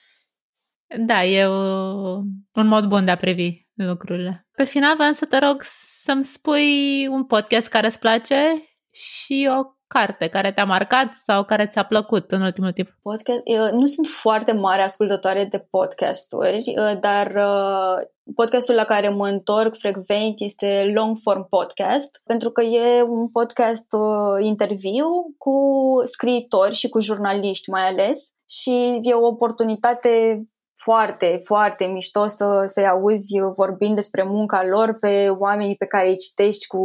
Da, 0.96 1.24
e 1.24 1.44
o, 1.44 2.22
un 2.54 2.66
mod 2.66 2.84
bun 2.84 3.04
de 3.04 3.10
a 3.10 3.16
privi 3.16 3.66
lucrurile. 3.74 4.46
Pe 4.52 4.64
final 4.64 4.96
vreau 4.96 5.12
să 5.12 5.24
te 5.24 5.38
rog 5.38 5.62
să-mi 6.02 6.24
spui 6.24 7.06
un 7.06 7.24
podcast 7.24 7.68
care 7.68 7.86
îți 7.86 7.98
place 7.98 8.62
și 8.90 9.48
o 9.58 9.78
carte 9.86 10.28
care 10.28 10.52
te-a 10.52 10.64
marcat 10.64 11.14
sau 11.14 11.44
care 11.44 11.66
ți-a 11.66 11.82
plăcut 11.82 12.30
în 12.30 12.42
ultimul 12.42 12.72
timp? 12.72 12.88
Podcast, 13.00 13.40
eu 13.44 13.78
nu 13.78 13.86
sunt 13.86 14.06
foarte 14.06 14.52
mare 14.52 14.82
ascultătoare 14.82 15.44
de 15.44 15.66
podcasturi, 15.70 16.74
uh, 16.76 16.98
dar 17.00 17.26
uh, 17.26 18.06
podcastul 18.34 18.74
la 18.74 18.84
care 18.84 19.08
mă 19.08 19.28
întorc 19.28 19.76
frecvent 19.76 20.40
este 20.40 20.92
Long 20.94 21.16
Form 21.22 21.46
Podcast, 21.48 22.20
pentru 22.24 22.50
că 22.50 22.62
e 22.62 23.02
un 23.02 23.28
podcast 23.28 23.86
uh, 23.92 24.44
interviu 24.44 25.06
cu 25.38 25.56
scriitori 26.04 26.74
și 26.74 26.88
cu 26.88 27.00
jurnaliști 27.00 27.70
mai 27.70 27.88
ales 27.88 28.28
și 28.48 29.00
e 29.02 29.12
o 29.12 29.26
oportunitate 29.26 30.38
foarte, 30.82 31.38
foarte 31.44 31.84
mișto 31.84 32.26
să, 32.26 32.62
să-i 32.66 32.86
auzi 32.86 33.38
vorbind 33.56 33.94
despre 33.94 34.22
munca 34.22 34.66
lor 34.66 34.96
pe 35.00 35.28
oamenii 35.28 35.76
pe 35.76 35.86
care 35.86 36.08
îi 36.08 36.16
citești 36.16 36.66
cu 36.66 36.80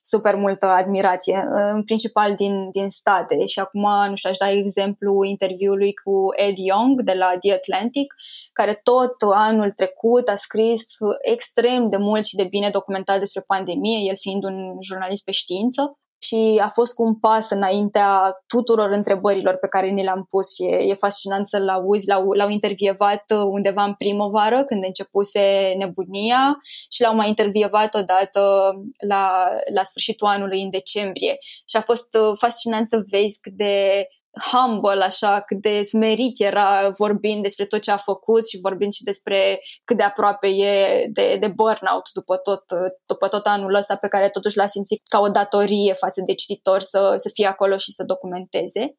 super 0.00 0.34
multă 0.34 0.66
admirație, 0.66 1.44
în 1.46 1.84
principal 1.84 2.34
din, 2.34 2.70
din 2.70 2.88
state. 2.88 3.46
Și 3.46 3.60
acum, 3.60 3.86
nu 4.08 4.14
știu, 4.14 4.30
aș 4.30 4.36
da 4.36 4.50
exemplu 4.50 5.24
interviului 5.24 5.92
cu 5.92 6.12
Ed 6.36 6.56
Young 6.56 7.00
de 7.00 7.14
la 7.18 7.30
The 7.40 7.52
Atlantic, 7.52 8.14
care 8.52 8.80
tot 8.82 9.14
anul 9.34 9.70
trecut 9.72 10.28
a 10.28 10.34
scris 10.34 10.82
extrem 11.20 11.88
de 11.88 11.96
mult 11.96 12.24
și 12.24 12.36
de 12.36 12.44
bine 12.44 12.70
documentat 12.70 13.18
despre 13.18 13.42
pandemie, 13.46 14.08
el 14.08 14.16
fiind 14.16 14.44
un 14.44 14.76
jurnalist 14.80 15.24
pe 15.24 15.30
știință 15.32 15.98
și 16.22 16.60
a 16.62 16.68
fost 16.68 16.94
cu 16.94 17.02
un 17.02 17.14
pas 17.14 17.50
înaintea 17.50 18.42
tuturor 18.46 18.90
întrebărilor 18.90 19.56
pe 19.56 19.68
care 19.68 19.88
ni 19.88 20.02
le-am 20.02 20.24
pus 20.28 20.54
și 20.54 20.62
e, 20.62 20.76
e 20.76 20.94
fascinant 20.94 21.46
să-l 21.46 21.68
auzi. 21.68 22.08
L-au, 22.08 22.30
l-au 22.30 22.48
intervievat 22.48 23.24
undeva 23.50 23.84
în 23.84 23.94
primăvară, 23.94 24.64
când 24.64 24.84
începuse 24.84 25.74
nebunia 25.76 26.58
și 26.92 27.02
l-au 27.02 27.14
mai 27.14 27.28
intervievat 27.28 27.94
odată 27.94 28.72
la, 29.08 29.48
la 29.74 29.82
sfârșitul 29.82 30.26
anului, 30.26 30.62
în 30.62 30.70
decembrie. 30.70 31.36
Și 31.68 31.76
a 31.76 31.80
fost 31.80 32.14
uh, 32.14 32.32
fascinant 32.38 32.86
să 32.86 33.04
vezi 33.10 33.40
cât 33.40 33.52
de 33.52 34.06
humble, 34.52 35.04
așa, 35.04 35.40
cât 35.40 35.60
de 35.60 35.82
smerit 35.82 36.40
era 36.40 36.88
vorbind 36.88 37.42
despre 37.42 37.64
tot 37.64 37.80
ce 37.80 37.90
a 37.90 37.96
făcut 37.96 38.48
și 38.48 38.58
vorbind 38.62 38.92
și 38.92 39.02
despre 39.02 39.60
cât 39.84 39.96
de 39.96 40.02
aproape 40.02 40.46
e 40.46 41.06
de, 41.12 41.36
de 41.40 41.46
burnout 41.46 42.10
după 42.14 42.36
tot, 42.36 42.64
după 43.06 43.28
tot 43.28 43.46
anul 43.46 43.74
ăsta 43.74 43.96
pe 43.96 44.08
care 44.08 44.28
totuși 44.28 44.56
l-a 44.56 44.66
simțit 44.66 45.00
ca 45.08 45.20
o 45.20 45.28
datorie 45.28 45.92
față 45.92 46.22
de 46.26 46.34
cititor 46.34 46.80
să, 46.80 47.12
să 47.16 47.30
fie 47.32 47.46
acolo 47.46 47.76
și 47.76 47.92
să 47.92 48.04
documenteze. 48.04 48.96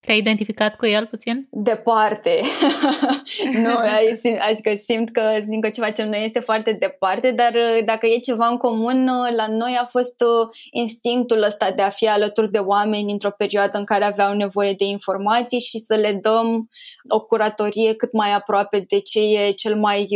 Te-ai 0.00 0.18
identificat 0.18 0.76
cu 0.76 0.86
el 0.86 1.06
puțin? 1.06 1.48
Departe. 1.50 2.40
nu, 3.62 3.76
adică 4.48 4.74
simt 4.74 5.10
că, 5.10 5.22
simt 5.40 5.62
că 5.62 5.70
ce 5.70 5.80
facem 5.80 6.08
noi 6.08 6.24
este 6.24 6.40
foarte 6.40 6.72
departe, 6.72 7.30
dar 7.30 7.52
uh, 7.54 7.84
dacă 7.84 8.06
e 8.06 8.18
ceva 8.18 8.46
în 8.46 8.56
comun, 8.56 9.08
uh, 9.08 9.34
la 9.36 9.46
noi 9.46 9.78
a 9.80 9.84
fost 9.84 10.20
uh, 10.20 10.48
instinctul 10.70 11.42
ăsta 11.42 11.70
de 11.70 11.82
a 11.82 11.88
fi 11.88 12.08
alături 12.08 12.50
de 12.50 12.58
oameni 12.58 13.12
într-o 13.12 13.30
perioadă 13.30 13.78
în 13.78 13.84
care 13.84 14.04
aveau 14.04 14.34
nevoie 14.34 14.72
de 14.72 14.84
informații 14.84 15.60
și 15.60 15.78
să 15.78 15.94
le 15.94 16.12
dăm 16.12 16.68
o 17.08 17.20
curatorie 17.20 17.94
cât 17.94 18.12
mai 18.12 18.32
aproape 18.32 18.84
de 18.88 19.00
ce 19.00 19.20
e 19.20 19.50
cel 19.50 19.76
mai 19.76 20.08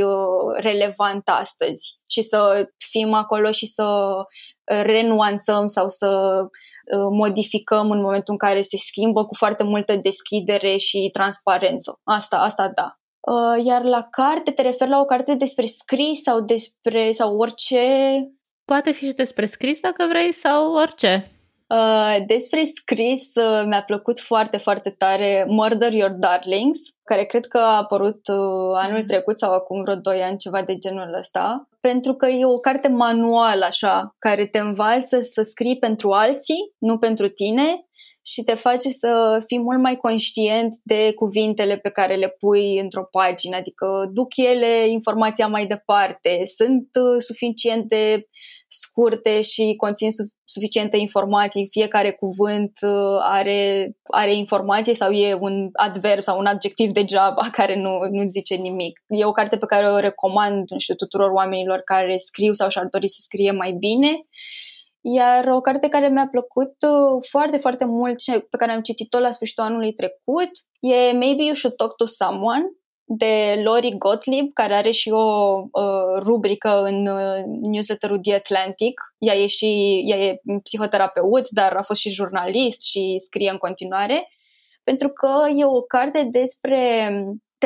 relevant 0.60 1.28
astăzi 1.28 1.98
și 2.06 2.22
să 2.22 2.68
fim 2.76 3.12
acolo 3.12 3.50
și 3.50 3.66
să 3.66 3.84
renuanțăm 4.64 5.66
sau 5.66 5.88
să 5.88 6.40
uh, 6.40 7.08
modificăm 7.10 7.90
în 7.90 8.00
momentul 8.00 8.32
în 8.32 8.48
care 8.48 8.60
se 8.60 8.76
schimbă 8.76 9.24
cu 9.24 9.34
foarte 9.34 9.64
multă 9.64 9.96
deschidere 9.96 10.76
și 10.76 11.08
transparență. 11.12 12.00
Asta, 12.04 12.36
asta 12.36 12.72
da. 12.74 12.98
Uh, 13.20 13.64
iar 13.64 13.82
la 13.82 14.06
carte, 14.10 14.50
te 14.50 14.62
referi 14.62 14.90
la 14.90 15.00
o 15.00 15.04
carte 15.04 15.34
despre 15.34 15.66
scris 15.66 16.22
sau 16.22 16.40
despre 16.40 17.12
sau 17.12 17.36
orice? 17.36 17.82
Poate 18.64 18.92
fi 18.92 19.06
și 19.06 19.12
despre 19.12 19.46
scris 19.46 19.80
dacă 19.80 20.06
vrei 20.08 20.32
sau 20.32 20.72
orice. 20.72 21.33
Uh, 21.66 22.16
despre 22.26 22.64
scris 22.64 23.34
uh, 23.34 23.64
mi-a 23.66 23.82
plăcut 23.82 24.20
foarte, 24.20 24.56
foarte 24.56 24.90
tare 24.90 25.46
Murder 25.48 25.92
Your 25.92 26.10
Darlings, 26.10 26.80
care 27.04 27.24
cred 27.24 27.46
că 27.46 27.58
a 27.58 27.76
apărut 27.76 28.28
uh, 28.28 28.72
anul 28.74 28.98
mm. 28.98 29.06
trecut 29.06 29.38
sau 29.38 29.52
acum 29.52 29.82
vreo 29.82 29.94
2 29.94 30.22
ani, 30.22 30.36
ceva 30.36 30.62
de 30.62 30.78
genul 30.78 31.14
ăsta, 31.18 31.68
pentru 31.80 32.14
că 32.14 32.26
e 32.26 32.44
o 32.44 32.58
carte 32.58 32.88
manual 32.88 33.62
așa, 33.62 34.14
care 34.18 34.46
te 34.46 34.58
învață 34.58 35.20
să 35.20 35.42
scrii 35.42 35.78
pentru 35.78 36.10
alții, 36.10 36.72
nu 36.78 36.98
pentru 36.98 37.28
tine 37.28 37.86
și 38.26 38.42
te 38.42 38.54
face 38.54 38.90
să 38.90 39.42
fii 39.46 39.60
mult 39.60 39.80
mai 39.80 39.96
conștient 39.96 40.74
de 40.82 41.12
cuvintele 41.12 41.76
pe 41.76 41.90
care 41.90 42.14
le 42.14 42.28
pui 42.38 42.78
într-o 42.78 43.08
pagină, 43.10 43.56
adică 43.56 44.10
duc 44.12 44.36
ele 44.36 44.88
informația 44.88 45.46
mai 45.46 45.66
departe, 45.66 46.42
sunt 46.56 46.88
suficient 47.18 47.88
de 47.88 48.28
scurte 48.68 49.42
și 49.42 49.74
conțin 49.76 50.08
suficiente 50.44 50.96
informații, 50.96 51.68
fiecare 51.70 52.12
cuvânt 52.12 52.72
uh, 52.80 53.18
are, 53.20 53.90
are 54.02 54.34
informație 54.34 54.94
sau 54.94 55.10
e 55.10 55.38
un 55.40 55.68
adverb 55.72 56.22
sau 56.22 56.38
un 56.38 56.46
adjectiv 56.46 56.90
degeaba 56.90 57.48
care 57.58 57.80
nu, 57.80 57.98
nu 58.10 58.28
zice 58.28 58.54
nimic. 58.54 59.00
E 59.06 59.24
o 59.24 59.32
carte 59.32 59.56
pe 59.56 59.66
care 59.66 59.90
o 59.90 59.98
recomand 59.98 60.70
nu 60.70 60.78
știu, 60.78 60.94
tuturor 60.94 61.30
oamenilor 61.30 61.78
care 61.78 62.16
scriu 62.16 62.52
sau 62.52 62.68
și-ar 62.68 62.86
dori 62.90 63.08
să 63.08 63.18
scrie 63.20 63.50
mai 63.50 63.72
bine. 63.72 64.26
Iar 65.06 65.48
o 65.48 65.60
carte 65.60 65.88
care 65.88 66.08
mi-a 66.08 66.28
plăcut 66.30 66.74
uh, 66.88 67.24
foarte, 67.28 67.56
foarte 67.56 67.84
mult 67.84 68.20
și 68.20 68.30
pe 68.30 68.56
care 68.56 68.72
am 68.72 68.80
citit-o 68.80 69.18
la 69.18 69.30
sfârșitul 69.30 69.64
anului 69.64 69.92
trecut 69.92 70.50
e 70.80 71.12
Maybe 71.12 71.42
You 71.42 71.54
Should 71.54 71.76
Talk 71.76 71.96
to 71.96 72.06
Someone 72.06 72.64
de 73.04 73.60
Lori 73.64 73.96
Gottlieb, 73.98 74.52
care 74.52 74.74
are 74.74 74.90
și 74.90 75.10
o 75.10 75.54
uh, 75.72 76.18
rubrică 76.22 76.82
în 76.82 77.06
uh, 77.06 77.44
newsletterul 77.60 78.18
The 78.18 78.34
Atlantic. 78.34 79.00
Ea 79.18 79.34
e 79.34 79.46
și 79.46 80.02
ea 80.06 80.16
e 80.16 80.40
psihoterapeut, 80.62 81.48
dar 81.50 81.76
a 81.76 81.82
fost 81.82 82.00
și 82.00 82.10
jurnalist 82.10 82.82
și 82.82 83.14
scrie 83.16 83.50
în 83.50 83.56
continuare, 83.56 84.28
pentru 84.84 85.08
că 85.08 85.48
e 85.56 85.64
o 85.64 85.80
carte 85.80 86.28
despre 86.30 87.10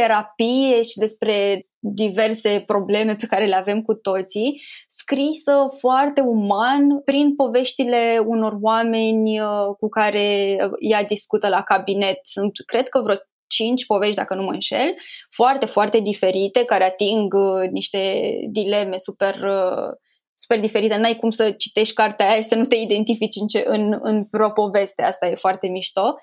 terapie 0.01 0.82
și 0.82 0.99
despre 0.99 1.66
diverse 1.78 2.62
probleme 2.66 3.14
pe 3.14 3.26
care 3.26 3.44
le 3.44 3.57
avem 3.57 3.82
cu 3.82 3.94
toții, 3.94 4.62
scrisă 4.86 5.64
foarte 5.78 6.20
uman 6.20 7.01
prin 7.05 7.34
poveștile 7.34 8.22
unor 8.26 8.59
oameni 8.61 9.40
uh, 9.40 9.74
cu 9.78 9.88
care 9.88 10.57
ea 10.78 11.03
discută 11.05 11.49
la 11.49 11.62
cabinet. 11.62 12.18
Sunt, 12.22 12.53
cred 12.66 12.88
că 12.88 13.01
vreo 13.01 13.16
cinci 13.46 13.86
povești, 13.86 14.16
dacă 14.16 14.34
nu 14.34 14.42
mă 14.42 14.53
înșel, 14.53 14.94
foarte, 15.30 15.66
foarte 15.66 15.99
diferite, 16.01 16.64
care 16.64 16.84
ating 16.84 17.34
uh, 17.34 17.70
niște 17.70 18.30
dileme 18.51 18.96
super, 18.96 19.34
uh, 19.34 19.90
super 20.34 20.61
diferite. 20.61 20.96
N-ai 20.96 21.16
cum 21.16 21.30
să 21.30 21.51
citești 21.51 21.94
cartea 21.94 22.28
aia 22.28 22.40
și 22.40 22.49
să 22.49 22.55
nu 22.55 22.64
te 22.64 22.76
identifici 22.76 23.36
în, 23.40 23.46
ce, 23.46 23.62
în, 23.66 23.96
în 24.01 24.22
vreo 24.32 24.51
poveste. 24.51 25.03
Asta 25.03 25.26
e 25.26 25.34
foarte 25.34 25.68
mișto. 25.68 26.14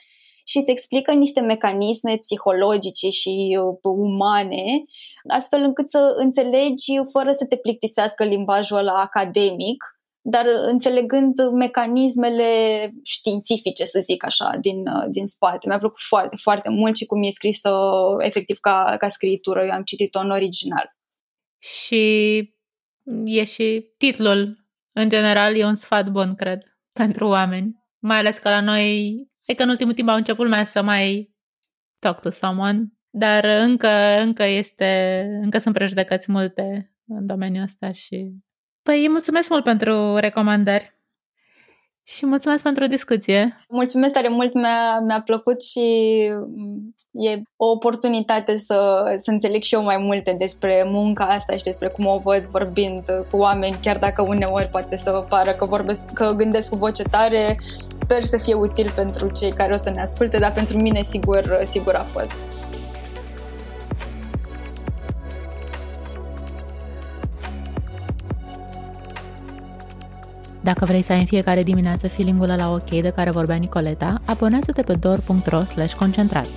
Și 0.48 0.58
îți 0.58 0.72
explică 0.72 1.14
niște 1.14 1.42
mecanisme 1.42 2.18
psihologice 2.18 3.10
și 3.10 3.58
uh, 3.62 3.78
umane, 3.82 4.84
astfel 5.28 5.62
încât 5.62 5.90
să 5.90 6.14
înțelegi 6.18 6.92
fără 7.12 7.32
să 7.32 7.46
te 7.46 7.56
plictisească 7.56 8.24
limbajul 8.24 8.78
ăla 8.78 8.94
academic 8.94 9.84
dar 10.28 10.46
înțelegând 10.68 11.52
mecanismele 11.52 12.92
științifice, 13.04 13.86
să 13.86 14.00
zic 14.00 14.26
așa, 14.26 14.58
din, 14.62 14.84
din 15.10 15.26
spate. 15.26 15.68
Mi-a 15.68 15.78
plăcut 15.78 16.00
foarte, 16.00 16.36
foarte 16.42 16.70
mult 16.70 16.96
și 16.96 17.06
cum 17.06 17.24
e 17.24 17.30
scrisă 17.30 17.70
efectiv 18.20 18.58
ca, 18.58 18.96
ca 18.98 19.08
scritură. 19.08 19.64
Eu 19.64 19.72
am 19.72 19.84
citit-o 19.84 20.20
în 20.20 20.30
original. 20.30 20.96
Și 21.60 22.04
e 23.26 23.44
și 23.44 23.86
titlul, 23.98 24.66
în 24.92 25.10
general, 25.10 25.56
e 25.56 25.66
un 25.66 25.76
sfat 25.76 26.10
bun, 26.10 26.36
cred, 26.36 26.64
pentru 26.92 27.28
oameni. 27.28 27.84
Mai 28.00 28.18
ales 28.18 28.38
că 28.38 28.50
la 28.50 28.62
noi, 28.62 29.16
e 29.46 29.54
că 29.54 29.64
în 29.64 29.70
ultimul 29.70 29.94
timp 29.94 30.10
au 30.10 30.16
început 30.16 30.44
lumea 30.44 30.64
să 30.64 30.82
mai 30.82 31.34
talk 32.00 32.20
to 32.20 32.30
someone, 32.30 32.84
dar 33.10 33.44
încă, 33.44 34.20
încă 34.20 34.44
este, 34.44 35.22
încă 35.42 35.58
sunt 35.58 35.74
prejudecăți 35.74 36.32
multe 36.32 36.94
în 37.08 37.26
domeniul 37.26 37.64
ăsta 37.64 37.92
și... 37.92 38.32
Păi, 38.82 39.08
mulțumesc 39.10 39.50
mult 39.50 39.64
pentru 39.64 40.16
recomandări. 40.16 40.95
Și 42.08 42.26
mulțumesc 42.26 42.64
pentru 42.64 42.88
discuție. 42.88 43.56
Mulțumesc 43.70 44.14
tare 44.14 44.28
mult, 44.28 44.54
mi-a, 44.54 45.00
mi-a 45.00 45.22
plăcut 45.22 45.64
și 45.64 45.80
e 47.12 47.42
o 47.56 47.66
oportunitate 47.66 48.58
să, 48.58 49.04
să 49.18 49.32
înțeleg 49.32 49.62
și 49.62 49.74
eu 49.74 49.84
mai 49.84 49.98
multe 49.98 50.36
despre 50.38 50.84
munca 50.88 51.26
asta 51.26 51.56
și 51.56 51.64
despre 51.64 51.88
cum 51.88 52.06
o 52.06 52.20
văd 52.24 52.46
vorbind 52.46 53.26
cu 53.32 53.38
oameni, 53.38 53.78
chiar 53.82 53.98
dacă 53.98 54.22
uneori 54.22 54.68
poate 54.68 54.98
să 54.98 55.12
vă 55.12 55.26
pară 55.30 55.52
că, 55.52 55.66
vorbesc, 55.66 56.12
că 56.14 56.34
gândesc 56.38 56.70
cu 56.70 56.76
voce 56.76 57.04
tare, 57.04 57.58
sper 58.04 58.22
să 58.22 58.38
fie 58.38 58.54
util 58.54 58.92
pentru 58.96 59.30
cei 59.30 59.52
care 59.52 59.74
o 59.74 59.78
să 59.78 59.90
ne 59.90 60.02
asculte, 60.02 60.38
dar 60.38 60.52
pentru 60.52 60.78
mine 60.78 61.02
sigur, 61.02 61.62
sigur 61.64 61.94
a 61.94 62.04
fost. 62.04 62.55
Dacă 70.66 70.86
vrei 70.86 71.02
să 71.02 71.12
ai 71.12 71.20
în 71.20 71.26
fiecare 71.26 71.64
dimineață 71.64 72.08
feeling-ul 72.08 72.48
la 72.48 72.72
ok 72.72 72.90
de 72.90 73.12
care 73.16 73.32
vorbea 73.32 73.56
Nicoleta, 73.56 74.22
abonează-te 74.26 74.82
pe 74.82 74.94
dor.ro 74.94 75.62
concentrat. 75.98 76.48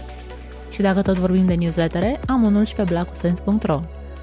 Și 0.70 0.80
dacă 0.80 1.02
tot 1.02 1.16
vorbim 1.16 1.46
de 1.46 1.54
newslettere, 1.54 2.20
am 2.26 2.44
unul 2.44 2.64
și 2.64 2.74
pe 2.74 2.82
blacusens.ro. 2.82 3.80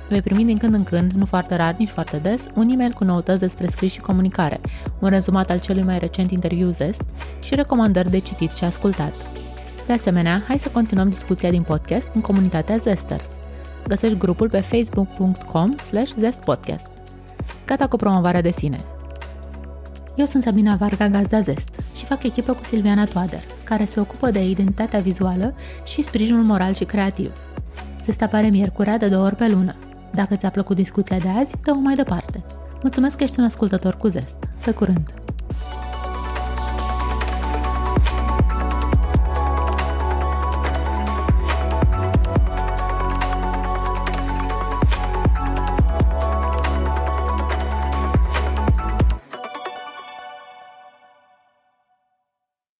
Vei 0.09 0.21
primi 0.21 0.45
din 0.45 0.57
când 0.57 0.73
în 0.73 0.83
când, 0.83 1.11
nu 1.11 1.25
foarte 1.25 1.55
rar, 1.55 1.75
nici 1.77 1.89
foarte 1.89 2.17
des, 2.17 2.47
un 2.55 2.69
e-mail 2.69 2.91
cu 2.91 3.03
noutăți 3.03 3.39
despre 3.39 3.67
scris 3.67 3.91
și 3.91 3.99
comunicare, 3.99 4.59
un 4.99 5.09
rezumat 5.09 5.49
al 5.49 5.59
celui 5.59 5.83
mai 5.83 5.99
recent 5.99 6.31
interviu 6.31 6.69
Zest 6.69 7.03
și 7.41 7.55
recomandări 7.55 8.11
de 8.11 8.19
citit 8.19 8.51
și 8.51 8.63
ascultat. 8.63 9.13
De 9.87 9.93
asemenea, 9.93 10.43
hai 10.47 10.59
să 10.59 10.69
continuăm 10.69 11.09
discuția 11.09 11.49
din 11.49 11.61
podcast 11.61 12.07
în 12.13 12.21
comunitatea 12.21 12.77
Zesters. 12.77 13.27
Găsești 13.87 14.17
grupul 14.17 14.49
pe 14.49 14.59
facebook.com 14.59 15.77
slash 15.77 16.11
zestpodcast. 16.17 16.91
Gata 17.65 17.87
cu 17.87 17.97
promovarea 17.97 18.41
de 18.41 18.51
sine. 18.51 18.77
Eu 20.15 20.25
sunt 20.25 20.43
Sabina 20.43 20.75
Varga 20.75 21.07
Gazda 21.07 21.39
Zest 21.39 21.79
și 21.95 22.05
fac 22.05 22.23
echipă 22.23 22.53
cu 22.53 22.63
Silviana 22.63 23.05
Toader, 23.05 23.43
care 23.63 23.85
se 23.85 23.99
ocupă 23.99 24.31
de 24.31 24.49
identitatea 24.49 24.99
vizuală 24.99 25.53
și 25.85 26.01
sprijinul 26.01 26.43
moral 26.43 26.73
și 26.73 26.83
creativ. 26.83 27.31
Se 28.01 28.23
apare 28.23 28.47
miercurea 28.47 28.97
de 28.97 29.07
două 29.07 29.25
ori 29.25 29.35
pe 29.35 29.47
lună. 29.47 29.75
Dacă 30.13 30.35
ți-a 30.35 30.49
plăcut 30.49 30.75
discuția 30.75 31.17
de 31.17 31.29
azi, 31.39 31.55
dă-o 31.63 31.79
mai 31.79 31.95
departe. 31.95 32.43
Mulțumesc 32.81 33.17
că 33.17 33.23
ești 33.23 33.39
un 33.39 33.45
ascultător 33.45 33.95
cu 33.95 34.07
zest. 34.07 34.37
Pe 34.65 34.71
curând! 34.71 35.24